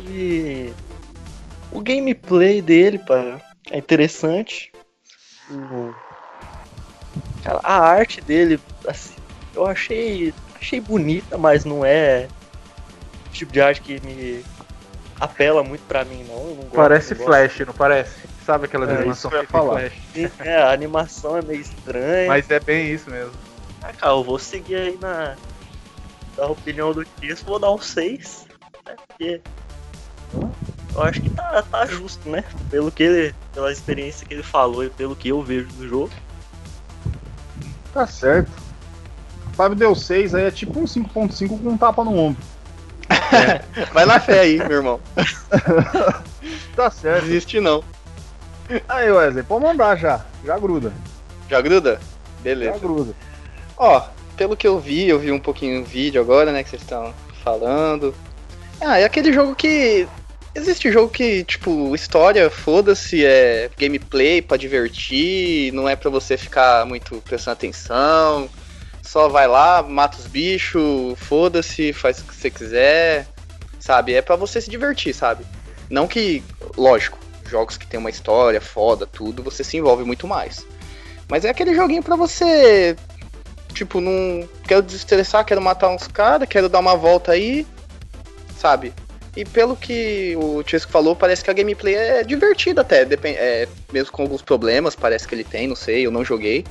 E. 0.09 0.73
O 1.71 1.81
gameplay 1.81 2.63
dele, 2.63 2.99
pá, 2.99 3.41
é 3.71 3.79
interessante. 3.79 4.73
Cara, 7.43 7.61
a 7.63 7.79
arte 7.79 8.21
dele, 8.21 8.61
assim, 8.87 9.15
eu 9.55 9.67
achei, 9.67 10.33
achei 10.57 10.81
bonita, 10.81 11.37
mas 11.37 11.65
não 11.65 11.85
é 11.85 12.29
o 13.27 13.33
tipo 13.33 13.53
de 13.53 13.61
arte 13.61 13.81
que 13.83 14.01
me 14.01 14.43
apela 15.21 15.63
muito 15.63 15.83
pra 15.87 16.05
mim, 16.05 16.25
não. 16.29 16.45
Não 16.45 16.55
gosto, 16.55 16.75
Parece 16.75 17.15
não. 17.15 17.25
Flash, 17.25 17.61
não 17.61 17.75
parece? 17.75 18.27
Sabe 18.47 18.67
aquela 18.67 18.91
É, 18.91 18.97
animação 18.97 19.31
que 19.31 19.37
eu 19.37 19.43
ia 19.43 19.49
falar. 19.49 19.91
Flash? 19.91 20.33
É, 20.41 20.57
a 20.57 20.73
animação 20.73 21.37
é 21.37 21.43
meio 21.43 21.61
estranha. 21.61 22.29
Mas 22.29 22.51
é 22.51 22.61
bem 22.61 22.93
isso 22.93 23.11
mesmo. 23.11 23.33
Ah, 23.83 23.93
cara, 23.93 24.13
eu 24.13 24.25
vou 24.25 24.39
seguir 24.39 24.77
aí 24.77 24.99
na, 24.99 25.37
na 26.37 26.47
opinião 26.47 26.93
do 26.93 27.05
Tiesco, 27.05 27.51
vou 27.51 27.59
dar 27.59 27.71
um 27.71 27.79
6. 27.79 28.47
Né? 28.87 28.97
Porque 29.09 29.41
eu 30.95 31.03
acho 31.03 31.21
que 31.21 31.31
tá, 31.31 31.63
tá 31.63 31.87
justo, 31.87 32.29
né? 32.29 32.45
Pelo 32.71 32.91
que 32.91 33.03
ele, 33.03 33.35
pela 33.53 33.73
experiência 33.73 34.27
que 34.27 34.35
ele 34.35 34.43
falou 34.43 34.85
e 34.85 34.91
pelo 34.91 35.17
que 35.17 35.29
eu 35.29 35.43
vejo 35.43 35.69
do 35.71 35.89
jogo. 35.89 36.11
Tá 37.93 38.07
certo. 38.07 38.51
Five 39.57 39.75
deu 39.77 39.95
6, 39.95 40.35
aí 40.35 40.45
é 40.47 40.51
tipo 40.51 40.79
um 40.81 40.85
5.5 40.85 41.49
com 41.63 41.69
um 41.71 41.77
tapa 41.79 42.03
no 42.05 42.17
ombro. 42.17 42.43
Vai 43.93 44.05
na 44.05 44.19
fé 44.19 44.41
aí, 44.41 44.59
meu 44.59 44.73
irmão. 44.79 45.01
Tá 46.75 46.85
Não 46.85 46.91
certo. 46.91 47.25
desiste 47.27 47.61
não. 47.61 47.85
Aí, 48.89 49.09
Wesley, 49.11 49.45
pode 49.45 49.65
mandar 49.65 49.97
já. 49.97 50.25
Já 50.45 50.59
gruda. 50.59 50.93
Já 51.49 51.61
gruda? 51.61 52.01
Já 52.01 52.43
Beleza. 52.43 52.79
gruda. 52.81 53.15
Ó, 53.77 54.03
pelo 54.37 54.57
que 54.57 54.67
eu 54.67 54.81
vi, 54.81 55.09
eu 55.09 55.19
vi 55.21 55.31
um 55.31 55.39
pouquinho 55.39 55.83
o 55.83 55.85
vídeo 55.85 56.21
agora, 56.21 56.51
né, 56.51 56.65
que 56.65 56.71
vocês 56.71 56.83
estão 56.83 57.15
falando. 57.45 58.13
Ah, 58.81 58.99
é 58.99 59.05
aquele 59.05 59.33
jogo 59.33 59.55
que. 59.55 60.09
Existe 60.55 60.93
jogo 60.93 61.11
que, 61.11 61.43
tipo, 61.45 61.95
história, 61.95 62.49
foda-se, 62.49 63.25
é 63.25 63.71
gameplay 63.77 64.41
pra 64.41 64.57
divertir, 64.57 65.73
não 65.73 65.89
é 65.89 65.97
pra 65.97 66.09
você 66.11 66.37
ficar 66.37 66.87
muito 66.87 67.21
prestando 67.23 67.55
atenção. 67.55 68.49
Só 69.03 69.29
vai 69.29 69.47
lá, 69.47 69.83
mata 69.83 70.19
os 70.19 70.27
bichos, 70.27 71.19
foda-se, 71.19 71.93
faz 71.93 72.21
o 72.21 72.25
que 72.25 72.35
você 72.35 72.51
quiser. 72.51 73.27
Sabe? 73.81 74.15
É 74.15 74.23
pra 74.23 74.37
você 74.37 74.61
se 74.61 74.71
divertir, 74.71 75.13
sabe? 75.15 75.45
Não 75.91 76.07
que, 76.07 76.43
lógico, 76.77 77.19
jogos 77.47 77.77
que 77.77 77.87
tem 77.87 77.99
uma 77.99 78.11
história 78.11 78.61
foda, 78.61 79.07
tudo, 79.07 79.43
você 79.43 79.63
se 79.63 79.77
envolve 79.77 80.05
muito 80.05 80.27
mais. 80.27 80.65
Mas 81.29 81.45
é 81.45 81.51
aquele 81.51 81.75
joguinho 81.75 82.03
pra 82.03 82.17
você 82.17 82.97
Tipo, 83.75 84.01
não 84.01 84.49
quero 84.69 84.83
desestressar, 84.83 85.45
quero 85.45 85.61
matar 85.61 85.89
uns 85.89 86.07
caras, 86.07 86.49
quero 86.49 86.69
dar 86.69 86.79
uma 86.79 86.97
volta 86.97 87.33
aí, 87.33 87.67
sabe? 88.57 88.95
E 89.37 89.45
pelo 89.45 89.77
que 89.77 90.37
o 90.37 90.63
Chesco 90.65 90.93
falou, 90.93 91.17
parece 91.17 91.43
que 91.43 91.51
a 91.51 91.55
gameplay 91.55 91.95
é 91.95 92.23
divertida 92.23 92.83
até, 92.83 93.05
depen- 93.05 93.35
é, 93.37 93.67
mesmo 93.93 94.13
com 94.13 94.23
alguns 94.23 94.43
problemas, 94.43 94.95
parece 94.95 95.27
que 95.27 95.35
ele 95.35 95.43
tem, 95.43 95.67
não 95.67 95.75
sei, 95.75 96.07
eu 96.07 96.11
não 96.11 96.25
joguei. 96.25 96.65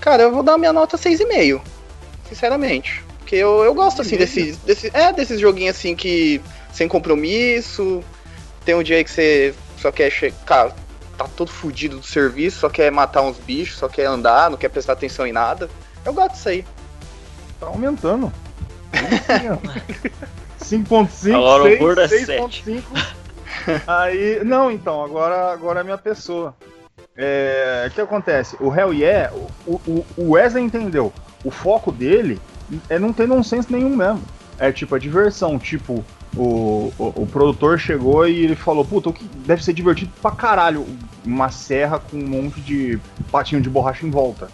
Cara, 0.00 0.24
eu 0.24 0.32
vou 0.32 0.42
dar 0.42 0.58
minha 0.58 0.72
nota 0.72 0.96
6,5, 0.98 1.60
sinceramente. 2.28 3.02
Porque 3.20 3.36
eu, 3.36 3.62
eu 3.64 3.72
gosto, 3.72 4.02
assim, 4.02 4.16
desse, 4.18 4.52
desse, 4.66 4.90
é, 4.92 5.12
desses 5.12 5.38
joguinhos, 5.40 5.76
assim, 5.76 5.94
que 5.94 6.40
sem 6.72 6.88
compromisso, 6.88 8.02
tem 8.64 8.74
um 8.74 8.82
dia 8.82 8.96
aí 8.96 9.04
que 9.04 9.10
você 9.10 9.54
só 9.78 9.92
quer 9.92 10.10
chegar, 10.10 10.74
tá 11.16 11.28
todo 11.36 11.50
fudido 11.50 11.98
do 11.98 12.04
serviço, 12.04 12.58
só 12.58 12.68
quer 12.68 12.90
matar 12.90 13.22
uns 13.22 13.38
bichos, 13.38 13.78
só 13.78 13.88
quer 13.88 14.06
andar, 14.06 14.50
não 14.50 14.58
quer 14.58 14.68
prestar 14.68 14.94
atenção 14.94 15.26
em 15.26 15.32
nada. 15.32 15.70
Eu 16.04 16.12
gosto 16.12 16.32
disso 16.32 16.48
aí. 16.48 16.64
Tá 17.60 17.66
aumentando. 17.66 18.32
5.5, 20.64 21.34
Agora 21.34 21.62
o 21.62 21.66
6, 21.66 21.78
gordo 21.78 22.00
é 22.00 22.06
6.5. 22.06 22.82
Aí, 23.86 24.42
não, 24.44 24.70
então, 24.70 25.02
agora, 25.04 25.52
agora 25.52 25.80
é 25.80 25.84
minha 25.84 25.98
pessoa. 25.98 26.54
É, 27.16 27.86
o 27.88 27.90
que 27.94 28.00
acontece? 28.00 28.56
O 28.60 28.74
Hell 28.74 28.92
Yeah, 28.92 29.32
o, 29.66 29.72
o, 29.72 30.06
o 30.16 30.30
Wesley 30.32 30.64
entendeu. 30.64 31.12
O 31.44 31.50
foco 31.50 31.92
dele 31.92 32.40
é 32.88 32.98
não 32.98 33.12
ter 33.12 33.28
nonsense 33.28 33.72
nenhum 33.72 33.94
mesmo. 33.94 34.22
É 34.58 34.72
tipo 34.72 34.94
a 34.94 34.98
diversão. 34.98 35.58
Tipo, 35.58 36.04
o, 36.36 36.92
o, 36.98 37.22
o 37.22 37.26
produtor 37.26 37.78
chegou 37.78 38.26
e 38.26 38.44
ele 38.44 38.56
falou: 38.56 38.84
Puta, 38.84 39.10
o 39.10 39.12
que 39.12 39.24
deve 39.24 39.64
ser 39.64 39.72
divertido 39.72 40.12
pra 40.20 40.32
caralho. 40.32 40.86
Uma 41.24 41.50
serra 41.50 41.98
com 41.98 42.16
um 42.16 42.26
monte 42.26 42.60
de 42.60 42.98
patinho 43.30 43.60
de 43.62 43.70
borracha 43.70 44.06
em 44.06 44.10
volta. 44.10 44.48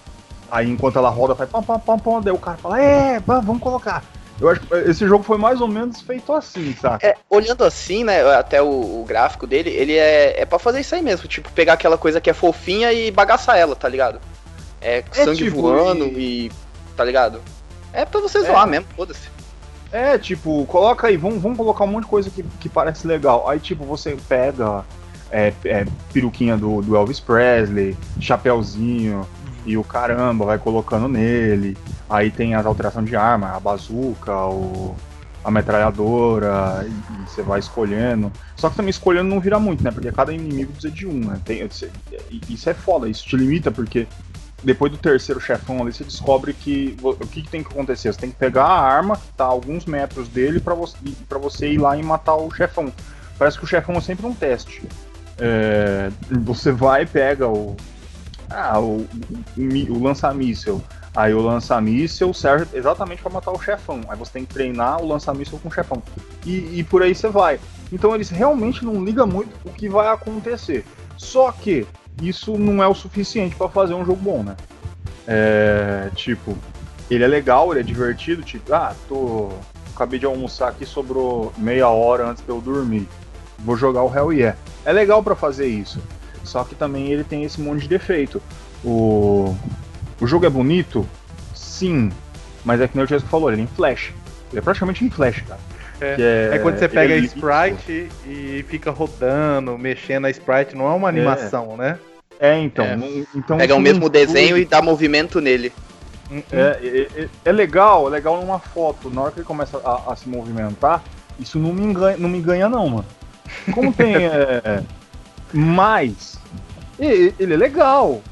Aí 0.50 0.68
enquanto 0.68 0.98
ela 0.98 1.08
roda, 1.08 1.34
faz 1.34 1.48
pam, 1.48 1.62
pam, 1.62 1.78
pam, 1.78 1.98
pam. 1.98 2.20
Daí 2.20 2.32
o 2.32 2.38
cara 2.38 2.58
fala: 2.58 2.82
É, 2.82 3.20
vamos 3.20 3.60
colocar. 3.60 4.04
Eu 4.40 4.48
acho 4.48 4.60
que 4.60 4.74
esse 4.74 5.06
jogo 5.06 5.22
foi 5.22 5.36
mais 5.36 5.60
ou 5.60 5.68
menos 5.68 6.00
feito 6.00 6.32
assim, 6.32 6.74
saca? 6.74 7.06
É, 7.06 7.14
olhando 7.28 7.62
assim, 7.62 8.04
né, 8.04 8.22
até 8.34 8.62
o, 8.62 9.02
o 9.02 9.04
gráfico 9.06 9.46
dele, 9.46 9.70
ele 9.70 9.96
é, 9.96 10.40
é 10.40 10.46
pra 10.46 10.58
fazer 10.58 10.80
isso 10.80 10.94
aí 10.94 11.02
mesmo, 11.02 11.28
tipo, 11.28 11.52
pegar 11.52 11.74
aquela 11.74 11.98
coisa 11.98 12.20
que 12.20 12.30
é 12.30 12.32
fofinha 12.32 12.92
e 12.92 13.10
bagaçar 13.10 13.58
ela, 13.58 13.76
tá 13.76 13.88
ligado? 13.88 14.20
É, 14.80 15.04
sangue 15.12 15.44
tipo, 15.44 15.60
voando 15.60 16.06
e... 16.06 16.50
tá 16.96 17.04
ligado? 17.04 17.42
É 17.92 18.04
pra 18.04 18.20
você 18.20 18.40
zoar 18.40 18.66
mesmo, 18.66 18.86
foda-se. 18.96 19.28
É, 19.92 20.16
tipo, 20.16 20.64
coloca 20.66 21.08
aí, 21.08 21.16
vamos, 21.16 21.42
vamos 21.42 21.58
colocar 21.58 21.84
um 21.84 21.88
monte 21.88 22.04
de 22.04 22.10
coisa 22.10 22.30
que, 22.30 22.42
que 22.60 22.68
parece 22.68 23.06
legal. 23.06 23.48
Aí, 23.48 23.58
tipo, 23.58 23.84
você 23.84 24.16
pega 24.28 24.84
é, 25.30 25.52
é, 25.64 25.84
peruquinha 26.12 26.56
do, 26.56 26.80
do 26.80 26.96
Elvis 26.96 27.18
Presley, 27.18 27.96
chapéuzinho 28.20 29.26
e 29.66 29.76
o 29.76 29.84
caramba, 29.84 30.44
vai 30.44 30.58
colocando 30.58 31.08
nele. 31.08 31.76
Aí 32.10 32.28
tem 32.30 32.56
as 32.56 32.66
alterações 32.66 33.08
de 33.08 33.14
arma, 33.14 33.56
a 33.56 33.60
bazuca, 33.60 34.34
o, 34.46 34.96
a 35.44 35.50
metralhadora, 35.50 36.84
e, 36.84 37.28
você 37.28 37.40
vai 37.40 37.60
escolhendo. 37.60 38.32
Só 38.56 38.68
que 38.68 38.74
também 38.74 38.90
escolhendo 38.90 39.28
não 39.28 39.38
vira 39.38 39.60
muito, 39.60 39.84
né? 39.84 39.92
Porque 39.92 40.10
cada 40.10 40.32
inimigo 40.32 40.72
precisa 40.72 40.92
de 40.92 41.06
um, 41.06 41.20
né? 41.20 41.40
Tem, 41.44 41.66
isso 42.48 42.68
é 42.68 42.74
foda, 42.74 43.08
isso 43.08 43.24
te 43.24 43.36
limita, 43.36 43.70
porque 43.70 44.08
depois 44.62 44.90
do 44.90 44.98
terceiro 44.98 45.40
chefão 45.40 45.80
ali, 45.80 45.92
você 45.92 46.02
descobre 46.02 46.52
que 46.52 46.96
o 47.00 47.14
que, 47.14 47.42
que 47.42 47.48
tem 47.48 47.62
que 47.62 47.70
acontecer? 47.70 48.12
Você 48.12 48.18
tem 48.18 48.30
que 48.30 48.36
pegar 48.36 48.64
a 48.64 48.80
arma 48.80 49.16
que 49.16 49.28
tá 49.36 49.44
a 49.44 49.48
alguns 49.48 49.86
metros 49.86 50.28
dele 50.28 50.58
pra 50.58 50.74
você, 50.74 50.96
você 51.40 51.72
ir 51.72 51.78
lá 51.78 51.96
e 51.96 52.02
matar 52.02 52.34
o 52.34 52.50
chefão. 52.50 52.92
Parece 53.38 53.56
que 53.56 53.64
o 53.64 53.68
chefão 53.68 53.94
é 53.94 54.00
sempre 54.00 54.26
um 54.26 54.34
teste. 54.34 54.82
É, 55.38 56.10
você 56.42 56.72
vai 56.72 57.04
e 57.04 57.06
pega 57.06 57.48
o. 57.48 57.76
Ah, 58.50 58.80
o, 58.80 59.06
o, 59.56 59.92
o 59.92 60.02
lança-míssel. 60.02 60.82
Aí 61.14 61.34
o 61.34 61.40
lança-míssel 61.40 62.32
serve 62.32 62.78
exatamente 62.78 63.20
pra 63.20 63.30
matar 63.30 63.50
o 63.50 63.60
chefão. 63.60 64.00
Aí 64.08 64.16
você 64.16 64.32
tem 64.32 64.44
que 64.44 64.54
treinar 64.54 65.02
o 65.02 65.06
lança-míssel 65.06 65.58
com 65.58 65.68
o 65.68 65.72
chefão. 65.72 66.02
E, 66.46 66.78
e 66.78 66.84
por 66.84 67.02
aí 67.02 67.14
você 67.14 67.28
vai. 67.28 67.58
Então 67.92 68.14
eles 68.14 68.30
realmente 68.30 68.84
não 68.84 69.04
ligam 69.04 69.26
muito 69.26 69.50
o 69.64 69.70
que 69.70 69.88
vai 69.88 70.08
acontecer. 70.08 70.84
Só 71.16 71.50
que 71.50 71.86
isso 72.22 72.56
não 72.56 72.82
é 72.82 72.86
o 72.86 72.94
suficiente 72.94 73.56
pra 73.56 73.68
fazer 73.68 73.94
um 73.94 74.04
jogo 74.04 74.22
bom, 74.22 74.42
né? 74.42 74.56
É, 75.26 76.10
tipo, 76.14 76.56
ele 77.10 77.24
é 77.24 77.26
legal, 77.26 77.72
ele 77.72 77.80
é 77.80 77.82
divertido, 77.82 78.42
tipo, 78.42 78.72
ah, 78.72 78.94
tô. 79.08 79.48
Acabei 79.94 80.18
de 80.18 80.24
almoçar 80.24 80.68
aqui, 80.68 80.86
sobrou 80.86 81.52
meia 81.58 81.88
hora 81.88 82.30
antes 82.30 82.42
de 82.42 82.48
eu 82.48 82.60
dormir. 82.60 83.06
Vou 83.58 83.76
jogar 83.76 84.02
o 84.02 84.14
Hell 84.14 84.32
Yeah. 84.32 84.58
É 84.84 84.92
legal 84.92 85.22
pra 85.22 85.34
fazer 85.34 85.66
isso. 85.66 86.00
Só 86.42 86.64
que 86.64 86.74
também 86.74 87.08
ele 87.08 87.22
tem 87.22 87.44
esse 87.44 87.60
monte 87.60 87.82
de 87.82 87.88
defeito. 87.88 88.40
O, 88.82 89.54
o 90.20 90.26
jogo 90.26 90.46
é 90.46 90.50
bonito? 90.50 91.06
Sim. 91.54 92.10
Mas 92.64 92.80
é 92.80 92.88
que 92.88 92.96
nem 92.96 93.04
o 93.04 93.08
Chesco 93.08 93.28
falou, 93.28 93.50
ele 93.50 93.62
é 93.62 93.64
em 93.64 93.68
flash. 93.68 94.12
Ele 94.50 94.58
é 94.58 94.62
praticamente 94.62 95.04
em 95.04 95.10
flash, 95.10 95.40
cara. 95.42 95.60
É. 96.00 96.16
É, 96.52 96.56
É 96.56 96.58
quando 96.58 96.78
você 96.78 96.84
ele 96.86 96.94
pega 96.94 97.14
é 97.14 97.16
a 97.16 97.20
sprite 97.20 98.08
e 98.26 98.64
fica 98.68 98.90
rodando, 98.90 99.76
mexendo 99.78 100.26
a 100.26 100.30
sprite, 100.30 100.74
não 100.74 100.86
é 100.90 100.94
uma 100.94 101.08
animação, 101.08 101.76
né? 101.76 101.98
É, 102.38 102.58
então. 102.58 102.84
É. 102.84 102.96
não- 102.96 103.26
então 103.34 103.58
Pega 103.58 103.74
o 103.74 103.80
mesmo 103.80 104.08
desenho 104.08 104.56
e 104.56 104.64
dá 104.64 104.80
movimento 104.80 105.40
nele. 105.40 105.72
É, 106.52 106.78
é, 106.82 107.22
é- 107.22 107.28
é 107.44 107.52
legal, 107.52 108.06
é 108.06 108.10
legal 108.10 108.40
numa 108.40 108.58
foto. 108.58 109.10
Na 109.10 109.22
hora 109.22 109.32
que 109.32 109.40
ele 109.40 109.46
começa 109.46 109.78
a, 109.84 110.12
a 110.12 110.16
se 110.16 110.28
movimentar, 110.28 111.02
isso 111.38 111.58
não 111.58 111.72
me 111.72 111.92
ganha, 111.92 112.16
não, 112.16 112.28
me 112.28 112.40
ganha 112.40 112.68
não, 112.68 112.88
mano. 112.88 113.06
Como 113.72 113.92
tem 113.92 114.14
é, 114.24 114.82
mais, 115.52 116.38
ele 116.98 117.34
é 117.54 117.56
legal. 117.56 118.22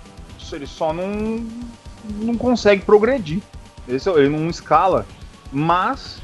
Ele 0.57 0.66
só 0.66 0.92
não, 0.92 1.46
não 2.05 2.36
consegue 2.36 2.82
progredir. 2.82 3.42
Ele 3.86 4.28
não 4.28 4.49
escala. 4.49 5.07
Mas 5.53 6.20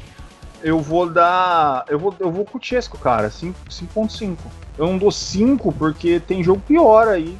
eu 0.63 0.79
vou 0.79 1.09
dar. 1.09 1.85
Eu 1.87 1.99
vou, 1.99 2.15
eu 2.19 2.31
vou 2.31 2.45
com 2.45 2.57
o 2.57 2.63
Chesco, 2.63 2.97
cara. 2.97 3.29
5 3.29 3.57
5.5. 3.69 4.37
Eu 4.77 4.87
não 4.87 4.97
dou 4.97 5.11
5 5.11 5.71
porque 5.73 6.19
tem 6.19 6.43
jogo 6.43 6.61
pior 6.67 7.07
aí. 7.07 7.37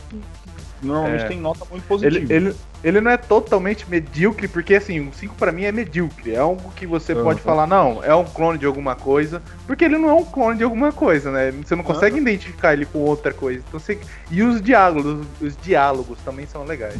Normalmente 0.85 1.23
É. 1.25 1.27
tem 1.27 1.39
nota 1.39 1.65
muito 1.69 1.83
positiva. 1.87 2.17
Ele, 2.33 2.47
ele, 2.47 2.55
ele 2.83 3.01
não 3.01 3.11
é 3.11 3.17
totalmente 3.17 3.89
medíocre, 3.89 4.47
porque 4.47 4.75
assim, 4.75 4.99
um 4.99 5.11
5 5.11 5.35
pra 5.35 5.51
mim 5.51 5.63
é 5.63 5.71
medíocre. 5.71 6.33
É 6.33 6.37
algo 6.37 6.71
que 6.75 6.85
você 6.85 7.13
Uhum. 7.13 7.23
pode 7.23 7.41
falar, 7.41 7.67
não, 7.67 8.03
é 8.03 8.13
um 8.15 8.23
clone 8.25 8.57
de 8.57 8.65
alguma 8.65 8.95
coisa, 8.95 9.41
porque 9.67 9.83
ele 9.85 9.97
não 9.97 10.09
é 10.09 10.13
um 10.13 10.23
clone 10.25 10.57
de 10.57 10.63
alguma 10.63 10.91
coisa, 10.91 11.31
né? 11.31 11.51
Você 11.51 11.75
não 11.75 11.83
consegue 11.83 12.17
identificar 12.17 12.73
ele 12.73 12.85
com 12.85 12.99
outra 12.99 13.33
coisa. 13.33 13.63
Então 13.67 13.79
você... 13.79 13.99
E 14.31 14.41
os 14.43 14.61
diálogos, 14.61 15.25
os 15.41 15.57
diálogos 15.57 16.17
também 16.23 16.45
são 16.45 16.63
legais. 16.63 16.97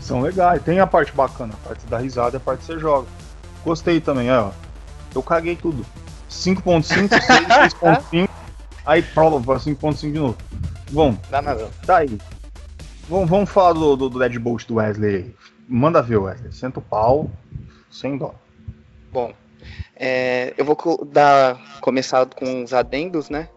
São 0.00 0.20
legais, 0.20 0.62
tem 0.62 0.80
a 0.80 0.86
parte 0.86 1.12
bacana, 1.12 1.52
a 1.64 1.68
parte 1.68 1.86
da 1.86 1.98
risada 1.98 2.36
e 2.36 2.38
a 2.38 2.40
parte 2.40 2.60
que 2.60 2.66
você 2.66 2.78
joga. 2.78 3.06
Gostei 3.64 4.00
também, 4.00 4.30
ó. 4.32 4.50
Eu 5.14 5.22
caguei 5.22 5.56
tudo. 5.56 5.84
5.5, 6.30 6.82
6, 6.82 7.10
6.5, 7.74 8.28
aí 8.86 9.02
prova 9.02 9.38
5.5 9.58 10.12
de 10.12 10.18
novo. 10.18 10.36
Bom, 10.90 11.16
Dá 11.30 11.42
nada. 11.42 11.68
tá 11.86 11.98
aí. 11.98 12.18
Vamos, 13.10 13.50
falar 13.50 13.72
do, 13.72 13.96
do, 13.96 14.08
do 14.08 14.18
Deadbolt 14.20 14.68
do 14.68 14.76
Wesley. 14.76 15.34
Manda 15.66 16.00
ver, 16.00 16.18
Wesley. 16.18 16.52
Senta 16.52 16.78
o 16.78 16.82
pau, 16.82 17.28
sem 17.90 18.16
dó. 18.16 18.32
Bom, 19.12 19.32
é, 19.96 20.54
eu 20.56 20.64
vou 20.64 20.76
dar 21.06 21.80
começar 21.80 22.24
com 22.26 22.62
os 22.62 22.72
adendos, 22.72 23.28
né? 23.28 23.48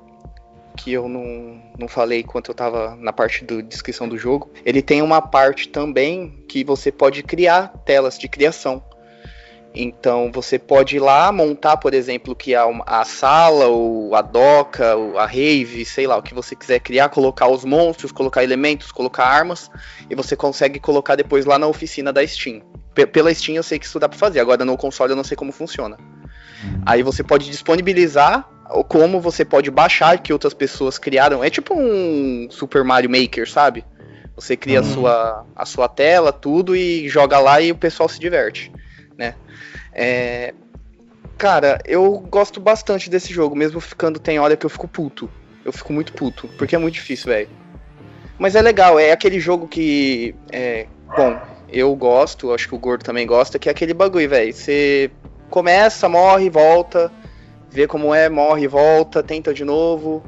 Que 0.75 0.93
eu 0.93 1.07
não, 1.07 1.61
não 1.77 1.87
falei 1.87 2.21
enquanto 2.21 2.49
eu 2.49 2.55
tava 2.55 2.95
na 2.95 3.13
parte 3.13 3.45
da 3.45 3.61
descrição 3.61 4.09
do 4.09 4.17
jogo. 4.17 4.49
Ele 4.65 4.81
tem 4.81 5.03
uma 5.03 5.21
parte 5.21 5.69
também 5.69 6.43
que 6.47 6.63
você 6.63 6.91
pode 6.91 7.21
criar 7.21 7.67
telas 7.85 8.17
de 8.17 8.27
criação. 8.27 8.83
Então 9.75 10.31
você 10.31 10.59
pode 10.59 10.97
ir 10.97 10.99
lá 10.99 11.31
montar, 11.31 11.77
por 11.77 11.93
exemplo, 11.93 12.35
que 12.35 12.53
a, 12.53 12.65
a 12.85 13.03
sala, 13.03 13.65
ou 13.65 14.15
a 14.15 14.21
doca, 14.21 14.95
ou 14.95 15.17
a 15.17 15.25
rave, 15.25 15.83
sei 15.83 16.05
lá, 16.05 16.15
o 16.17 16.21
que 16.21 16.33
você 16.33 16.55
quiser 16.55 16.79
criar, 16.79 17.09
colocar 17.09 17.47
os 17.47 17.65
monstros, 17.65 18.11
colocar 18.11 18.43
elementos, 18.43 18.91
colocar 18.91 19.25
armas, 19.25 19.71
e 20.09 20.15
você 20.15 20.35
consegue 20.35 20.79
colocar 20.79 21.15
depois 21.15 21.45
lá 21.45 21.57
na 21.57 21.65
oficina 21.65 22.13
da 22.13 22.25
Steam. 22.25 22.61
P 22.93 23.07
pela 23.07 23.33
Steam 23.33 23.55
eu 23.55 23.63
sei 23.63 23.79
que 23.79 23.85
isso 23.85 23.99
dá 23.99 24.07
pra 24.07 24.17
fazer, 24.17 24.39
agora 24.39 24.63
no 24.63 24.77
console 24.77 25.11
eu 25.11 25.15
não 25.15 25.23
sei 25.23 25.35
como 25.35 25.51
funciona. 25.51 25.97
Aí 26.85 27.01
você 27.01 27.23
pode 27.23 27.49
disponibilizar 27.49 28.47
ou 28.69 28.83
como 28.83 29.19
você 29.19 29.43
pode 29.43 29.69
baixar 29.69 30.17
que 30.19 30.31
outras 30.31 30.53
pessoas 30.53 30.97
criaram. 30.97 31.43
É 31.43 31.49
tipo 31.49 31.73
um 31.75 32.47
Super 32.49 32.83
Mario 32.83 33.09
Maker, 33.09 33.49
sabe? 33.49 33.83
Você 34.35 34.57
cria 34.57 34.79
a, 34.79 34.83
sua, 34.83 35.45
a 35.55 35.65
sua 35.65 35.87
tela, 35.87 36.31
tudo, 36.31 36.75
e 36.75 37.07
joga 37.07 37.37
lá 37.39 37.61
e 37.61 37.71
o 37.71 37.75
pessoal 37.75 38.09
se 38.09 38.19
diverte, 38.19 38.71
né? 39.23 39.35
É... 39.93 40.53
Cara, 41.37 41.79
eu 41.85 42.19
gosto 42.19 42.59
bastante 42.59 43.09
desse 43.09 43.33
jogo, 43.33 43.55
mesmo 43.55 43.79
ficando 43.79 44.19
tem 44.19 44.39
hora 44.39 44.55
que 44.55 44.65
eu 44.65 44.69
fico 44.69 44.87
puto. 44.87 45.29
Eu 45.65 45.71
fico 45.71 45.93
muito 45.93 46.13
puto, 46.13 46.47
porque 46.57 46.75
é 46.75 46.77
muito 46.77 46.95
difícil, 46.95 47.27
velho. 47.27 47.49
Mas 48.37 48.55
é 48.55 48.61
legal, 48.61 48.99
é 48.99 49.11
aquele 49.11 49.39
jogo 49.39 49.67
que. 49.67 50.35
É, 50.51 50.87
bom, 51.15 51.39
eu 51.69 51.95
gosto, 51.95 52.53
acho 52.53 52.67
que 52.67 52.75
o 52.75 52.79
Gordo 52.79 53.03
também 53.03 53.25
gosta, 53.25 53.57
que 53.57 53.69
é 53.69 53.71
aquele 53.71 53.93
bagulho, 53.93 54.29
velho. 54.29 54.53
Você 54.53 55.09
começa, 55.49 56.09
morre, 56.09 56.49
volta, 56.49 57.11
vê 57.69 57.87
como 57.87 58.13
é, 58.13 58.29
morre, 58.29 58.67
volta, 58.67 59.23
tenta 59.23 59.53
de 59.53 59.63
novo. 59.63 60.23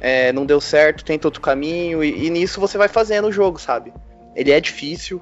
É, 0.00 0.32
não 0.32 0.44
deu 0.44 0.60
certo, 0.60 1.04
tenta 1.04 1.26
outro 1.26 1.40
caminho, 1.40 2.04
e, 2.04 2.26
e 2.26 2.30
nisso 2.30 2.60
você 2.60 2.76
vai 2.76 2.88
fazendo 2.88 3.28
o 3.28 3.32
jogo, 3.32 3.58
sabe? 3.58 3.92
Ele 4.36 4.50
é 4.50 4.60
difícil, 4.60 5.20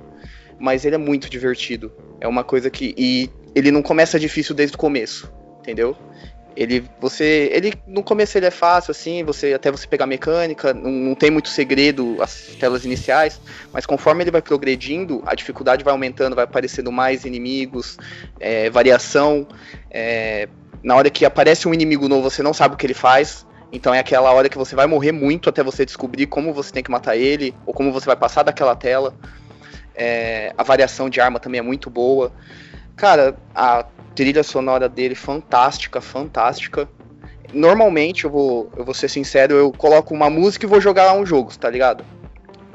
mas 0.59 0.85
ele 0.85 0.95
é 0.95 0.99
muito 0.99 1.29
divertido. 1.29 1.93
É 2.21 2.29
uma 2.29 2.45
coisa 2.45 2.71
que. 2.71 2.95
E 2.97 3.31
ele 3.55 3.71
não 3.71 3.83
começa 3.83 4.19
difícil 4.19 4.55
desde 4.55 4.77
o 4.77 4.79
começo, 4.79 5.33
entendeu? 5.61 5.97
Ele, 6.55 6.85
você, 7.01 7.51
ele 7.53 7.73
no 7.87 8.03
começo 8.03 8.37
ele 8.37 8.45
é 8.45 8.51
fácil 8.51 8.91
assim, 8.91 9.25
você 9.25 9.55
até 9.55 9.71
você 9.71 9.87
pegar 9.87 10.07
mecânica, 10.07 10.75
não, 10.75 10.91
não 10.91 11.15
tem 11.15 11.31
muito 11.31 11.49
segredo 11.49 12.17
as 12.21 12.55
telas 12.61 12.85
iniciais, 12.85 13.41
mas 13.73 13.87
conforme 13.87 14.23
ele 14.23 14.31
vai 14.31 14.43
progredindo, 14.43 15.23
a 15.25 15.35
dificuldade 15.35 15.83
vai 15.83 15.93
aumentando, 15.93 16.37
vai 16.37 16.45
aparecendo 16.45 16.93
mais 16.93 17.25
inimigos, 17.25 17.97
é, 18.39 18.69
variação. 18.69 19.47
É, 19.91 20.47
na 20.83 20.95
hora 20.95 21.09
que 21.09 21.25
aparece 21.25 21.67
um 21.67 21.73
inimigo 21.73 22.09
novo, 22.09 22.29
você 22.29 22.43
não 22.43 22.53
sabe 22.53 22.75
o 22.75 22.77
que 22.79 22.87
ele 22.87 22.95
faz. 22.95 23.47
Então 23.73 23.95
é 23.95 23.99
aquela 23.99 24.31
hora 24.33 24.51
que 24.51 24.59
você 24.59 24.77
vai 24.77 24.87
morrer 24.87 25.13
muito 25.13 25.49
até 25.49 25.63
você 25.63 25.87
descobrir 25.87 26.27
como 26.27 26.53
você 26.53 26.71
tem 26.71 26.83
que 26.83 26.91
matar 26.91 27.17
ele, 27.17 27.55
ou 27.65 27.73
como 27.73 27.91
você 27.91 28.05
vai 28.05 28.17
passar 28.17 28.43
daquela 28.43 28.77
tela. 28.77 29.15
É, 29.95 30.53
a 30.57 30.63
variação 30.63 31.11
de 31.11 31.21
arma 31.21 31.39
também 31.39 31.59
é 31.59 31.63
muito 31.63 31.91
boa. 31.91 32.33
Cara, 32.97 33.37
a 33.55 33.85
trilha 34.15 34.43
sonora 34.43 34.89
dele 34.89 35.15
fantástica, 35.15 36.01
fantástica. 36.01 36.89
Normalmente, 37.53 38.25
eu 38.25 38.31
vou, 38.31 38.71
eu 38.77 38.85
vou 38.85 38.95
ser 38.95 39.09
sincero, 39.09 39.55
eu 39.55 39.73
coloco 39.73 40.15
uma 40.15 40.31
música 40.31 40.65
e 40.65 40.69
vou 40.69 40.81
jogar 40.81 41.13
um 41.15 41.27
jogo, 41.27 41.57
tá 41.59 41.69
ligado? 41.69 42.05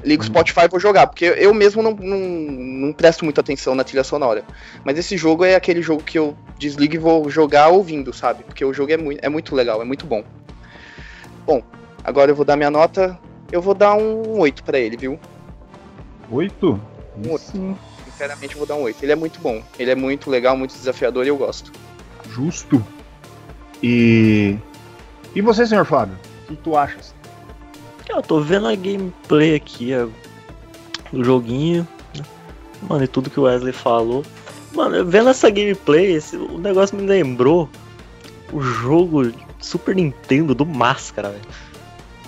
Ligo 0.03 0.21
o 0.21 0.25
Spotify 0.25 0.61
e 0.65 0.67
vou 0.67 0.79
jogar, 0.79 1.07
porque 1.07 1.25
eu 1.25 1.53
mesmo 1.53 1.81
não, 1.81 1.91
não, 1.91 2.17
não 2.19 2.93
presto 2.93 3.25
muita 3.25 3.41
atenção 3.41 3.73
na 3.73 3.83
trilha 3.83 4.03
sonora. 4.03 4.43
Mas 4.83 4.97
esse 4.97 5.17
jogo 5.17 5.43
é 5.43 5.55
aquele 5.55 5.81
jogo 5.81 6.03
que 6.03 6.19
eu 6.19 6.37
desligo 6.59 6.93
e 6.93 6.97
vou 6.99 7.29
jogar 7.29 7.69
ouvindo, 7.69 8.13
sabe? 8.13 8.43
Porque 8.43 8.63
o 8.63 8.73
jogo 8.73 8.91
é 8.91 8.97
muito, 8.97 9.19
é 9.25 9.29
muito 9.29 9.55
legal, 9.55 9.81
é 9.81 9.85
muito 9.85 10.05
bom. 10.05 10.23
Bom, 11.45 11.63
agora 12.03 12.29
eu 12.29 12.35
vou 12.35 12.45
dar 12.45 12.55
minha 12.55 12.69
nota. 12.69 13.17
Eu 13.51 13.61
vou 13.61 13.73
dar 13.73 13.95
um 13.95 14.39
8 14.39 14.63
pra 14.63 14.77
ele, 14.77 14.97
viu? 14.97 15.19
Oito? 16.29 16.79
Um 17.25 17.31
oito. 17.31 17.77
Sinceramente, 18.05 18.53
eu 18.53 18.57
vou 18.59 18.67
dar 18.67 18.75
um 18.75 18.81
8. 18.83 19.03
Ele 19.03 19.11
é 19.11 19.15
muito 19.15 19.39
bom. 19.39 19.61
Ele 19.77 19.91
é 19.91 19.95
muito 19.95 20.29
legal, 20.29 20.57
muito 20.57 20.73
desafiador 20.73 21.25
e 21.25 21.29
eu 21.29 21.37
gosto. 21.37 21.71
Justo. 22.29 22.83
E. 23.81 24.57
E 25.35 25.41
você, 25.41 25.65
senhor 25.65 25.85
Fábio? 25.85 26.17
O 26.43 26.47
que 26.47 26.55
tu 26.55 26.75
achas? 26.75 27.13
Eu 28.09 28.21
tô 28.21 28.39
vendo 28.39 28.67
a 28.67 28.75
gameplay 28.75 29.55
aqui 29.55 29.91
ó, 29.93 30.07
do 31.11 31.23
joguinho. 31.23 31.87
né? 32.15 32.23
Mano, 32.81 33.03
e 33.03 33.07
tudo 33.07 33.29
que 33.29 33.39
o 33.39 33.43
Wesley 33.43 33.73
falou. 33.73 34.23
Mano, 34.73 35.05
vendo 35.05 35.29
essa 35.29 35.49
gameplay, 35.49 36.13
esse- 36.13 36.37
o 36.37 36.57
negócio 36.57 36.95
me 36.97 37.05
lembrou 37.05 37.69
o 38.51 38.61
jogo 38.61 39.31
Super 39.59 39.95
Nintendo 39.95 40.55
do 40.55 40.65
Máscara, 40.65 41.29
velho. 41.29 41.41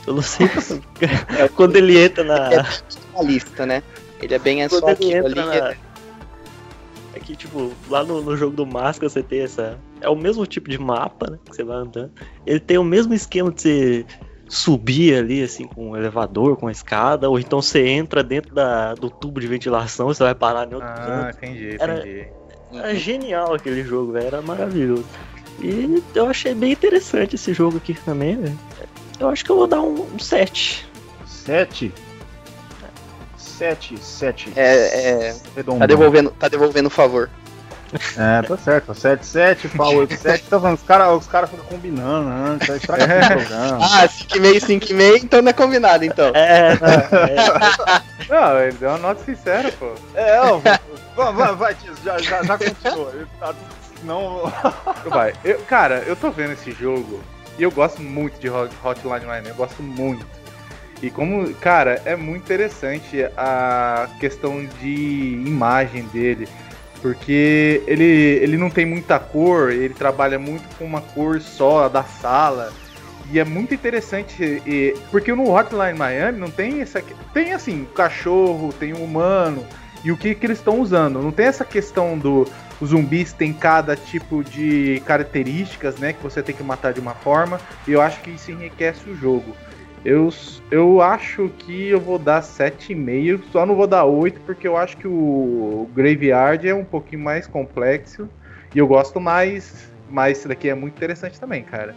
Eu 0.05 0.15
não 0.15 0.21
sei 0.21 0.47
É, 1.37 1.47
quando 1.55 1.75
ele 1.77 1.97
entra 1.97 2.23
na. 2.23 2.53
É 2.53 2.65
uma 3.13 3.23
lista, 3.23 3.65
né? 3.65 3.81
Ele 4.21 4.33
é 4.33 4.39
bem 4.39 4.61
é 4.63 4.69
só 4.69 4.87
aquilo 4.89 5.11
entra 5.11 5.27
ali. 5.27 5.35
na- 5.61 5.75
É 7.13 7.19
que, 7.19 7.35
tipo, 7.35 7.71
lá 7.89 8.03
no, 8.03 8.21
no 8.21 8.37
jogo 8.37 8.55
do 8.55 8.65
Máscara 8.65 9.09
você 9.09 9.23
tem 9.23 9.41
essa. 9.41 9.77
É 9.99 10.07
o 10.09 10.15
mesmo 10.15 10.45
tipo 10.45 10.69
de 10.69 10.77
mapa, 10.77 11.29
né? 11.31 11.37
Que 11.45 11.55
você 11.55 11.63
vai 11.63 11.77
andando. 11.77 12.11
Ele 12.45 12.59
tem 12.59 12.77
o 12.77 12.83
mesmo 12.83 13.13
esquema 13.13 13.51
de 13.51 13.61
você 13.61 14.05
subir 14.47 15.15
ali, 15.15 15.43
assim, 15.43 15.65
com 15.67 15.91
um 15.91 15.97
elevador, 15.97 16.55
com 16.57 16.67
a 16.67 16.71
escada, 16.71 17.29
ou 17.29 17.39
então 17.39 17.61
você 17.61 17.87
entra 17.87 18.23
dentro 18.23 18.53
da, 18.53 18.93
do 18.95 19.09
tubo 19.09 19.39
de 19.39 19.47
ventilação, 19.47 20.07
você 20.07 20.23
vai 20.23 20.33
parar 20.35 20.67
em 20.71 20.73
outro 20.75 20.89
Ah, 20.89 21.05
canto. 21.05 21.37
entendi, 21.37 21.77
Era- 21.79 21.99
entendi. 21.99 22.27
Era 22.71 22.95
genial 22.95 23.53
aquele 23.55 23.83
jogo, 23.83 24.11
velho. 24.13 24.27
Era 24.27 24.41
maravilhoso. 24.41 25.05
E 25.61 26.01
eu 26.15 26.27
achei 26.27 26.53
bem 26.53 26.71
interessante 26.71 27.35
esse 27.35 27.53
jogo 27.53 27.77
aqui 27.77 27.93
também, 27.95 28.37
velho. 28.37 28.57
Eu 29.19 29.29
acho 29.29 29.43
que 29.43 29.49
eu 29.51 29.55
vou 29.57 29.67
dar 29.67 29.81
um, 29.81 30.01
um 30.15 30.19
7. 30.19 30.87
Sete? 33.59 33.97
Sete, 33.97 34.49
sete. 34.49 34.53
É, 34.55 34.71
é, 35.29 35.35
Redondo. 35.55 35.79
tá 35.79 35.85
devolvendo, 35.85 36.31
tá 36.31 36.47
devolvendo 36.47 36.87
o 36.87 36.89
favor. 36.89 37.29
É, 38.17 38.41
tá 38.47 38.55
certo. 38.55 38.93
7, 38.93 39.25
7, 39.25 39.67
Pau 39.69 39.95
8, 39.95 40.15
7. 40.15 40.43
Tá 40.43 40.59
falando, 40.59 40.77
os 40.77 40.83
caras 40.83 41.17
os 41.17 41.25
cara 41.27 41.47
ficam 41.47 41.65
combinando, 41.65 42.29
né? 42.29 42.57
Tá 42.65 42.75
estraga 42.77 43.03
É. 43.05 43.19
o 43.19 43.27
programa. 43.27 43.79
Ah, 43.81 44.07
5,5, 44.07 44.59
5,5, 44.61 45.23
então 45.23 45.41
não 45.41 45.49
é 45.49 45.53
combinado, 45.53 46.05
então. 46.05 46.31
É, 46.35 46.77
não, 46.79 48.37
é, 48.37 48.41
Não, 48.53 48.59
ele 48.59 48.73
deu 48.73 48.89
uma 48.89 48.97
nota 48.99 49.23
sincera, 49.23 49.71
pô. 49.71 49.91
É, 50.13 50.39
ó, 50.39 50.57
vai, 50.59 51.33
vai, 51.33 51.55
vai, 51.55 51.73
Tias, 51.75 51.97
já, 52.05 52.17
já, 52.19 52.43
já 52.43 52.57
continua. 52.59 53.11
Tá- 53.39 53.55
Não. 54.03 54.53
Vai. 55.07 55.33
Eu, 55.43 55.59
cara, 55.61 56.03
eu 56.05 56.15
tô 56.15 56.29
vendo 56.29 56.53
esse 56.53 56.71
jogo 56.71 57.19
e 57.57 57.63
eu 57.63 57.71
gosto 57.71 58.01
muito 58.03 58.39
de 58.39 58.49
Hot- 58.51 58.71
Hotline 58.83 59.25
Miami, 59.25 59.49
eu 59.49 59.55
gosto 59.55 59.81
muito. 59.81 60.25
E 61.01 61.09
como, 61.09 61.53
cara, 61.55 62.01
é 62.05 62.15
muito 62.15 62.43
interessante 62.43 63.23
a 63.37 64.09
questão 64.19 64.65
de 64.81 65.41
imagem 65.45 66.03
dele, 66.05 66.47
porque 67.01 67.81
ele, 67.87 68.03
ele 68.03 68.57
não 68.57 68.69
tem 68.69 68.85
muita 68.85 69.17
cor, 69.17 69.71
ele 69.71 69.93
trabalha 69.93 70.37
muito 70.37 70.63
com 70.77 70.83
uma 70.85 71.01
cor 71.01 71.39
só 71.39 71.87
da 71.87 72.03
sala. 72.03 72.73
E 73.31 73.39
é 73.39 73.45
muito 73.45 73.73
interessante, 73.73 74.61
e- 74.65 74.95
porque 75.11 75.33
no 75.33 75.51
Hotline 75.51 75.97
Miami 75.97 76.39
não 76.39 76.49
tem 76.49 76.81
essa. 76.81 77.01
Tem 77.33 77.53
assim, 77.53 77.87
cachorro, 77.95 78.73
tem 78.73 78.93
um 78.93 79.03
humano, 79.03 79.65
e 80.03 80.11
o 80.11 80.17
que, 80.17 80.33
que 80.33 80.45
eles 80.45 80.57
estão 80.57 80.79
usando. 80.79 81.21
Não 81.21 81.31
tem 81.31 81.45
essa 81.45 81.63
questão 81.63 82.17
do, 82.17 82.47
os 82.81 82.89
zumbis 82.89 83.31
têm 83.31 83.53
cada 83.53 83.95
tipo 83.95 84.43
de 84.43 85.01
características, 85.05 85.97
né? 85.97 86.13
Que 86.13 86.23
você 86.23 86.41
tem 86.41 86.55
que 86.55 86.63
matar 86.63 86.91
de 86.91 86.99
uma 86.99 87.13
forma. 87.13 87.59
E 87.87 87.91
eu 87.91 88.01
acho 88.01 88.19
que 88.21 88.31
isso 88.31 88.51
enriquece 88.51 89.09
o 89.09 89.15
jogo. 89.15 89.55
Eu, 90.03 90.29
eu 90.71 91.01
acho 91.01 91.49
que 91.57 91.89
eu 91.89 91.99
vou 91.99 92.17
dar 92.17 92.41
7,5, 92.41 93.43
só 93.51 93.65
não 93.65 93.75
vou 93.75 93.85
dar 93.85 94.05
8, 94.05 94.39
porque 94.41 94.67
eu 94.67 94.77
acho 94.77 94.95
que 94.97 95.07
o 95.07 95.89
Graveyard 95.93 96.67
é 96.67 96.73
um 96.73 96.85
pouquinho 96.85 97.21
mais 97.21 97.47
complexo. 97.47 98.29
E 98.73 98.79
eu 98.79 98.87
gosto 98.87 99.19
mais. 99.19 99.91
Mas 100.09 100.39
esse 100.39 100.47
daqui 100.47 100.69
é 100.69 100.73
muito 100.73 100.95
interessante 100.95 101.39
também, 101.39 101.63
cara. 101.63 101.95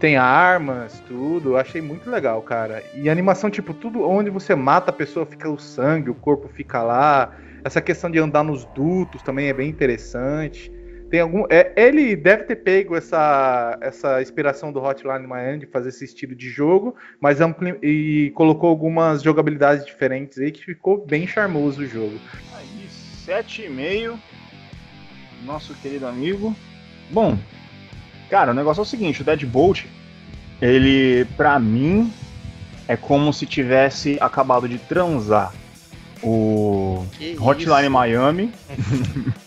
Tem 0.00 0.16
armas, 0.16 1.00
tudo, 1.06 1.50
eu 1.50 1.56
achei 1.56 1.80
muito 1.80 2.10
legal, 2.10 2.42
cara. 2.42 2.82
E 2.94 3.08
animação, 3.08 3.48
tipo, 3.48 3.72
tudo 3.72 4.08
onde 4.08 4.28
você 4.28 4.54
mata 4.54 4.90
a 4.90 4.94
pessoa 4.94 5.24
fica 5.24 5.48
o 5.48 5.58
sangue, 5.58 6.10
o 6.10 6.14
corpo 6.14 6.48
fica 6.48 6.82
lá. 6.82 7.32
Essa 7.62 7.80
questão 7.80 8.10
de 8.10 8.18
andar 8.18 8.42
nos 8.42 8.64
dutos 8.66 9.22
também 9.22 9.48
é 9.48 9.52
bem 9.52 9.68
interessante. 9.70 10.72
Tem 11.14 11.20
algum. 11.20 11.44
É, 11.48 11.70
ele 11.76 12.16
deve 12.16 12.42
ter 12.42 12.56
pego 12.56 12.96
essa, 12.96 13.78
essa 13.80 14.20
inspiração 14.20 14.72
do 14.72 14.82
Hotline 14.82 15.28
Miami 15.28 15.60
de 15.60 15.66
fazer 15.66 15.90
esse 15.90 16.04
estilo 16.04 16.34
de 16.34 16.50
jogo, 16.50 16.96
mas 17.20 17.40
ampli- 17.40 17.78
e 17.80 18.32
colocou 18.34 18.68
algumas 18.68 19.22
jogabilidades 19.22 19.86
diferentes 19.86 20.38
aí 20.38 20.50
que 20.50 20.64
ficou 20.64 21.06
bem 21.06 21.24
charmoso 21.24 21.82
o 21.82 21.86
jogo. 21.86 22.18
Aí, 22.56 22.88
7,5. 23.24 24.18
Nosso 25.46 25.72
querido 25.74 26.04
amigo. 26.08 26.52
Bom, 27.10 27.38
cara, 28.28 28.50
o 28.50 28.54
negócio 28.54 28.80
é 28.80 28.82
o 28.82 28.84
seguinte: 28.84 29.22
o 29.22 29.24
Deadbolt, 29.24 29.84
ele, 30.60 31.26
pra 31.36 31.60
mim, 31.60 32.12
é 32.88 32.96
como 32.96 33.32
se 33.32 33.46
tivesse 33.46 34.18
acabado 34.20 34.68
de 34.68 34.78
transar 34.78 35.54
o 36.24 37.06
Que 37.12 37.36
Hotline 37.38 37.82
isso? 37.82 37.90
Miami. 37.90 38.52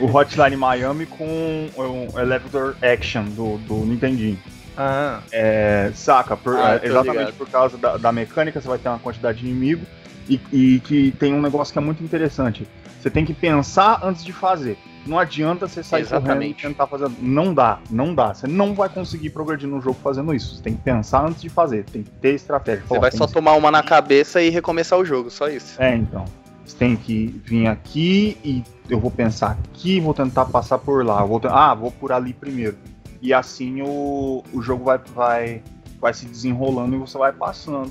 o 0.00 0.06
Hotline 0.06 0.56
Miami 0.56 1.06
com 1.06 1.68
o 1.76 2.18
Elevator 2.18 2.76
Action 2.82 3.24
do, 3.24 3.58
do 3.58 3.74
Nintendinho. 3.86 4.38
Ah, 4.76 5.20
É, 5.32 5.90
saca? 5.94 6.36
Por- 6.36 6.56
Ah, 6.56 6.78
é, 6.82 6.86
exatamente 6.86 7.18
ligado. 7.18 7.34
por 7.34 7.48
causa 7.48 7.78
da, 7.78 7.96
da 7.96 8.12
mecânica, 8.12 8.60
você 8.60 8.68
vai 8.68 8.78
ter 8.78 8.88
uma 8.88 8.98
quantidade 8.98 9.38
de 9.38 9.46
inimigo 9.46 9.84
e, 10.28 10.38
e 10.52 10.80
que 10.80 11.12
tem 11.12 11.32
um 11.32 11.40
negócio 11.40 11.72
que 11.72 11.78
é 11.78 11.82
muito 11.82 12.04
interessante. 12.04 12.66
Você 13.00 13.08
tem 13.10 13.24
que 13.24 13.32
pensar 13.32 14.00
antes 14.02 14.22
de 14.24 14.32
fazer. 14.32 14.76
Não 15.06 15.18
adianta 15.18 15.68
você 15.68 15.84
sair 15.84 16.04
correndo 16.04 16.20
e 16.20 16.24
Exatamente. 16.26 16.62
tentar 16.62 16.86
fazer. 16.88 17.08
Não 17.22 17.54
dá, 17.54 17.78
não 17.88 18.12
dá. 18.12 18.34
Você 18.34 18.48
não 18.48 18.74
vai 18.74 18.88
conseguir 18.88 19.30
progredir 19.30 19.68
no 19.68 19.80
jogo 19.80 19.96
fazendo 20.02 20.34
isso. 20.34 20.56
Você 20.56 20.62
tem 20.64 20.74
que 20.74 20.82
pensar 20.82 21.24
antes 21.24 21.40
de 21.40 21.48
fazer. 21.48 21.84
Tem 21.84 22.02
que 22.02 22.10
ter 22.10 22.34
estratégia. 22.34 22.82
Você 22.82 22.94
Pô, 22.94 23.00
vai 23.00 23.12
só 23.12 23.26
que- 23.26 23.32
tomar 23.32 23.52
uma 23.54 23.70
na 23.70 23.82
cabeça 23.84 24.42
e 24.42 24.50
recomeçar 24.50 24.98
o 24.98 25.04
jogo, 25.04 25.30
só 25.30 25.48
isso. 25.48 25.80
É, 25.80 25.94
então. 25.94 26.24
Você 26.64 26.76
tem 26.76 26.96
que 26.96 27.40
vir 27.44 27.68
aqui 27.68 28.36
e 28.44 28.64
eu 28.88 29.00
vou 29.00 29.10
pensar 29.10 29.52
aqui, 29.52 30.00
vou 30.00 30.14
tentar 30.14 30.46
passar 30.46 30.78
por 30.78 31.04
lá. 31.04 31.24
Vou 31.24 31.40
Ah, 31.44 31.74
vou 31.74 31.90
por 31.90 32.12
ali 32.12 32.32
primeiro. 32.32 32.76
E 33.20 33.32
assim 33.32 33.82
o, 33.82 34.42
o 34.52 34.62
jogo 34.62 34.84
vai, 34.84 34.98
vai, 35.14 35.62
vai 36.00 36.14
se 36.14 36.26
desenrolando 36.26 36.94
e 36.94 36.98
você 36.98 37.16
vai 37.18 37.32
passando 37.32 37.90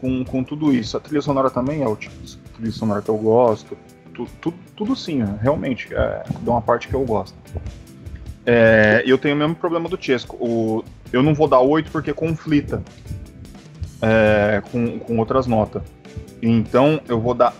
com, 0.00 0.24
com 0.24 0.44
tudo 0.44 0.72
isso. 0.72 0.96
A 0.96 1.00
trilha 1.00 1.22
sonora 1.22 1.50
também 1.50 1.82
é 1.82 1.88
o 1.88 1.96
tipo 1.96 2.14
de 2.22 2.36
trilha 2.36 2.72
sonora 2.72 3.02
que 3.02 3.08
eu 3.08 3.16
gosto. 3.16 3.76
Tu- 4.14 4.28
tu- 4.40 4.54
tudo 4.76 4.94
sim, 4.94 5.18
né? 5.18 5.38
realmente. 5.42 5.92
É, 5.94 6.22
é 6.46 6.50
uma 6.50 6.62
parte 6.62 6.88
que 6.88 6.94
eu 6.94 7.04
gosto. 7.04 7.36
É, 8.44 9.02
eu 9.06 9.18
tenho 9.18 9.34
o 9.34 9.38
mesmo 9.38 9.54
problema 9.54 9.88
do 9.88 10.00
Chesco. 10.00 10.36
O, 10.36 10.84
eu 11.12 11.22
não 11.22 11.34
vou 11.34 11.48
dar 11.48 11.60
8 11.60 11.90
porque 11.90 12.12
conflita 12.12 12.82
é, 14.02 14.62
com, 14.70 14.98
com 14.98 15.18
outras 15.18 15.46
notas. 15.46 15.82
Então 16.42 17.00
eu 17.08 17.20
vou 17.20 17.34
dar 17.34 17.54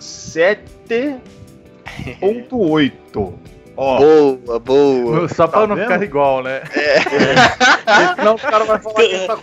7.8. 2.04 3.34
Ó, 3.78 3.98
Boa, 3.98 4.58
boa. 4.58 5.28
Só 5.28 5.46
pra 5.46 5.60
Tá 5.60 5.66
não 5.66 5.76
vendo? 5.76 5.84
ficar 5.92 6.02
igual, 6.02 6.42
né? 6.42 6.62
senão 8.16 8.34
o 8.34 8.38
cara 8.38 8.64
vai 8.64 8.80
falar 8.80 8.94
que 8.94 9.26
tá 9.26 9.38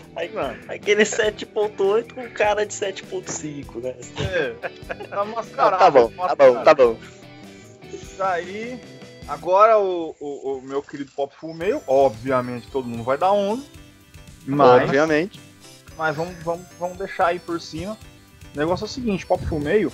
Aquele 0.74 1.04
7.8 1.04 2.14
com 2.14 2.30
cara 2.32 2.66
de 2.66 2.74
7.5, 2.74 3.82
né? 3.84 3.94
tá 5.10 5.16
Não, 5.18 5.26
mascarado. 5.28 5.78
tá 5.78 5.92
bom, 5.92 6.12
tá 6.28 6.36
bom, 6.36 6.64
tá 6.64 6.74
bom. 6.74 6.98
Isso 7.92 8.24
aí. 8.24 8.80
Agora 9.28 9.78
o, 9.78 10.16
o, 10.20 10.58
o 10.58 10.62
meu 10.64 10.82
querido 10.82 11.12
Pop 11.16 11.34
Full 11.40 11.54
Meio, 11.54 11.82
obviamente 11.88 12.68
todo 12.72 12.88
mundo 12.88 13.04
vai 13.04 13.18
dar 13.18 13.32
11. 13.32 13.64
Mas, 14.46 14.84
Obviamente. 14.84 15.40
mas 15.98 16.16
vamos, 16.16 16.34
vamos, 16.44 16.66
vamos 16.78 16.98
deixar 16.98 17.28
aí 17.28 17.40
por 17.40 17.62
cima. 17.62 17.98
O 18.56 18.60
negócio 18.60 18.84
é 18.84 18.88
o 18.88 18.90
seguinte, 18.90 19.26
Pop 19.26 19.44
Full 19.46 19.60
Meio, 19.60 19.92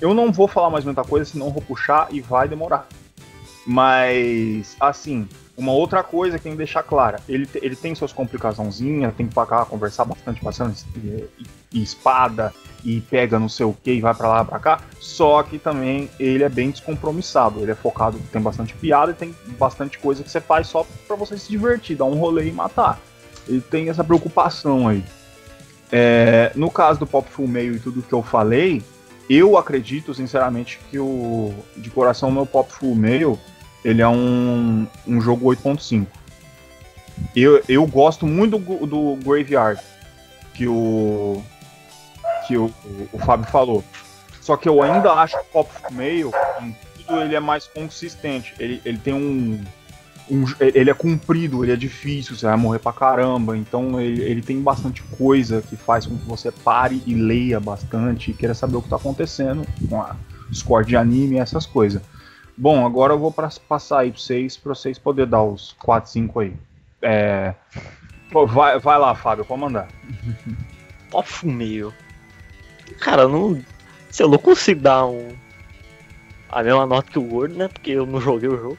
eu 0.00 0.14
não 0.14 0.30
vou 0.30 0.46
falar 0.46 0.70
mais 0.70 0.84
muita 0.84 1.02
coisa, 1.02 1.24
senão 1.24 1.50
vou 1.50 1.62
puxar 1.62 2.08
e 2.10 2.20
vai 2.20 2.46
demorar. 2.46 2.86
Mas, 3.66 4.76
assim, 4.80 5.28
uma 5.56 5.72
outra 5.72 6.02
coisa 6.02 6.38
que 6.38 6.44
tem 6.44 6.52
que 6.52 6.58
deixar 6.58 6.82
clara, 6.82 7.20
ele, 7.28 7.48
ele 7.56 7.76
tem 7.76 7.94
suas 7.94 8.12
complicaçãozinhas, 8.12 9.14
tem 9.14 9.26
que 9.26 9.34
pagar, 9.34 9.66
conversar 9.66 10.04
bastante, 10.04 10.40
passando 10.40 10.74
e, 10.96 11.28
e 11.72 11.82
espada, 11.82 12.54
e 12.84 13.00
pega 13.00 13.38
não 13.38 13.48
sei 13.48 13.66
o 13.66 13.72
que, 13.72 13.92
e 13.92 14.00
vai 14.00 14.14
pra 14.14 14.28
lá, 14.28 14.44
pra 14.44 14.58
cá, 14.58 14.80
só 15.00 15.42
que 15.42 15.58
também 15.58 16.08
ele 16.18 16.42
é 16.42 16.48
bem 16.48 16.70
descompromissado, 16.70 17.60
ele 17.60 17.70
é 17.72 17.74
focado, 17.74 18.18
tem 18.32 18.40
bastante 18.40 18.74
piada 18.74 19.12
e 19.12 19.14
tem 19.14 19.34
bastante 19.58 19.98
coisa 19.98 20.22
que 20.22 20.30
você 20.30 20.40
faz 20.40 20.68
só 20.68 20.86
pra 21.06 21.16
você 21.16 21.36
se 21.36 21.48
divertir, 21.48 21.96
dar 21.96 22.04
um 22.04 22.14
rolê 22.14 22.48
e 22.48 22.52
matar. 22.52 22.98
Ele 23.48 23.60
tem 23.60 23.88
essa 23.88 24.04
preocupação 24.04 24.88
aí. 24.88 25.04
É, 25.94 26.50
no 26.54 26.70
caso 26.70 26.98
do 26.98 27.06
Pop 27.06 27.30
Full 27.30 27.46
Meio 27.46 27.76
e 27.76 27.78
tudo 27.78 28.02
que 28.02 28.14
eu 28.14 28.22
falei, 28.22 28.82
eu 29.28 29.58
acredito 29.58 30.14
sinceramente 30.14 30.80
que 30.90 30.98
o 30.98 31.54
de 31.76 31.90
coração 31.90 32.30
meu 32.30 32.46
Pop 32.46 32.72
Full 32.72 32.94
Meio 32.94 33.38
ele 33.84 34.00
é 34.00 34.08
um, 34.08 34.86
um 35.06 35.20
jogo 35.20 35.46
8.5. 35.54 36.06
Eu, 37.36 37.62
eu 37.68 37.86
gosto 37.86 38.26
muito 38.26 38.58
do, 38.58 38.86
do 38.86 39.16
Graveyard 39.16 39.80
que 40.54 40.66
o 40.66 41.42
que 42.46 42.56
o, 42.56 42.72
o 43.12 43.18
Fábio 43.18 43.46
falou. 43.50 43.84
Só 44.40 44.56
que 44.56 44.68
eu 44.68 44.82
ainda 44.82 45.12
acho 45.12 45.36
que 45.38 45.42
o 45.42 45.52
Pop 45.52 45.70
Full 45.70 45.92
Meio 45.96 46.32
em 46.60 46.74
tudo 46.96 47.20
ele 47.20 47.36
é 47.36 47.40
mais 47.40 47.66
consistente. 47.66 48.54
Ele, 48.58 48.80
ele 48.84 48.98
tem 48.98 49.12
um 49.12 49.62
um- 50.34 50.46
ele 50.60 50.90
é 50.90 50.94
comprido, 50.94 51.64
ele 51.64 51.72
é 51.72 51.76
difícil, 51.76 52.36
você 52.36 52.46
vai 52.46 52.56
morrer 52.56 52.78
pra 52.78 52.92
caramba. 52.92 53.56
Então 53.56 54.00
ele, 54.00 54.22
ele 54.22 54.42
tem 54.42 54.60
bastante 54.60 55.02
coisa 55.02 55.62
que 55.62 55.76
faz 55.76 56.06
com 56.06 56.16
que 56.16 56.24
você 56.26 56.50
pare 56.50 57.02
e 57.06 57.14
leia 57.14 57.60
bastante 57.60 58.30
e 58.30 58.34
queira 58.34 58.54
saber 58.54 58.76
o 58.76 58.82
que 58.82 58.88
tá 58.88 58.96
acontecendo 58.96 59.64
com 59.88 60.00
a 60.00 60.16
score 60.52 60.86
de 60.86 60.96
anime 60.96 61.36
e 61.36 61.38
essas 61.38 61.66
coisas. 61.66 62.02
Bom, 62.56 62.84
agora 62.84 63.14
eu 63.14 63.18
vou 63.18 63.32
pra, 63.32 63.48
passar 63.68 64.00
aí 64.00 64.10
pra 64.10 64.20
vocês, 64.20 64.56
pra 64.56 64.74
vocês 64.74 64.98
poderem 64.98 65.30
dar 65.30 65.42
os 65.42 65.74
4, 65.78 66.10
5 66.10 66.40
aí. 66.40 66.54
É, 67.00 67.54
vai, 68.48 68.78
vai 68.78 68.98
lá, 68.98 69.14
Fábio, 69.14 69.44
pode 69.44 69.60
mandar. 69.60 69.88
Pop 71.10 71.46
meio. 71.46 71.92
Cara, 73.00 73.26
não. 73.26 73.60
Se 74.10 74.22
eu 74.22 74.28
não 74.28 74.38
consigo 74.38 74.80
dar 74.80 75.06
um. 75.06 75.34
A 76.50 76.62
mesma 76.62 76.86
nota 76.86 77.10
que 77.10 77.18
o 77.18 77.22
Gordo, 77.22 77.54
né? 77.56 77.68
Porque 77.68 77.90
eu 77.92 78.04
não 78.06 78.20
joguei 78.20 78.48
o 78.48 78.56
jogo. 78.58 78.78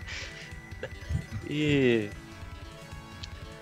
E. 1.49 2.09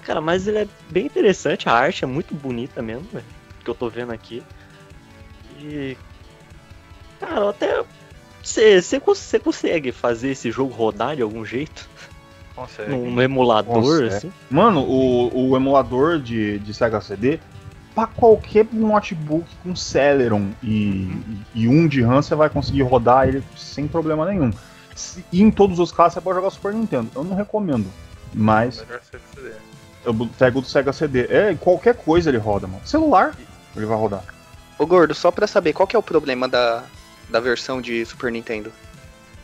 Cara, 0.03 0.21
mas 0.21 0.47
ele 0.47 0.59
é 0.59 0.67
bem 0.89 1.05
interessante, 1.05 1.69
a 1.69 1.73
arte 1.73 2.03
é 2.03 2.07
muito 2.07 2.33
bonita 2.33 2.81
mesmo, 2.81 3.07
velho. 3.11 3.25
Que 3.63 3.69
eu 3.69 3.75
tô 3.75 3.89
vendo 3.89 4.11
aqui. 4.11 4.43
E. 5.59 5.97
Cara, 7.19 7.41
eu 7.41 7.49
até. 7.49 7.83
Você 8.43 9.39
consegue 9.39 9.91
fazer 9.91 10.29
esse 10.29 10.49
jogo 10.49 10.73
rodar 10.73 11.15
de 11.15 11.21
algum 11.21 11.45
jeito? 11.45 11.87
Consegue. 12.55 12.91
Num, 12.91 13.21
emulador, 13.21 13.75
Consegue. 13.75 14.07
assim? 14.07 14.31
Mano, 14.49 14.81
o, 14.81 15.49
o 15.51 15.55
emulador 15.55 16.19
de, 16.19 16.59
de 16.59 16.73
Sega 16.73 16.99
CD, 16.99 17.39
pra 17.93 18.07
qualquer 18.07 18.67
notebook 18.71 19.45
com 19.63 19.75
Celeron 19.75 20.49
e, 20.63 21.09
e 21.53 21.67
um 21.67 21.87
de 21.87 22.01
RAM, 22.01 22.21
você 22.21 22.35
vai 22.35 22.49
conseguir 22.49 22.81
rodar 22.83 23.27
ele 23.27 23.43
sem 23.55 23.87
problema 23.87 24.25
nenhum. 24.25 24.51
Se- 24.95 25.23
E 25.31 25.41
em 25.41 25.49
todos 25.51 25.79
os 25.79 25.91
casos 25.91 26.13
você 26.15 26.21
pode 26.21 26.37
jogar 26.37 26.49
Super 26.49 26.73
Nintendo. 26.73 27.09
Eu 27.15 27.23
não 27.23 27.35
recomendo. 27.35 27.87
Mas 28.33 28.75
CD. 29.11 29.51
eu 30.05 30.13
pego 30.37 30.61
do 30.61 30.67
Sega 30.67 30.93
CD. 30.93 31.25
É, 31.29 31.55
qualquer 31.55 31.95
coisa 31.95 32.29
ele 32.29 32.37
roda, 32.37 32.67
mano. 32.67 32.81
Celular, 32.85 33.35
ele 33.75 33.85
vai 33.85 33.97
rodar. 33.97 34.23
Ô 34.79 34.85
Gordo, 34.85 35.13
só 35.13 35.29
pra 35.31 35.45
saber, 35.47 35.73
qual 35.73 35.85
que 35.87 35.95
é 35.95 35.99
o 35.99 36.03
problema 36.03 36.47
da, 36.47 36.83
da 37.29 37.39
versão 37.39 37.81
de 37.81 38.05
Super 38.05 38.31
Nintendo? 38.31 38.71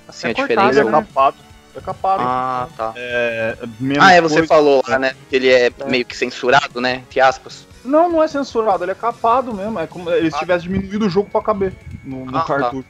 Assim, 0.07 0.27
É 0.27 0.31
a 0.31 0.35
cortado, 0.35 0.51
Ele 0.61 0.69
diferença. 0.69 0.81
é 0.81 0.83
né? 1.01 1.07
capado. 1.07 1.37
É 1.75 1.81
capado. 1.81 2.23
Ah, 2.25 2.67
tá. 2.75 2.93
É, 2.95 3.57
menos 3.79 4.03
Ah, 4.03 4.13
é, 4.13 4.21
você 4.21 4.35
coisa- 4.37 4.47
falou 4.47 4.81
lá, 4.87 4.97
né? 4.97 5.13
Que 5.29 5.35
ele 5.35 5.49
é 5.49 5.69
meio 5.85 6.05
que 6.05 6.15
censurado, 6.17 6.81
né? 6.81 6.95
Entre 7.07 7.19
aspas. 7.19 7.67
Não, 7.85 8.09
não 8.09 8.23
é 8.23 8.27
censurado, 8.27 8.83
ele 8.83 8.91
é 8.91 8.95
capado 8.95 9.53
mesmo. 9.53 9.77
É 9.79 9.85
como 9.85 10.09
se 10.09 10.31
Ah. 10.33 10.39
tivesse 10.39 10.63
diminuído 10.63 11.05
o 11.05 11.09
jogo 11.09 11.29
pra 11.29 11.41
caber 11.41 11.73
no, 12.03 12.25
no 12.25 12.37
Ah, 12.37 12.41
tá. 12.41 12.57
cartucho, 12.57 12.87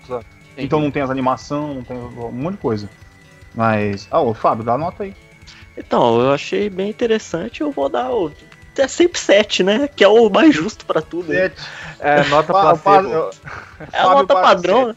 Então 0.58 0.80
não 0.80 0.90
tem 0.92 1.02
as 1.02 1.10
animações, 1.10 1.76
não 1.76 1.84
tem 1.84 1.98
um 1.98 2.32
monte 2.32 2.56
de 2.56 2.62
coisa. 2.62 2.90
Mas. 3.54 4.08
Ah, 4.12 4.20
ô 4.22 4.34
Fábio, 4.34 4.64
dá 4.64 4.78
nota 4.78 5.04
aí. 5.04 5.16
Então, 5.78 6.20
eu 6.20 6.32
achei 6.34 6.70
bem 6.70 6.90
interessante, 6.90 7.62
eu 7.62 7.72
vou 7.72 7.88
dar 7.90 8.12
o. 8.12 8.32
É 8.78 8.88
sempre 8.88 9.20
7, 9.20 9.64
né? 9.64 9.88
Que 9.88 10.04
é 10.04 10.08
o 10.08 10.30
mais 10.30 10.54
justo 10.56 10.86
pra 10.86 11.02
tudo. 11.02 11.34
né? 11.34 11.52
É, 12.00 12.24
nota 12.26 12.54
Pa- 12.54 12.76
pa- 12.76 12.78
placebo. 12.78 13.14
eu- 13.14 13.32
É 13.92 14.00
a 14.00 14.10
nota 14.10 14.34
padrão, 14.36 14.88
né? 14.90 14.96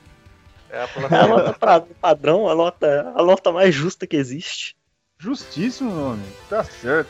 É 0.71 0.79
a 0.83 1.17
É 1.17 1.21
a 1.23 1.27
nota 1.27 1.53
pra- 1.55 1.83
padrão, 2.01 2.49
a 2.49 2.55
nota, 2.55 3.13
a 3.17 3.23
nota 3.23 3.51
mais 3.51 3.75
justa 3.75 4.07
que 4.07 4.17
existe. 4.17 4.77
Justíssimo, 5.19 5.91
meu 5.93 6.07
amigo. 6.13 6.29
Tá 6.49 6.63
certo. 6.63 7.09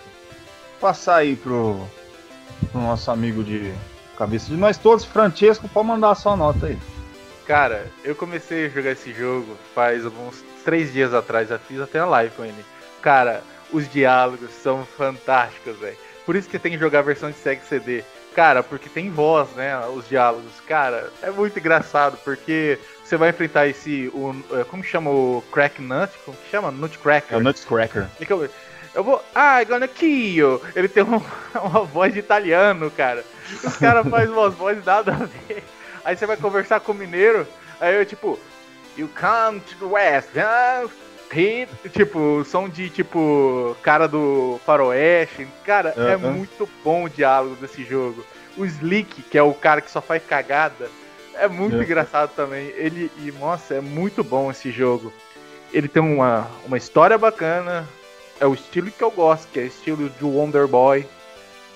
Passar 0.80 1.16
aí 1.16 1.34
pro, 1.36 1.80
pro 2.70 2.80
nosso 2.80 3.10
amigo 3.10 3.42
de 3.42 3.72
cabeça 4.16 4.46
de 4.46 4.56
nós 4.56 4.78
todos, 4.78 5.04
Francesco, 5.04 5.68
pode 5.68 5.88
mandar 5.88 6.10
a 6.10 6.14
sua 6.14 6.36
nota 6.36 6.66
aí. 6.66 6.78
Cara, 7.50 7.86
eu 8.04 8.14
comecei 8.14 8.66
a 8.66 8.68
jogar 8.68 8.92
esse 8.92 9.12
jogo 9.12 9.56
faz 9.74 10.06
uns 10.06 10.44
três 10.64 10.92
dias 10.92 11.12
atrás, 11.12 11.48
já 11.48 11.58
fiz 11.58 11.80
até 11.80 11.98
a 11.98 12.06
live 12.06 12.32
com 12.36 12.44
ele. 12.44 12.64
Cara, 13.02 13.42
os 13.72 13.90
diálogos 13.90 14.50
são 14.62 14.86
fantásticos, 14.96 15.76
velho. 15.78 15.96
Por 16.24 16.36
isso 16.36 16.48
que 16.48 16.58
tem 16.60 16.70
que 16.72 16.78
jogar 16.78 17.00
a 17.00 17.02
versão 17.02 17.28
de 17.30 17.36
Sega 17.38 17.60
CD. 17.68 18.04
Cara, 18.36 18.62
porque 18.62 18.88
tem 18.88 19.10
voz, 19.10 19.48
né? 19.56 19.76
Os 19.88 20.08
diálogos. 20.08 20.60
Cara, 20.68 21.10
é 21.22 21.30
muito 21.32 21.58
engraçado, 21.58 22.16
porque 22.24 22.78
você 23.04 23.16
vai 23.16 23.30
enfrentar 23.30 23.66
esse. 23.66 24.08
O, 24.14 24.32
é, 24.52 24.62
como 24.62 24.84
que 24.84 24.88
chama 24.88 25.10
o 25.10 25.42
Crack 25.52 25.82
Nut? 25.82 26.12
Como 26.24 26.36
que 26.36 26.48
chama? 26.50 26.70
Nutcracker. 26.70 27.34
É 27.34 27.36
o 27.36 27.42
Nutcracker. 27.42 28.06
Que 28.16 28.32
Eu, 28.32 29.02
vou. 29.02 29.20
Ah, 29.34 29.64
gonna 29.64 29.88
kill. 29.88 30.62
Ele 30.76 30.86
tem 30.86 31.02
um- 31.02 31.20
uma 31.64 31.82
voz 31.82 32.12
de 32.12 32.20
italiano, 32.20 32.88
cara. 32.92 33.24
Os 33.64 33.76
caras 33.76 34.06
fazem 34.08 34.28
umas 34.32 34.54
vozes 34.54 34.84
nada 34.84 35.12
a 35.12 35.16
ver. 35.24 35.64
Aí 36.04 36.16
você 36.16 36.26
vai 36.26 36.36
conversar 36.36 36.80
com 36.80 36.92
o 36.92 36.94
mineiro. 36.94 37.46
Aí 37.80 37.94
eu, 37.94 38.04
tipo. 38.06 38.38
You 38.96 39.08
come 39.18 39.60
to 39.60 39.76
the 39.76 39.84
west. 39.84 40.28
huh? 40.34 40.90
He-" 41.32 41.68
Tipo, 41.90 42.44
som 42.44 42.68
de 42.68 42.90
tipo. 42.90 43.76
Cara 43.82 44.06
do 44.08 44.60
Faroeste. 44.66 45.46
Cara, 45.64 45.94
é 45.96 46.14
Aham. 46.14 46.32
muito 46.32 46.68
bom 46.84 47.04
o 47.04 47.08
diálogo 47.10 47.56
desse 47.56 47.84
jogo. 47.84 48.24
O 48.56 48.64
Slick, 48.64 49.22
que 49.22 49.38
é 49.38 49.42
o 49.42 49.54
cara 49.54 49.80
que 49.80 49.90
só 49.90 50.00
faz 50.00 50.22
cagada. 50.24 50.90
É 51.34 51.46
muito 51.48 51.74
Aham. 51.76 51.84
engraçado 51.84 52.30
também. 52.34 52.66
Ele. 52.76 53.10
E, 53.18 53.32
nossa, 53.38 53.74
é 53.74 53.80
muito 53.80 54.22
bom 54.24 54.50
esse 54.50 54.70
jogo. 54.70 55.12
Ele 55.72 55.86
tem 55.86 56.02
uma, 56.02 56.48
uma 56.66 56.76
história 56.76 57.16
bacana. 57.16 57.88
É 58.40 58.46
o 58.46 58.54
estilo 58.54 58.90
que 58.90 59.04
eu 59.04 59.10
gosto, 59.10 59.46
que 59.52 59.60
é 59.60 59.62
o 59.62 59.66
estilo 59.66 60.08
de 60.10 60.24
Wonder 60.24 60.66
Boy. 60.66 61.06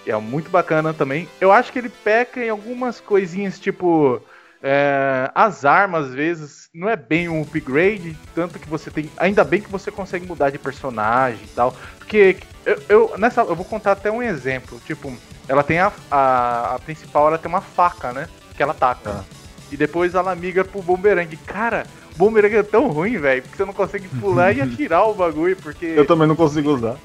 É 0.07 0.17
muito 0.17 0.51
bacana 0.51 0.93
também. 0.93 1.29
Eu 1.41 1.51
acho 1.53 1.73
que 1.73 1.79
ele 1.79 1.89
peca 1.89 2.45
em 2.45 2.51
algumas 2.51 3.01
coisinhas, 3.01 3.59
tipo. 3.59 4.21
É, 4.67 5.31
as 5.35 5.67
armas, 5.67 6.07
às 6.07 6.15
vezes, 6.15 6.71
não 6.73 6.89
é 6.89 6.97
bem 6.97 7.29
um 7.29 7.43
upgrade, 7.43 8.17
tanto 8.35 8.59
que 8.59 8.69
você 8.69 8.91
tem. 8.91 9.11
Ainda 9.19 9.45
bem 9.45 9.61
que 9.61 9.71
você 9.71 9.91
consegue 9.91 10.27
mudar 10.27 10.49
de 10.49 10.59
personagem 10.59 11.45
e 11.45 11.49
tal. 11.55 11.77
Porque 11.99 12.39
eu, 12.65 12.83
eu, 12.89 13.19
nessa, 13.19 13.43
eu 13.43 13.55
vou 13.55 13.65
contar 13.65 13.93
até 13.93 14.11
um 14.11 14.23
exemplo. 14.23 14.81
Tipo, 14.87 15.13
ela 15.47 15.63
tem 15.63 15.81
a, 15.81 15.93
a, 16.11 16.75
a 16.77 16.79
principal, 16.79 17.29
ela 17.29 17.39
tem 17.39 17.49
uma 17.49 17.61
faca, 17.61 18.13
né? 18.13 18.27
Que 18.57 18.63
ela 18.63 18.73
ataca. 18.73 19.11
Ah. 19.11 19.25
E 19.71 19.77
depois 19.77 20.15
ela 20.15 20.35
migra 20.35 20.65
pro 20.65 20.81
bumerangue. 20.81 21.37
Cara, 21.37 21.85
o 22.15 22.19
bumerangue 22.19 22.57
é 22.57 22.63
tão 22.63 22.89
ruim, 22.89 23.19
velho, 23.19 23.43
porque 23.43 23.57
você 23.57 23.65
não 23.65 23.73
consegue 23.73 24.09
pular 24.21 24.53
e 24.53 24.61
atirar 24.63 25.07
o 25.09 25.15
bagulho, 25.15 25.57
porque 25.57 25.87
Eu 25.87 26.07
também 26.07 26.27
não 26.27 26.37
consigo 26.37 26.71
usar. 26.71 26.97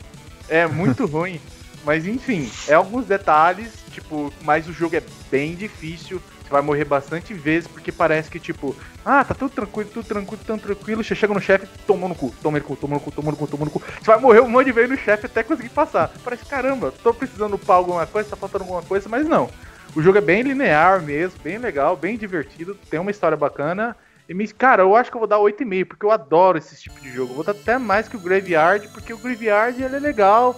é 0.48 0.66
muito 0.68 1.06
ruim. 1.06 1.42
Mas 1.84 2.06
enfim, 2.06 2.50
é 2.68 2.74
alguns 2.74 3.06
detalhes, 3.06 3.72
tipo, 3.92 4.34
mas 4.44 4.68
o 4.68 4.74
jogo 4.74 4.96
é 4.96 5.04
bem 5.32 5.56
difícil. 5.56 6.22
Você 6.44 6.54
vai 6.54 6.62
morrer 6.64 6.86
bastante 6.86 7.32
vezes, 7.32 7.68
porque 7.68 7.92
parece 7.92 8.30
que, 8.30 8.40
tipo, 8.40 8.76
ah, 9.06 9.24
tá 9.24 9.36
tudo 9.36 9.52
tranquilo, 9.52 9.88
tudo 9.94 10.06
tranquilo, 10.06 10.42
tudo 10.44 10.60
tranquilo. 10.60 11.04
Você 11.04 11.14
chega 11.14 11.32
no 11.32 11.40
chefe, 11.40 11.68
tomou 11.86 12.10
no 12.10 12.16
cu, 12.16 12.34
toma 12.42 12.58
no 12.58 12.66
cu, 12.66 12.76
toma 12.76 12.96
no 12.96 13.00
cu, 13.00 13.12
toma 13.12 13.32
no 13.32 13.38
cu, 13.38 13.48
toma 13.48 13.66
no 13.66 13.72
cu. 13.72 13.80
Você 13.80 14.06
vai 14.06 14.20
morrer 14.20 14.42
um 14.42 14.50
monte 14.50 14.66
de 14.66 14.72
vezes 14.72 14.90
no 14.90 14.98
chefe 14.98 15.28
até 15.28 15.44
conseguir 15.44 15.70
passar. 15.70 16.12
Parece, 16.24 16.46
caramba, 16.46 16.92
tô 17.04 17.14
precisando 17.14 17.54
upar 17.54 17.78
alguma 17.78 18.08
coisa, 18.08 18.32
tá 18.32 18.36
faltando 18.36 18.64
alguma 18.64 18.82
coisa, 18.82 19.08
mas 19.08 19.28
não. 19.28 19.48
O 19.96 20.02
jogo 20.02 20.18
é 20.18 20.22
bem 20.22 20.42
linear 20.42 21.02
mesmo, 21.02 21.40
bem 21.44 21.60
legal, 21.60 21.96
bem 21.96 22.18
divertido, 22.18 22.76
tem 22.90 23.00
uma 23.00 23.12
história 23.12 23.38
bacana. 23.38 23.96
E, 24.28 24.48
cara, 24.48 24.84
eu 24.84 24.96
acho 24.96 25.10
que 25.10 25.18
eu 25.18 25.20
vou 25.20 25.28
dar 25.28 25.38
8,5, 25.38 25.86
porque 25.86 26.06
eu 26.06 26.12
adoro 26.12 26.58
esse 26.58 26.76
tipo 26.76 27.00
de 27.00 27.12
jogo. 27.12 27.32
Eu 27.32 27.36
vou 27.36 27.44
dar 27.44 27.52
até 27.52 27.78
mais 27.80 28.08
que 28.08 28.16
o 28.16 28.20
Graveyard, 28.20 28.88
porque 28.90 29.14
o 29.14 29.18
Graveyard 29.18 29.82
ele 29.82 29.96
é 29.96 30.00
legal, 30.00 30.56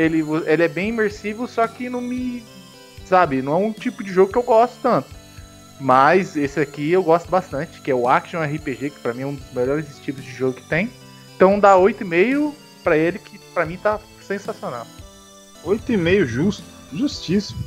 ele, 0.00 0.24
ele 0.46 0.62
é 0.62 0.68
bem 0.68 0.88
imersivo, 0.88 1.46
só 1.46 1.66
que 1.66 1.90
não 1.90 2.00
me. 2.00 2.42
Sabe, 3.04 3.42
não 3.42 3.52
é 3.52 3.56
um 3.56 3.72
tipo 3.72 4.04
de 4.04 4.12
jogo 4.12 4.32
que 4.32 4.38
eu 4.38 4.42
gosto 4.42 4.78
tanto. 4.80 5.08
Mas 5.80 6.36
esse 6.36 6.60
aqui 6.60 6.92
eu 6.92 7.02
gosto 7.02 7.28
bastante, 7.28 7.80
que 7.80 7.90
é 7.90 7.94
o 7.94 8.08
Action 8.08 8.40
RPG, 8.42 8.90
que 8.90 9.00
pra 9.00 9.12
mim 9.12 9.22
é 9.22 9.26
um 9.26 9.34
dos 9.34 9.52
melhores 9.52 9.90
estilos 9.90 10.22
de 10.22 10.30
jogo 10.30 10.54
que 10.54 10.68
tem. 10.68 10.90
Então 11.34 11.58
dá 11.58 11.74
8,5 11.76 12.52
pra 12.84 12.96
ele, 12.96 13.18
que 13.18 13.38
pra 13.52 13.66
mim 13.66 13.76
tá 13.76 13.98
sensacional. 14.20 14.86
8,5 15.64 16.24
justo, 16.26 16.62
justíssimo. 16.92 17.58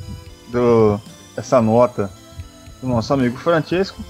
Do, 0.48 1.00
essa 1.36 1.60
nota 1.60 2.10
do 2.80 2.88
nosso 2.88 3.12
amigo 3.12 3.36
Francesco. 3.36 4.02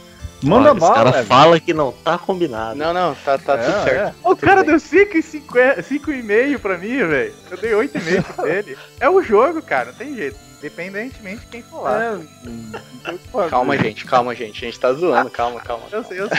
Manda 0.44 0.70
Olha, 0.70 0.80
bala, 0.80 0.90
Os 0.92 0.96
cara 0.96 1.10
velho. 1.12 1.26
fala 1.26 1.60
que 1.60 1.72
não 1.74 1.92
tá 1.92 2.18
combinado. 2.18 2.76
Não, 2.76 2.92
não, 2.92 3.14
tá, 3.14 3.38
tá 3.38 3.56
tudo 3.58 3.76
É, 3.76 3.84
certo. 3.84 4.14
O 4.22 4.34
Tudo 4.34 4.46
cara 4.46 4.60
bem. 4.62 4.70
deu 4.70 4.80
5,5 4.80 6.58
pra 6.58 6.76
mim, 6.78 6.96
velho. 7.06 7.34
Eu 7.50 7.56
dei 7.56 7.72
8,5 7.72 8.22
pra 8.34 8.48
ele. 8.48 8.76
É 9.00 9.08
o 9.08 9.22
jogo, 9.22 9.62
cara, 9.62 9.86
não 9.86 9.94
tem 9.94 10.14
jeito. 10.14 10.36
Independentemente 10.58 11.40
de 11.40 11.46
quem 11.46 11.62
for 11.62 11.82
lá. 11.82 12.02
É, 12.02 12.18
não 13.04 13.18
o. 13.32 13.50
Calma, 13.50 13.76
gente, 13.76 14.04
calma, 14.06 14.34
gente. 14.34 14.62
A 14.64 14.66
gente 14.66 14.80
tá 14.80 14.92
zoando, 14.92 15.30
calma, 15.30 15.60
calma. 15.60 15.84
Eu 15.92 16.02
sei, 16.04 16.20
eu 16.20 16.28
sei. 16.28 16.36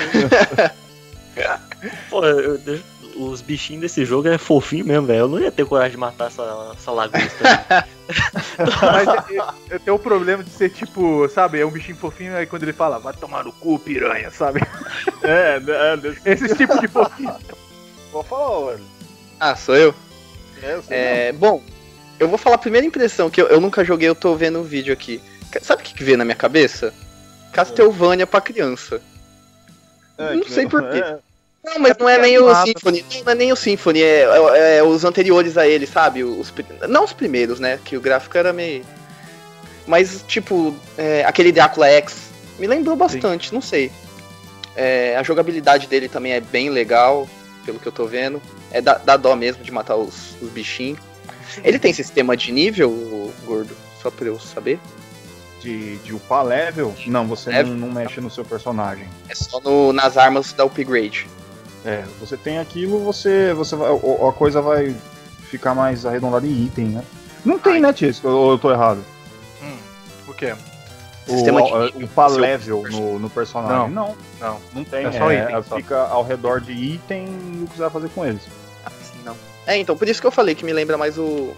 Pô, 2.09 2.23
eu- 2.25 2.59
eu- 2.65 2.79
os 3.15 3.41
bichinhos 3.41 3.81
desse 3.81 4.05
jogo 4.05 4.27
é 4.27 4.37
fofinho 4.37 4.85
mesmo, 4.85 5.07
velho. 5.07 5.19
Eu 5.19 5.27
não 5.27 5.39
ia 5.39 5.51
ter 5.51 5.65
coragem 5.65 5.91
de 5.91 5.97
matar 5.97 6.27
essa, 6.27 6.73
essa 6.75 6.91
lagosta. 6.91 7.85
Mas 8.81 9.29
eu, 9.29 9.45
eu 9.71 9.79
tenho 9.79 9.95
o 9.95 9.99
problema 9.99 10.43
de 10.43 10.49
ser 10.49 10.69
tipo, 10.69 11.27
sabe, 11.29 11.59
é 11.59 11.65
um 11.65 11.71
bichinho 11.71 11.97
fofinho, 11.97 12.35
aí 12.35 12.45
quando 12.45 12.63
ele 12.63 12.73
fala, 12.73 12.99
vai 12.99 13.13
tomar 13.13 13.43
no 13.43 13.51
cu, 13.51 13.79
piranha, 13.79 14.29
sabe? 14.31 14.61
É, 15.23 15.59
é, 15.67 15.97
desse... 15.97 16.19
Esse 16.23 16.55
tipo 16.55 16.79
de 16.79 16.87
fofinho. 16.87 17.35
Pode 18.11 18.27
falar, 18.27 18.71
velho. 18.71 18.85
Ah, 19.39 19.55
sou 19.55 19.75
eu? 19.75 19.95
É, 20.61 20.73
eu 20.73 20.83
sei 20.83 20.97
É, 20.97 21.31
bom, 21.31 21.63
eu 22.19 22.27
vou 22.27 22.37
falar 22.37 22.55
a 22.55 22.59
primeira 22.59 22.85
impressão, 22.85 23.29
que 23.29 23.41
eu, 23.41 23.47
eu 23.47 23.59
nunca 23.59 23.83
joguei, 23.83 24.07
eu 24.07 24.15
tô 24.15 24.35
vendo 24.35 24.59
o 24.59 24.63
vídeo 24.63 24.93
aqui. 24.93 25.21
Sabe 25.61 25.81
o 25.81 25.85
que, 25.85 25.93
que 25.93 26.03
veio 26.03 26.17
na 26.17 26.25
minha 26.25 26.35
cabeça? 26.35 26.93
Castlevania 27.51 28.27
pra 28.27 28.41
criança. 28.41 29.01
não. 30.17 30.25
É, 30.25 30.35
não 30.35 30.43
sei 30.43 30.67
por 30.67 30.81
quê. 30.89 30.99
é, 30.99 31.17
Não, 31.65 31.79
mas 31.79 31.91
É 31.91 31.95
não 31.99 32.09
é 32.09 32.17
nem 32.19 32.35
é 32.35 32.39
o 32.39 32.43
animado. 32.49 32.65
Symphony. 32.67 33.05
Não 33.25 33.31
é 33.31 33.35
nem 33.35 33.51
o 33.51 33.55
Symphony, 33.55 34.01
é, 34.01 34.21
é- 34.55 34.77
é 34.77 34.83
os 34.83 35.03
anteriores 35.03 35.57
a 35.57 35.67
ele, 35.67 35.87
sabe? 35.87 36.23
Os, 36.23 36.53
não 36.87 37.03
os 37.03 37.13
primeiros, 37.13 37.59
né? 37.59 37.79
Que 37.83 37.97
o 37.97 38.01
gráfico 38.01 38.37
era 38.37 38.53
meio. 38.53 38.85
Mas, 39.87 40.23
tipo, 40.27 40.75
é, 40.97 41.23
aquele 41.25 41.51
Drácula 41.51 41.87
X 41.87 42.15
me 42.57 42.67
lembrou 42.67 42.95
bastante, 42.95 43.53
não 43.53 43.61
sei. 43.61 43.91
É, 44.75 45.15
a 45.17 45.23
jogabilidade 45.23 45.87
dele 45.87 46.09
também 46.09 46.33
é 46.33 46.39
bem 46.41 46.69
legal, 46.69 47.27
pelo 47.65 47.79
que 47.79 47.87
eu 47.87 47.91
tô 47.91 48.05
vendo. 48.05 48.41
É 48.71 48.81
da, 48.81 48.95
dá 48.97 49.15
dó 49.17 49.35
mesmo 49.35 49.63
de 49.63 49.71
matar 49.71 49.95
os, 49.95 50.35
os 50.41 50.49
bichinhos. 50.49 50.99
Ele 51.63 51.79
tem 51.79 51.93
sistema 51.93 52.35
de 52.35 52.51
nível, 52.51 53.31
gordo? 53.45 53.75
Só 54.01 54.09
pra 54.11 54.27
eu 54.27 54.39
saber. 54.39 54.79
de, 55.61 55.95
de 55.97 56.13
upar 56.13 56.43
level, 56.43 56.93
não, 57.07 57.25
você 57.25 57.49
Level? 57.49 57.73
não, 57.73 57.87
não 57.87 57.93
mexe 57.93 58.19
no 58.21 58.29
seu 58.29 58.43
personagem. 58.45 59.07
É 59.29 59.33
só 59.35 59.59
no- 59.61 59.93
nas 59.93 60.17
armas 60.17 60.51
da 60.53 60.63
upgrade. 60.65 61.27
É, 61.85 62.03
você 62.19 62.35
tem 62.35 62.57
aquilo, 62.57 62.99
você, 62.99 63.53
você 63.53 63.75
vai, 63.75 63.91
o- 63.91 64.27
a 64.27 64.33
coisa 64.33 64.59
vai 64.61 64.95
ficar 65.49 65.75
mais 65.75 66.05
arredondada 66.05 66.45
em 66.47 66.65
item, 66.65 66.85
né? 66.85 67.03
Não 67.45 67.59
tem, 67.59 67.73
Ai. 67.73 67.79
né, 67.79 67.93
Tisco? 67.93 68.27
Ou 68.27 68.51
eu 68.53 68.57
tô 68.57 68.71
errado? 68.71 69.03
Hum, 69.61 69.77
o 70.27 70.33
quê? 70.33 70.55
O, 71.27 71.31
Sistema 71.31 71.61
de 71.61 71.71
o, 71.71 72.27
level 72.39 72.83
no, 72.89 73.19
no 73.19 73.29
personagem. 73.29 73.89
Não, 73.91 74.15
Não. 74.39 74.59
não, 74.73 74.83
tem. 74.83 75.05
É 75.05 75.11
só 75.11 75.31
é, 75.31 75.43
item, 75.43 75.63
só. 75.63 75.75
Fica 75.75 76.01
ao 76.07 76.23
redor 76.23 76.59
de 76.61 76.71
item 76.71 77.25
e 77.27 77.63
o 77.63 77.67
que 77.67 77.75
você 77.75 77.81
vai 77.81 77.89
fazer 77.91 78.09
com 78.09 78.25
eles. 78.25 78.41
Assim, 78.85 79.17
não. 79.23 79.35
É, 79.67 79.77
então, 79.77 79.95
por 79.97 80.07
isso 80.07 80.21
que 80.21 80.27
eu 80.27 80.31
falei 80.31 80.53
que 80.55 80.65
me 80.65 80.73
lembra 80.73 80.97
mais 80.97 81.17
o, 81.17 81.53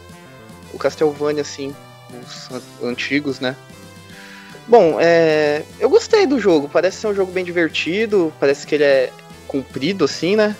o 0.73 0.77
Castlevania, 0.77 1.41
assim, 1.41 1.73
os 2.25 2.49
an- 2.51 2.89
antigos, 2.89 3.39
né? 3.41 3.55
Bom, 4.67 4.97
é, 4.99 5.63
eu 5.79 5.89
gostei 5.89 6.25
do 6.25 6.39
jogo, 6.39 6.69
parece 6.71 6.97
ser 6.97 7.07
um 7.07 7.13
jogo 7.15 7.31
bem 7.31 7.43
divertido, 7.45 8.33
parece 8.39 8.67
que 8.67 8.75
ele 8.75 8.83
é 8.83 9.11
comprido, 9.47 10.05
assim, 10.05 10.35
né? 10.35 10.55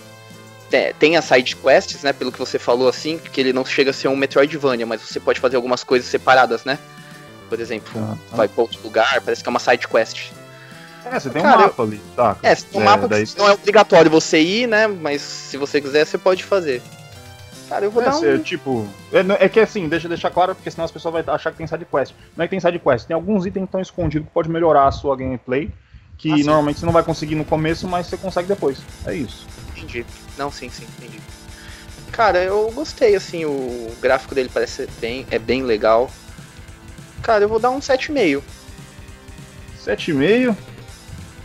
Tem, 0.70 0.94
tem 0.96 1.16
as 1.18 1.26
side 1.26 1.56
quests, 1.56 2.04
né, 2.04 2.12
pelo 2.12 2.32
que 2.32 2.40
você 2.40 2.60
falou, 2.60 2.90
assim, 2.90 3.18
que 3.18 3.40
ele 3.40 3.54
não 3.54 3.64
chega 3.64 3.92
a 3.92 3.94
ser 3.94 4.08
um 4.10 4.16
Metroidvania, 4.16 4.86
mas 4.86 5.02
você 5.02 5.20
pode 5.20 5.40
fazer 5.40 5.56
algumas 5.56 5.84
coisas 5.84 6.10
separadas, 6.10 6.66
né? 6.66 6.78
Por 7.50 7.60
exemplo, 7.60 7.94
Tá. 8.30 8.36
vai 8.36 8.48
pra 8.50 8.62
outro 8.64 8.80
lugar, 8.84 9.22
parece 9.22 9.42
que 9.42 9.48
é 9.48 9.52
uma 9.52 9.60
side 9.60 9.88
quest. 9.88 10.32
É, 11.06 11.18
você 11.18 11.30
tem 11.30 11.42
Cara, 11.42 11.58
um 11.58 11.62
mapa 11.62 11.84
ali, 11.84 12.02
tá? 12.18 12.36
É, 12.44 12.54
no 12.74 12.82
mapa 12.82 13.08
daí 13.08 13.24
não 13.38 13.48
é 13.48 13.54
obrigatório 13.54 14.12
você 14.12 14.42
ir, 14.42 14.68
né? 14.68 14.88
Mas 14.88 15.22
se 15.22 15.56
você 15.56 15.80
quiser, 15.80 16.06
você 16.06 16.18
pode 16.18 16.44
fazer. 16.44 16.82
Cara, 17.70 17.86
eu 17.86 17.92
vou 17.92 18.02
É, 18.02 18.06
dar 18.06 18.18
um. 18.18 18.40
tipo, 18.40 18.86
é, 19.14 19.46
é 19.46 19.50
que 19.50 19.62
assim, 19.62 19.88
deixa 19.88 20.06
eu 20.08 20.10
deixar 20.10 20.30
claro, 20.32 20.54
porque 20.54 20.70
senão 20.70 20.84
as 20.84 20.92
pessoas 20.92 21.14
vão 21.26 21.34
achar 21.34 21.52
que 21.52 21.58
tem 21.58 21.68
side 21.68 21.86
quest. 21.86 22.14
Não 22.36 22.44
é 22.44 22.48
que 22.48 22.52
tem 22.52 22.60
side 22.60 22.80
quest, 22.80 23.06
tem 23.08 23.14
alguns 23.16 23.46
itens 23.46 23.64
que 23.64 23.68
estão 23.68 23.80
escondidos 23.82 24.28
que 24.28 24.34
pode 24.34 24.50
melhorar 24.50 24.88
a 24.88 24.92
sua 24.92 25.16
gameplay, 25.16 25.70
que 26.18 26.32
Ah, 26.32 26.38
normalmente 26.38 26.80
você 26.80 26.86
não 26.86 26.94
vai 26.94 27.04
conseguir 27.04 27.36
no 27.36 27.46
começo, 27.46 27.88
mas 27.88 28.08
você 28.08 28.18
consegue 28.18 28.48
depois. 28.48 28.80
É 29.06 29.14
isso. 29.14 29.46
Entendi. 29.72 30.06
Não, 30.38 30.52
sim, 30.52 30.70
sim, 30.70 30.86
entendi. 30.98 31.20
Cara, 32.12 32.40
eu 32.44 32.72
gostei, 32.72 33.16
assim, 33.16 33.46
o 33.46 33.96
gráfico 34.02 34.34
dele 34.34 34.50
parece 34.52 34.88
bem, 35.00 35.26
é 35.30 35.38
bem 35.38 35.64
legal. 35.64 36.10
Cara, 37.22 37.44
eu 37.44 37.50
vou 37.50 37.60
dar 37.60 37.70
um 37.70 37.80
7,5. 37.80 38.42
7,5, 39.86 40.56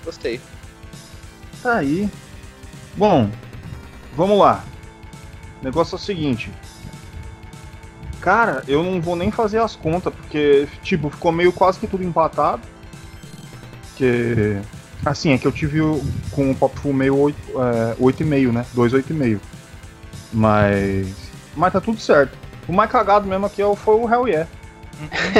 Gostei. 0.04 0.40
tá 1.62 1.76
aí. 1.76 2.08
Bom, 2.96 3.30
vamos 4.16 4.38
lá. 4.38 4.64
O 5.60 5.64
negócio 5.64 5.94
é 5.94 5.98
o 5.98 6.00
seguinte. 6.00 6.50
Cara, 8.20 8.62
eu 8.66 8.82
não 8.82 9.00
vou 9.00 9.16
nem 9.16 9.30
fazer 9.30 9.58
as 9.58 9.76
contas, 9.76 10.12
porque, 10.14 10.68
tipo, 10.82 11.10
ficou 11.10 11.32
meio 11.32 11.52
quase 11.52 11.78
que 11.78 11.86
tudo 11.86 12.04
empatado. 12.04 12.62
Que. 13.96 14.58
Assim, 15.04 15.32
é 15.32 15.38
que 15.38 15.46
eu 15.46 15.52
tive 15.52 15.80
com 16.30 16.50
o 16.50 16.54
Pop 16.54 16.78
Full 16.78 16.92
meio 16.92 17.16
8, 17.18 17.36
é, 17.60 17.94
8,5, 18.00 18.52
né? 18.52 18.64
2,8,5. 18.74 19.40
Mas. 20.32 21.08
Mas 21.56 21.72
tá 21.72 21.80
tudo 21.80 22.00
certo. 22.00 22.36
O 22.68 22.72
mais 22.72 22.90
cagado 22.90 23.26
mesmo 23.26 23.46
aqui 23.46 23.60
é 23.62 23.76
foi 23.76 23.94
o 23.96 24.08
Hell 24.08 24.28
Yeah. 24.28 24.48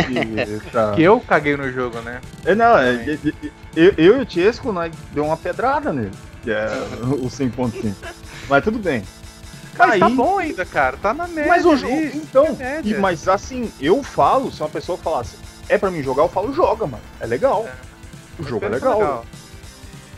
Que, 0.06 0.70
tá- 0.70 0.92
Que 0.96 1.02
eu 1.02 1.20
caguei 1.20 1.56
no 1.56 1.70
jogo, 1.70 2.00
né? 2.00 2.20
É, 2.44 2.54
não, 2.54 2.76
é, 2.76 2.94
é, 2.94 3.12
é, 3.14 3.32
eu, 3.76 3.94
eu 3.96 4.18
e 4.18 4.22
o 4.22 4.26
Tiesco, 4.26 4.72
nós 4.72 4.92
deu 5.12 5.24
uma 5.24 5.36
pedrada 5.36 5.92
nele. 5.92 6.10
Que 6.42 6.50
é 6.50 6.66
o 7.02 7.28
5.5. 7.28 7.94
Mas 8.48 8.64
tudo 8.64 8.78
bem. 8.78 9.04
Mas 9.78 10.00
tá 10.00 10.08
bom 10.08 10.38
ainda, 10.38 10.64
cara. 10.66 10.96
Tá 11.00 11.14
na 11.14 11.26
média. 11.28 11.48
Mas 11.50 11.64
o 11.64 11.76
jogo. 11.76 11.92
Então, 12.14 12.54
média. 12.56 12.96
e- 12.96 12.98
mas 12.98 13.28
assim, 13.28 13.70
eu 13.80 14.02
falo, 14.02 14.50
se 14.50 14.60
uma 14.60 14.68
pessoa 14.68 14.98
falasse, 14.98 15.36
é 15.68 15.78
pra 15.78 15.90
mim 15.90 16.02
jogar, 16.02 16.24
eu 16.24 16.28
falo, 16.28 16.52
joga, 16.52 16.86
mano. 16.86 17.02
É 17.20 17.26
legal. 17.26 17.66
O 18.38 18.42
jogo 18.44 18.64
é 18.66 18.70
Pensa 18.70 18.88
legal. 18.88 19.26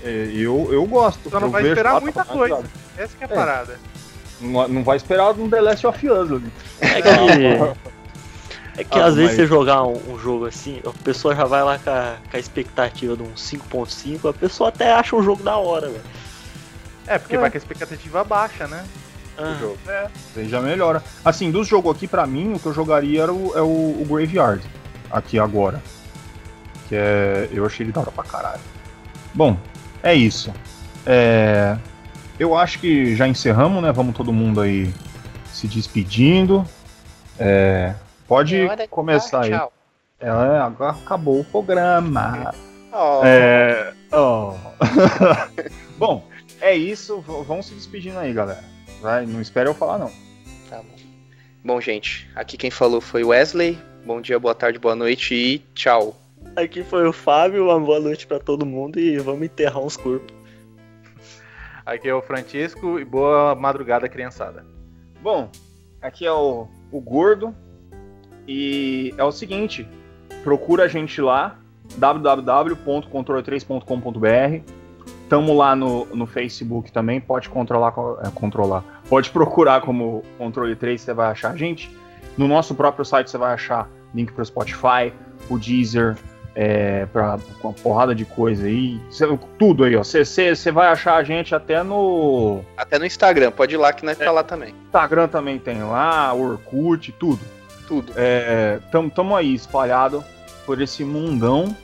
É, 0.03 0.31
eu, 0.35 0.69
eu 0.73 0.85
gosto. 0.87 1.31
Só 1.31 1.41
não 1.41 1.49
eu 1.49 1.53
vai 1.53 1.63
vejo- 1.63 1.73
esperar 1.75 2.01
muita 2.01 2.25
coisa. 2.25 2.63
Essa 2.97 3.17
que 3.17 3.25
é 3.25 3.27
a 3.27 3.31
É. 3.31 3.35
parada. 3.35 3.79
Não, 4.41 4.69
não 4.69 4.85
vai 4.85 4.97
esperar 4.97 5.31
um 5.33 5.49
The 5.49 5.61
Last 5.61 5.87
of 5.87 6.09
Us 6.09 6.31
ali. 6.31 6.53
É 6.81 7.01
que, 7.03 7.09
é 8.81 8.85
que 8.85 8.99
Ah, 8.99 9.07
às 9.07 9.15
vezes 9.15 9.31
mas- 9.31 9.37
você 9.37 9.47
jogar 9.47 9.85
um, 9.85 10.13
um 10.13 10.19
jogo 10.19 10.47
assim, 10.47 10.81
a 10.85 10.91
pessoa 11.05 11.35
já 11.35 11.45
vai 11.45 11.63
lá 11.63 11.79
com 11.79 11.91
a, 11.91 12.17
com 12.31 12.37
a 12.37 12.41
expectativa 12.41 13.17
de 13.17 13.23
um 13.23 13.33
5.5, 13.37 14.29
a 14.29 14.33
pessoa 14.33 14.69
até 14.69 14.93
acha 14.93 15.15
o 15.17 15.23
jogo 15.23 15.43
da 15.43 15.57
hora, 15.57 15.89
velho. 15.89 16.03
É, 17.07 17.19
porque 17.19 17.37
É. 17.37 17.39
vai 17.39 17.51
com 17.51 17.57
a 17.57 17.59
expectativa 17.59 18.25
baixa, 18.25 18.67
né? 18.67 18.85
Ah, 19.39 19.55
O 19.57 19.61
jogo. 19.61 19.79
É. 19.89 20.07
Aí 20.37 20.49
já 20.49 20.61
melhora. 20.61 21.03
Assim, 21.25 21.51
dos 21.51 21.67
jogos 21.69 21.95
aqui, 21.97 22.07
pra 22.07 22.27
mim, 22.27 22.55
o 22.55 22.59
que 22.59 22.67
eu 22.67 22.75
jogaria 22.75 23.23
era 23.23 23.33
o, 23.33 23.53
é 23.57 23.61
o, 23.63 23.65
o 24.03 24.07
Graveyard. 24.09 24.63
Aqui 25.11 25.39
agora. 25.39 25.83
Que 26.89 26.97
é. 26.97 27.49
Eu 27.53 27.65
achei 27.67 27.85
ele 27.85 27.93
da 27.93 28.01
hora 28.01 28.11
pra 28.11 28.25
caralho. 28.25 28.61
Bom, 29.33 29.57
é 30.03 30.15
isso. 30.15 30.53
É, 31.07 31.77
eu 32.39 32.57
acho 32.57 32.79
que 32.79 33.15
já 33.17 33.27
encerramos, 33.29 33.83
né? 33.83 33.91
Vamos 33.93 34.15
todo 34.17 34.33
mundo 34.33 34.61
aí 34.61 34.93
se 35.53 35.67
despedindo. 35.69 36.65
É, 37.39 37.95
pode 38.29 38.57
É 38.61 38.87
começar 38.87 39.45
aí. 39.45 39.51
Tchau. 39.51 39.73
É, 40.21 40.29
agora 40.31 40.93
acabou 40.93 41.41
o 41.41 41.45
programa. 41.45 42.55
Oh, 42.93 43.21
É, 43.25 43.93
oh. 44.13 44.55
Bom, 45.99 46.25
é 46.61 46.75
isso. 46.75 47.21
V- 47.21 47.43
Vamos 47.47 47.67
se 47.67 47.75
despedindo 47.75 48.19
aí, 48.19 48.33
galera. 48.33 48.63
Vai, 49.03 49.27
não 49.27 49.41
espere 49.41 49.69
eu 49.69 49.75
falar, 49.75 49.99
não. 49.99 50.11
tá 50.71 50.77
bom. 50.79 50.95
Bom, 51.63 51.81
gente, 51.81 52.31
aqui 52.35 52.57
quem 52.57 52.71
falou 52.71 53.01
foi 53.01 53.23
Wesley. 53.25 53.79
Bom 54.07 54.21
dia, 54.21 54.39
boa 54.39 54.55
tarde, 54.55 54.79
boa 54.79 54.95
noite 54.95 55.35
e 55.35 55.59
tchau. 55.75 56.17
Aqui 56.57 56.85
foi 56.85 57.07
o 57.07 57.13
Fábio, 57.13 57.65
uma 57.65 57.81
boa 57.81 57.99
noite 57.99 58.27
pra 58.27 58.39
todo 58.39 58.65
mundo 58.65 58.99
e 58.99 59.19
vamos 59.19 59.43
enterrar 59.43 59.81
uns 59.83 59.97
corpos. 59.97 60.35
Aqui 61.85 62.09
é 62.09 62.15
o 62.15 62.23
Francisco 62.23 62.99
e 62.99 63.05
boa 63.05 63.55
madrugada, 63.55 64.09
criançada. 64.09 64.65
Bom, 65.21 65.51
aqui 66.01 66.25
é 66.25 66.33
o, 66.33 66.69
o 66.93 67.01
Gordo. 67.01 67.55
E 68.47 69.13
é 69.19 69.25
o 69.25 69.33
seguinte: 69.33 69.87
procura 70.43 70.85
a 70.85 70.89
gente 70.89 71.21
lá, 71.21 71.59
www.controle3.com.br. 71.97 74.73
Tamo 75.29 75.57
lá 75.57 75.75
no, 75.75 76.05
no 76.07 76.27
Facebook 76.27 76.93
também, 76.93 77.21
pode 77.21 77.49
controlar, 77.49 77.93
co- 77.93 78.19
é, 78.23 78.31
controlar. 78.31 78.85
Pode 79.09 79.31
procurar 79.31 79.81
como 79.81 80.23
Controle 80.39 80.77
3, 80.77 81.01
você 81.01 81.13
vai 81.15 81.31
achar 81.31 81.53
a 81.53 81.57
gente. 81.57 81.91
No 82.37 82.47
nosso 82.47 82.75
próprio 82.75 83.05
site 83.05 83.31
você 83.31 83.39
vai 83.39 83.53
achar 83.55 83.89
link 84.15 84.33
para 84.33 84.43
o 84.43 84.47
Spotify, 84.47 85.13
o 85.51 85.59
Deezer, 85.59 86.17
é, 86.55 87.07
para 87.07 87.39
uma 87.63 87.73
porrada 87.73 88.15
de 88.15 88.25
coisa 88.25 88.67
aí. 88.67 89.01
Cê- 89.11 89.27
tudo 89.59 89.85
aí, 89.85 89.97
ó. 89.97 90.03
Você 90.05 90.55
vai 90.73 90.89
achar 90.89 91.17
a 91.17 91.25
gente 91.25 91.55
até 91.55 91.83
no 91.83 92.61
Até 92.77 92.99
no 92.99 93.07
Instagram, 93.07 93.51
pode 93.51 93.75
ir 93.75 93.79
lá 93.79 93.93
que 93.93 94.05
nós 94.05 94.17
tá 94.17 94.31
lá 94.31 94.43
também. 94.43 94.75
Instagram 94.87 95.29
também 95.29 95.59
tem 95.59 95.83
lá, 95.83 96.33
Orkut, 96.33 97.13
tudo. 97.13 97.41
Tudo. 97.89 98.13
É, 98.17 98.79
tamo, 98.91 99.11
tamo 99.11 99.37
aí 99.37 99.55
espalhado 99.55 100.25
por 100.65 100.81
esse 100.81 101.05
mundão. 101.05 101.77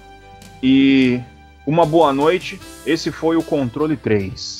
E 0.63 1.21
uma 1.67 1.87
boa 1.87 2.13
noite. 2.13 2.61
Esse 2.87 3.11
foi 3.11 3.37
o 3.37 3.43
Controle 3.43 3.97
3. 3.97 4.60